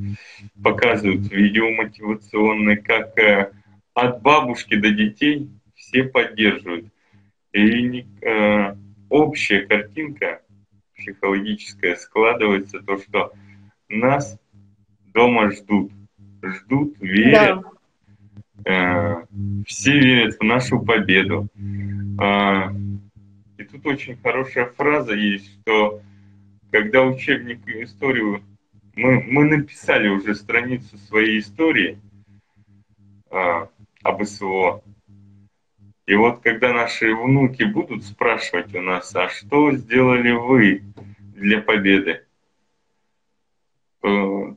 показывают 0.61 1.31
видео 1.31 1.69
мотивационные, 1.71 2.77
как 2.77 3.17
э, 3.17 3.51
от 3.93 4.21
бабушки 4.21 4.75
до 4.75 4.91
детей 4.91 5.49
все 5.75 6.03
поддерживают. 6.03 6.87
И 7.53 8.05
э, 8.21 8.75
общая 9.09 9.61
картинка 9.61 10.41
психологическая 10.97 11.95
складывается, 11.95 12.79
то, 12.79 12.97
что 12.97 13.33
нас 13.89 14.39
дома 15.13 15.51
ждут, 15.51 15.91
ждут, 16.41 16.95
верят, 16.99 17.61
да. 18.65 19.21
э, 19.21 19.63
все 19.67 19.99
верят 19.99 20.35
в 20.39 20.43
нашу 20.43 20.79
победу. 20.79 21.47
Э, 22.19 22.69
тут 23.73 23.85
очень 23.87 24.17
хорошая 24.17 24.67
фраза 24.67 25.15
есть, 25.15 25.59
что 25.61 26.01
когда 26.71 27.03
учебник 27.03 27.67
историю 27.67 28.43
мы, 28.95 29.19
мы 29.23 29.45
написали 29.45 30.07
уже 30.07 30.35
страницу 30.35 30.97
своей 30.97 31.39
истории 31.39 31.99
а, 33.31 33.67
об 34.03 34.23
СВО. 34.23 34.83
И 36.05 36.13
вот 36.13 36.41
когда 36.41 36.71
наши 36.71 37.15
внуки 37.15 37.63
будут 37.63 38.03
спрашивать 38.03 38.75
у 38.75 38.81
нас, 38.81 39.15
а 39.15 39.29
что 39.29 39.71
сделали 39.71 40.31
вы 40.31 40.83
для 41.17 41.59
победы, 41.59 42.23
то 44.01 44.55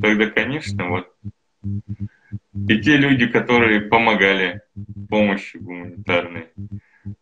тогда, 0.00 0.30
конечно, 0.30 0.88
вот 0.88 1.14
и 2.68 2.80
те 2.80 2.96
люди, 2.96 3.26
которые 3.26 3.82
помогали 3.82 4.62
помощью 5.10 5.62
гуманитарной, 5.62 6.48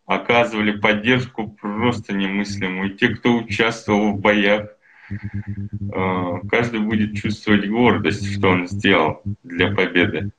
оказывали 0.05 0.71
поддержку 0.71 1.47
просто 1.47 2.13
немыслимую. 2.13 2.93
И 2.93 2.97
те, 2.97 3.09
кто 3.09 3.35
участвовал 3.35 4.13
в 4.13 4.19
боях, 4.19 4.69
э, 5.09 6.41
каждый 6.49 6.81
будет 6.81 7.15
чувствовать 7.15 7.69
гордость, 7.69 8.33
что 8.33 8.49
он 8.49 8.67
сделал 8.67 9.21
для 9.43 9.73
победы. 9.73 10.31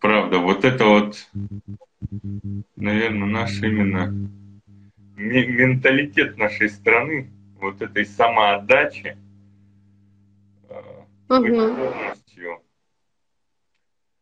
Правда, 0.00 0.38
вот 0.38 0.64
это 0.64 0.84
вот, 0.84 1.28
наверное, 2.76 3.28
наш 3.28 3.60
именно 3.62 4.30
менталитет 5.16 6.36
нашей 6.38 6.68
страны, 6.68 7.30
вот 7.60 7.82
этой 7.82 8.06
самоотдачи, 8.06 9.16
угу. 11.28 11.74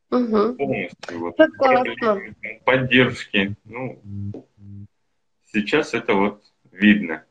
Полностью 0.08 0.48
угу. 0.48 0.56
полностью 0.56 1.18
вот, 1.18 1.36
поддержки. 2.64 3.56
Ну, 3.64 4.46
сейчас 5.52 5.94
это 5.94 6.14
вот 6.14 6.44
видно. 6.72 7.24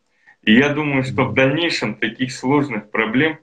И 0.44 0.54
я 0.54 0.74
думаю, 0.74 1.04
что 1.04 1.26
в 1.26 1.34
дальнейшем 1.34 1.96
таких 1.96 2.32
сложных 2.32 2.92
проблем 2.92 3.40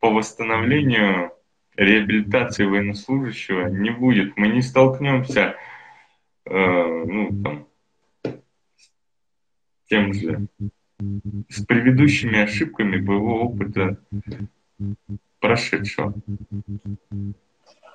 по 0.00 0.10
восстановлению 0.10 1.32
реабилитации 1.76 2.64
военнослужащего 2.64 3.68
не 3.68 3.90
будет. 3.90 4.36
Мы 4.36 4.48
не 4.48 4.62
столкнемся 4.62 5.56
э, 6.44 6.52
ну, 6.52 7.42
там, 7.42 7.66
с 9.84 9.88
тем 9.88 10.12
же, 10.12 10.46
с 11.48 11.64
предыдущими 11.64 12.40
ошибками 12.40 12.98
боевого 12.98 13.44
опыта 13.44 13.98
прошедшего. 15.38 16.14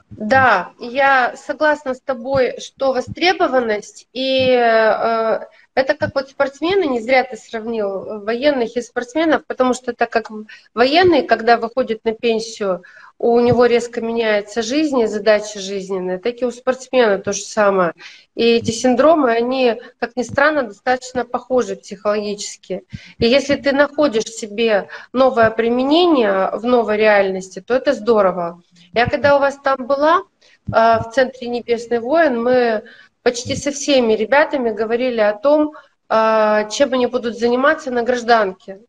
Да, 0.09 0.73
я 0.79 1.35
согласна 1.35 1.93
с 1.93 2.01
тобой, 2.01 2.59
что 2.59 2.93
востребованность, 2.93 4.07
и 4.13 4.49
э, 4.49 5.39
это 5.75 5.93
как 5.93 6.15
вот 6.15 6.29
спортсмены, 6.29 6.85
не 6.85 7.01
зря 7.01 7.23
ты 7.23 7.35
сравнил 7.35 8.21
военных 8.21 8.75
и 8.77 8.81
спортсменов, 8.81 9.45
потому 9.45 9.73
что 9.73 9.91
это 9.91 10.05
как 10.05 10.31
военный, 10.73 11.23
когда 11.23 11.57
выходит 11.57 12.05
на 12.05 12.13
пенсию, 12.13 12.83
у 13.17 13.39
него 13.39 13.65
резко 13.65 14.01
меняется 14.01 14.61
жизнь 14.61 14.99
и 14.99 15.05
задачи 15.05 15.59
жизненные, 15.59 16.17
так 16.17 16.41
и 16.41 16.45
у 16.45 16.51
спортсмена 16.51 17.17
то 17.19 17.33
же 17.33 17.41
самое. 17.41 17.93
И 18.35 18.43
эти 18.43 18.71
синдромы, 18.71 19.31
они, 19.31 19.81
как 19.99 20.15
ни 20.15 20.23
странно, 20.23 20.63
достаточно 20.63 21.25
похожи 21.25 21.75
психологически. 21.75 22.83
И 23.17 23.27
если 23.27 23.55
ты 23.55 23.73
находишь 23.73 24.25
себе 24.25 24.87
новое 25.13 25.49
применение 25.49 26.51
в 26.53 26.65
новой 26.65 26.97
реальности, 26.97 27.61
то 27.61 27.73
это 27.73 27.93
здорово. 27.93 28.61
Я 28.93 29.07
когда 29.07 29.35
у 29.35 29.39
вас 29.39 29.57
там 29.61 29.87
была, 29.87 30.23
а, 30.71 30.99
в 30.99 31.13
Центре 31.13 31.47
Небесный 31.47 31.99
воин, 31.99 32.41
мы 32.41 32.83
почти 33.25 33.55
со 33.55 33.71
всеми 33.71 34.13
ребятами 34.13 34.69
говорили 34.69 35.19
о 35.19 35.33
том, 35.33 35.73
а, 36.07 36.65
чем 36.65 36.93
они 36.93 37.07
будут 37.07 37.39
заниматься 37.39 37.89
на 37.89 38.03
гражданке. 38.03 38.81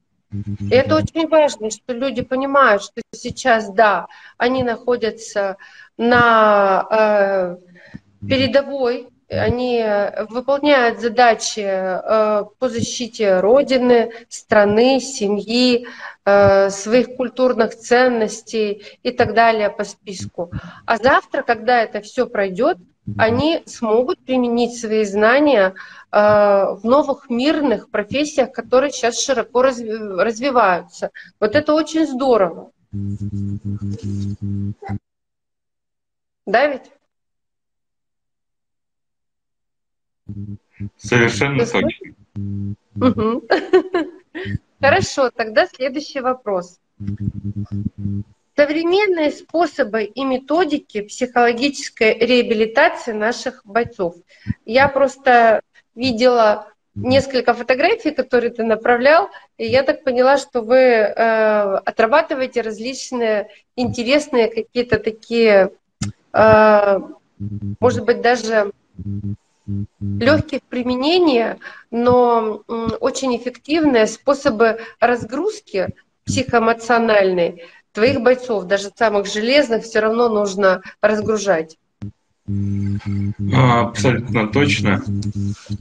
И 0.61 0.75
это 0.75 0.97
очень 0.97 1.27
важно, 1.27 1.71
что 1.71 1.95
люди 1.95 2.21
понимают, 2.21 2.83
что 2.83 3.01
сейчас, 3.13 3.73
да, 3.73 4.09
они 4.37 4.63
находятся 4.63 5.57
на 5.97 6.87
э, 6.91 7.57
передовой, 8.29 9.09
они 9.31 9.83
выполняют 10.29 11.01
задачи 11.01 11.61
э, 11.61 12.45
по 12.59 12.69
защите 12.69 13.41
Родины, 13.41 14.13
страны, 14.29 15.01
семьи, 15.01 15.87
э, 16.27 16.69
своих 16.71 17.17
культурных 17.17 17.75
ценностей 17.77 18.83
и 19.03 19.13
так 19.13 19.33
далее 19.33 19.71
по 19.71 19.85
списку. 19.85 20.51
А 20.85 20.99
завтра, 20.99 21.43
когда 21.43 21.83
это 21.83 22.03
все 22.03 22.27
пройдет, 22.27 22.79
они 23.17 23.63
смогут 23.67 24.19
применить 24.25 24.79
свои 24.79 25.05
знания 25.05 25.75
э, 26.11 26.19
в 26.19 26.81
новых 26.83 27.31
мирных 27.31 27.91
профессиях, 27.91 28.53
которые 28.53 28.91
сейчас 28.91 29.21
широко 29.21 29.63
развиваются. 29.63 31.11
Вот 31.39 31.55
это 31.55 31.75
очень 31.75 32.07
здорово. 32.07 32.73
Да 36.47 36.67
ведь? 36.67 36.91
Совершенно 40.97 41.65
точно. 41.65 42.13
Угу. 42.97 43.49
Хорошо, 44.81 45.31
тогда 45.31 45.67
следующий 45.67 46.21
вопрос. 46.21 46.81
Современные 48.57 49.33
способы 49.33 50.05
и 50.05 50.25
методики 50.25 51.03
психологической 51.03 52.17
реабилитации 52.19 53.13
наших 53.13 53.61
бойцов. 53.67 54.15
Я 54.65 54.89
просто 54.89 55.61
видела 55.95 56.69
несколько 56.95 57.53
фотографий, 57.53 58.13
которые 58.13 58.51
ты 58.51 58.65
направлял, 58.65 59.29
и 59.59 59.67
я 59.67 59.83
так 59.83 60.05
поняла, 60.05 60.39
что 60.39 60.63
вы 60.63 60.79
э, 60.79 61.13
отрабатываете 61.85 62.63
различные 62.63 63.51
интересные 63.77 64.49
какие-то 64.49 64.99
такие, 64.99 65.73
э, 66.33 67.01
может 67.79 68.05
быть, 68.07 68.23
даже 68.23 68.73
легких 70.01 70.63
применения, 70.63 71.59
но 71.91 72.63
очень 73.01 73.37
эффективные 73.37 74.07
способы 74.07 74.81
разгрузки 74.99 75.89
психоэмоциональной 76.25 77.63
твоих 77.97 78.21
бойцов, 78.21 78.65
даже 78.65 78.91
самых 78.95 79.27
железных, 79.27 79.85
все 79.85 80.01
равно 80.01 80.29
нужно 80.29 80.83
разгружать. 81.01 81.79
А, 82.47 83.81
абсолютно 83.81 84.49
точно. 84.49 85.03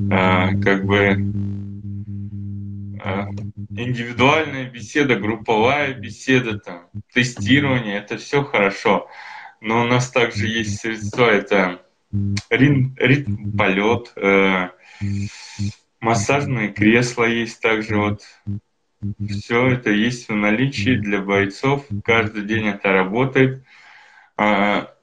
А, 0.09 0.47
как 0.61 0.85
бы 0.85 1.09
а, 3.03 3.27
индивидуальная 3.69 4.69
беседа, 4.69 5.17
групповая 5.17 5.93
беседа, 5.93 6.57
там, 6.57 6.87
тестирование, 7.13 7.97
это 7.97 8.17
все 8.17 8.43
хорошо. 8.43 9.09
но 9.59 9.81
у 9.81 9.85
нас 9.85 10.09
также 10.09 10.47
есть 10.47 10.79
средства, 10.79 11.29
это 11.29 11.81
ритм, 12.49 13.57
полет, 13.57 14.13
э, 14.15 14.69
массажные 15.99 16.69
кресла 16.69 17.25
есть 17.25 17.59
также 17.59 17.97
вот. 17.97 18.21
Все 19.27 19.67
это 19.69 19.91
есть 19.91 20.29
в 20.29 20.35
наличии 20.35 20.95
для 20.95 21.21
бойцов. 21.21 21.85
Каждый 22.03 22.43
день 22.43 22.67
это 22.67 22.91
работает. 22.91 23.63
А, 24.37 24.93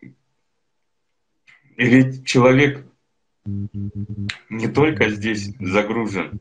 и 0.00 0.12
ведь 1.76 2.26
человек 2.26 2.84
не 3.44 4.68
только 4.68 5.10
здесь 5.10 5.50
загружен, 5.60 6.40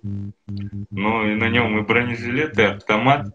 но 0.89 1.29
и 1.29 1.35
на 1.35 1.49
нем 1.49 1.77
и 1.77 1.81
бронежилет, 1.81 2.57
и 2.57 2.63
автомат, 2.63 3.27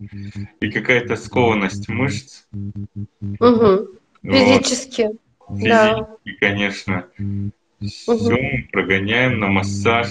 и 0.60 0.70
какая-то 0.70 1.16
скованность 1.16 1.88
мышц. 1.88 2.46
Угу. 2.52 3.88
Физически. 4.22 5.08
Вот. 5.46 5.58
Физически, 5.58 5.68
да. 5.68 6.08
конечно. 6.40 7.06
Все 7.80 8.12
угу. 8.12 8.30
мы 8.30 8.68
прогоняем 8.72 9.38
на 9.38 9.48
массаж. 9.48 10.08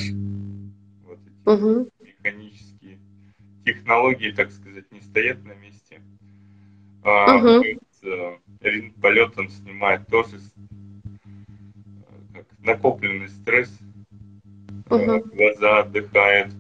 Вот 1.05 1.19
угу. 1.45 1.89
механические 1.99 2.56
технологии, 3.67 4.31
так 4.31 4.51
сказать, 4.51 4.91
не 4.91 5.01
стоят 5.01 5.43
на 5.43 5.53
месте. 5.53 6.01
Угу. 7.03 7.63
полет 9.01 9.37
он 9.37 9.49
снимает 9.49 10.07
тоже 10.07 10.39
накопленный 12.59 13.29
стресс, 13.29 13.71
угу. 14.89 15.19
глаза 15.33 15.79
отдыхают, 15.79 16.53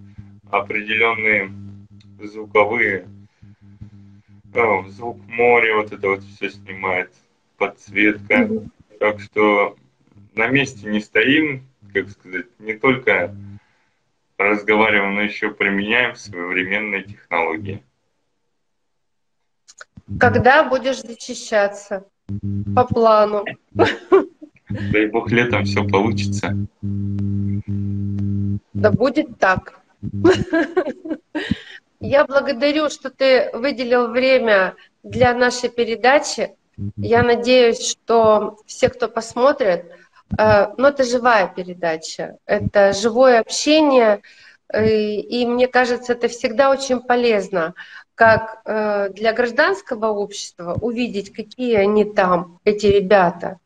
определенные 0.49 1.51
звуковые, 2.21 3.07
ну, 4.53 4.87
звук 4.89 5.19
моря, 5.27 5.75
вот 5.75 5.91
это 5.91 6.07
вот 6.07 6.23
все 6.23 6.49
снимает, 6.49 7.11
подсветка. 7.57 8.45
Угу. 8.45 8.69
Так 8.99 9.19
что 9.19 9.75
на 10.35 10.47
месте 10.47 10.89
не 10.89 10.99
стоим, 10.99 11.63
как 11.93 12.09
сказать, 12.09 12.47
не 12.59 12.73
только 12.73 13.35
разговариваем, 14.37 15.15
но 15.15 15.21
еще 15.21 15.51
применяем 15.51 16.15
современные 16.15 17.03
технологии. 17.03 17.83
Когда 20.19 20.63
будешь 20.63 21.01
зачищаться? 21.01 22.05
По 22.75 22.85
плану. 22.85 23.45
Дай 24.69 25.07
бог 25.07 25.31
летом 25.31 25.63
все 25.65 25.85
получится. 25.87 26.53
Да 28.73 28.91
будет 28.91 29.37
так. 29.39 29.79
Я 31.99 32.25
благодарю, 32.25 32.89
что 32.89 33.09
ты 33.09 33.49
выделил 33.53 34.09
время 34.09 34.75
для 35.03 35.33
нашей 35.33 35.69
передачи. 35.69 36.55
Я 36.95 37.23
надеюсь, 37.23 37.81
что 37.89 38.59
все, 38.67 38.89
кто 38.89 39.07
посмотрит, 39.07 39.85
э, 40.37 40.67
ну 40.77 40.87
это 40.87 41.03
живая 41.03 41.47
передача, 41.47 42.37
это 42.45 42.93
живое 42.93 43.39
общение, 43.39 44.21
э, 44.71 44.87
и 44.87 45.45
мне 45.45 45.67
кажется, 45.67 46.13
это 46.13 46.27
всегда 46.27 46.69
очень 46.71 46.99
полезно, 46.99 47.73
как 48.15 48.61
э, 48.65 49.09
для 49.09 49.33
гражданского 49.33 50.07
общества 50.07 50.77
увидеть, 50.81 51.33
какие 51.33 51.75
они 51.75 52.05
там, 52.05 52.59
эти 52.63 52.87
ребята, 52.87 53.59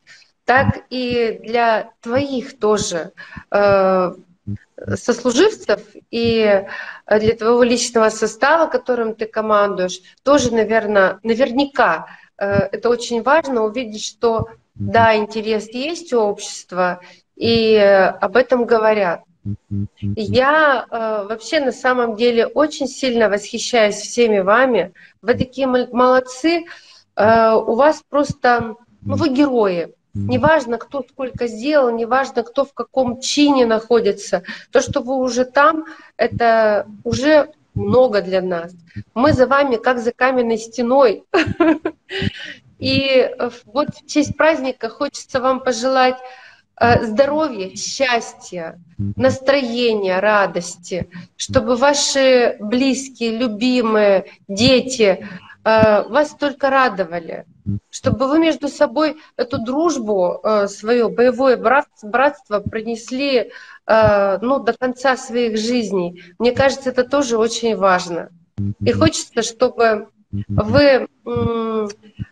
так 0.44 0.80
и 0.90 1.40
для 1.42 1.90
твоих 2.00 2.58
тоже 2.58 3.12
сослуживцев 4.94 5.80
и 6.10 6.64
для 7.08 7.36
твоего 7.36 7.62
личного 7.62 8.08
состава, 8.08 8.68
которым 8.68 9.14
ты 9.14 9.26
командуешь, 9.26 10.00
тоже, 10.24 10.52
наверное, 10.52 11.20
наверняка 11.22 12.08
это 12.36 12.88
очень 12.88 13.22
важно 13.22 13.62
увидеть, 13.62 14.04
что 14.04 14.48
да, 14.74 15.16
интерес 15.16 15.68
есть 15.68 16.12
у 16.12 16.20
общества, 16.20 17.00
и 17.36 17.76
об 17.76 18.36
этом 18.36 18.64
говорят. 18.64 19.22
Я 20.00 20.86
э, 20.88 21.26
вообще 21.28 21.58
на 21.60 21.72
самом 21.72 22.14
деле 22.14 22.46
очень 22.46 22.86
сильно 22.86 23.28
восхищаюсь 23.28 23.96
всеми 23.96 24.38
вами. 24.38 24.92
Вы 25.20 25.34
такие 25.34 25.66
молодцы. 25.66 26.64
Э, 27.16 27.54
у 27.54 27.74
вас 27.74 28.04
просто, 28.08 28.76
ну 29.00 29.16
вы 29.16 29.30
герои. 29.30 29.94
Неважно, 30.14 30.76
кто 30.76 31.02
сколько 31.02 31.46
сделал, 31.46 31.90
неважно, 31.90 32.42
кто 32.42 32.66
в 32.66 32.74
каком 32.74 33.20
чине 33.20 33.64
находится. 33.64 34.42
То, 34.70 34.82
что 34.82 35.00
вы 35.00 35.16
уже 35.16 35.46
там, 35.46 35.86
это 36.18 36.86
уже 37.02 37.50
много 37.74 38.20
для 38.20 38.42
нас. 38.42 38.72
Мы 39.14 39.32
за 39.32 39.46
вами 39.46 39.76
как 39.76 39.98
за 39.98 40.12
каменной 40.12 40.58
стеной. 40.58 41.24
И 42.82 43.30
вот 43.66 43.90
в 43.94 44.06
честь 44.08 44.36
праздника 44.36 44.88
хочется 44.88 45.40
вам 45.40 45.60
пожелать 45.60 46.16
э, 46.80 47.04
здоровья, 47.04 47.76
счастья, 47.76 48.80
настроения, 48.98 50.18
радости, 50.18 51.08
чтобы 51.36 51.76
ваши 51.76 52.56
близкие, 52.58 53.38
любимые, 53.38 54.24
дети 54.48 55.28
э, 55.64 56.02
вас 56.08 56.30
только 56.30 56.70
радовали, 56.70 57.46
чтобы 57.88 58.26
вы 58.26 58.40
между 58.40 58.66
собой 58.66 59.16
эту 59.36 59.58
дружбу, 59.58 60.40
э, 60.42 60.66
свое 60.66 61.08
боевое 61.08 61.56
братство 61.56 62.58
принесли 62.58 63.52
э, 63.86 64.38
ну, 64.42 64.58
до 64.58 64.72
конца 64.72 65.16
своих 65.16 65.56
жизней. 65.56 66.20
Мне 66.40 66.50
кажется, 66.50 66.90
это 66.90 67.04
тоже 67.04 67.38
очень 67.38 67.76
важно. 67.76 68.30
И 68.80 68.90
хочется, 68.90 69.42
чтобы 69.42 70.08
вы, 70.48 71.08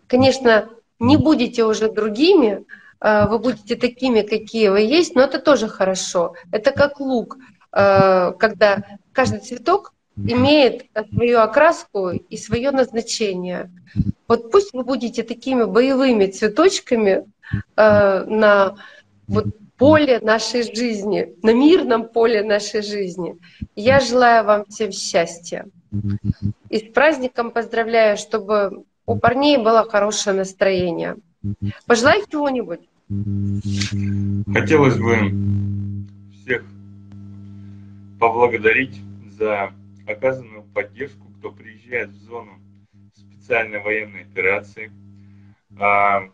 конечно, 0.06 0.68
не 0.98 1.16
будете 1.16 1.64
уже 1.64 1.90
другими, 1.90 2.64
э, 3.00 3.28
вы 3.28 3.38
будете 3.38 3.76
такими, 3.76 4.22
какие 4.22 4.68
вы 4.68 4.80
есть, 4.80 5.14
но 5.14 5.22
это 5.22 5.38
тоже 5.38 5.68
хорошо. 5.68 6.34
Это 6.52 6.72
как 6.72 7.00
лук, 7.00 7.38
когда 7.72 8.84
каждый 9.12 9.40
цветок 9.40 9.94
имеет 10.16 10.86
свою 11.12 11.40
окраску 11.40 12.10
и 12.10 12.36
свое 12.36 12.70
назначение. 12.70 13.70
Вот 14.28 14.50
пусть 14.50 14.72
вы 14.72 14.84
будете 14.84 15.22
такими 15.22 15.64
боевыми 15.64 16.26
цветочками 16.26 17.24
э, 17.76 18.24
на 18.24 18.76
вот 19.26 19.46
поле 19.76 20.20
нашей 20.20 20.62
жизни, 20.62 21.34
на 21.42 21.52
мирном 21.52 22.08
поле 22.08 22.42
нашей 22.42 22.82
жизни. 22.82 23.38
Я 23.74 24.00
желаю 24.00 24.44
вам 24.44 24.64
всем 24.66 24.92
счастья. 24.92 25.66
И 26.68 26.78
с 26.78 26.92
праздником 26.92 27.50
поздравляю, 27.50 28.16
чтобы 28.16 28.84
у 29.06 29.18
парней 29.18 29.56
было 29.56 29.88
хорошее 29.88 30.36
настроение. 30.36 31.16
Пожелай 31.86 32.22
чего-нибудь. 32.30 32.80
Хотелось 34.52 34.96
бы 34.98 36.06
всех 36.32 36.64
поблагодарить 38.20 39.00
за 39.38 39.72
оказанную 40.06 40.62
поддержку, 40.74 41.26
кто 41.38 41.50
приезжает 41.50 42.10
в 42.10 42.22
зону 42.22 42.60
специальной 43.14 43.80
военной 43.80 44.22
операции. 44.22 44.92
А, 45.78 46.30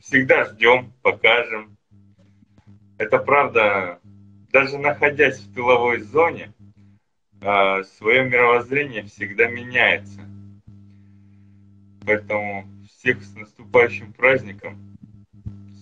всегда 0.00 0.44
ждем, 0.44 0.92
покажем. 1.02 1.76
Это 2.98 3.18
правда, 3.18 3.98
даже 4.52 4.78
находясь 4.78 5.40
в 5.40 5.54
тыловой 5.54 6.00
зоне, 6.02 6.52
свое 7.40 8.28
мировоззрение 8.28 9.04
всегда 9.04 9.48
меняется. 9.48 10.20
Поэтому 12.06 12.66
всех 12.88 13.22
с 13.22 13.34
наступающим 13.34 14.12
праздником. 14.12 14.78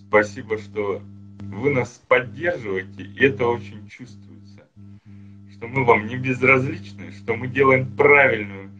Спасибо, 0.06 0.58
что 0.58 1.02
вы 1.40 1.70
нас 1.70 2.02
поддерживаете, 2.08 3.02
и 3.02 3.24
это 3.24 3.46
очень 3.46 3.88
чувствуется 3.88 4.28
что 5.58 5.66
мы 5.66 5.84
вам 5.84 6.06
не 6.06 6.16
безразличны, 6.16 7.10
что 7.10 7.34
мы 7.34 7.48
делаем 7.48 7.90
правильную 7.96 8.70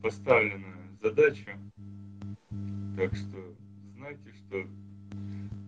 поставленную 0.00 0.76
задачу. 1.02 1.50
Так 2.96 3.14
что 3.16 3.36
знайте, 3.96 4.32
что 4.46 4.64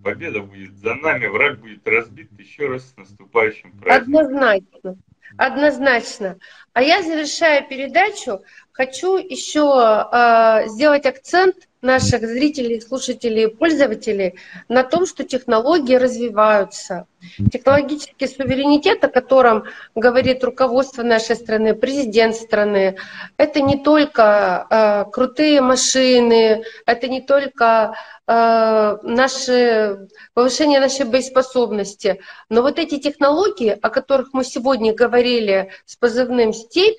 победа 0.05 0.41
будет 0.41 0.77
за 0.79 0.95
нами, 0.95 1.27
враг 1.27 1.59
будет 1.59 1.87
разбит 1.87 2.31
еще 2.39 2.69
раз 2.69 2.89
с 2.91 2.97
наступающим 2.97 3.73
праздником. 3.73 4.25
Однозначно. 4.25 4.97
Однозначно. 5.37 6.39
А 6.73 6.83
я, 6.83 7.03
завершая 7.03 7.63
передачу, 7.63 8.43
хочу 8.73 9.17
еще 9.17 10.09
э, 10.13 10.69
сделать 10.69 11.07
акцент 11.07 11.57
наших 11.83 12.21
зрителей, 12.23 12.81
слушателей, 12.81 13.49
пользователей 13.49 14.39
на 14.69 14.85
том, 14.85 15.05
что 15.05 15.25
технологии 15.25 15.97
развиваются. 15.97 17.07
Технологический 17.53 18.27
суверенитет, 18.27 19.05
о 19.05 19.09
котором 19.09 19.65
говорит 19.95 20.43
руководство 20.43 21.03
нашей 21.03 21.37
страны, 21.37 21.75
президент 21.75 22.35
страны, 22.35 22.97
это 23.37 23.61
не 23.61 23.83
только 23.83 24.67
э, 24.71 25.11
крутые 25.11 25.61
машины, 25.61 26.65
это 26.85 27.09
не 27.09 27.21
только 27.21 27.95
э, 28.27 28.97
наши, 29.03 30.09
повышение 30.35 30.81
нашей 30.81 31.07
боеспособности, 31.07 32.21
но 32.49 32.63
вот 32.63 32.79
эти 32.79 32.99
технологии, 32.99 33.79
о 33.81 33.91
которых 33.91 34.33
мы 34.33 34.45
сегодня 34.45 34.93
говорили 34.93 35.71
с 35.87 35.97
позывным 35.97 36.53
«Степь», 36.53 36.99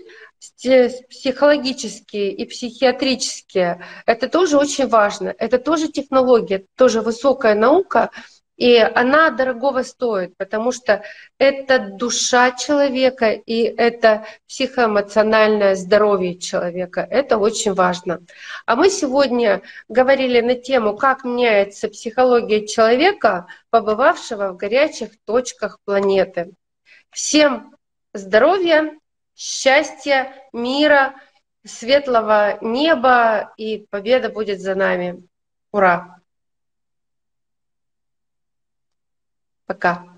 психологические 1.10 2.32
и 2.32 2.46
психиатрические, 2.46 3.86
это 4.06 4.28
тоже 4.28 4.58
очень 4.58 4.88
важно. 4.88 5.34
Это 5.38 5.58
тоже 5.58 5.88
технология, 5.88 6.66
тоже 6.76 7.02
высокая 7.02 7.56
наука, 7.56 8.10
и 8.56 8.78
она 8.78 9.32
дорогого 9.32 9.82
стоит, 9.82 10.38
потому 10.38 10.72
что 10.72 11.04
это 11.39 11.80
душа 11.80 12.52
человека 12.52 13.32
и 13.32 13.64
это 13.64 14.26
психоэмоциональное 14.48 15.76
здоровье 15.76 16.38
человека. 16.38 17.06
Это 17.10 17.38
очень 17.38 17.74
важно. 17.74 18.22
А 18.66 18.76
мы 18.76 18.89
сегодня 18.89 19.64
говорили 19.89 20.39
на 20.39 20.54
тему, 20.56 20.96
как 20.96 21.24
меняется 21.24 21.89
психология 21.89 22.68
человека, 22.68 23.48
побывавшего 23.72 24.50
в 24.50 24.58
горячих 24.58 25.10
точках 25.26 25.80
планеты. 25.84 26.52
Всем 27.10 27.76
здоровья, 28.14 28.94
счастья, 29.36 30.34
мира, 30.52 31.16
светлого 31.66 32.58
неба 32.62 33.54
и 33.58 33.86
победа 33.90 34.30
будет 34.30 34.62
за 34.62 34.76
нами. 34.76 35.28
Ура! 35.72 36.20
Пока. 39.66 40.12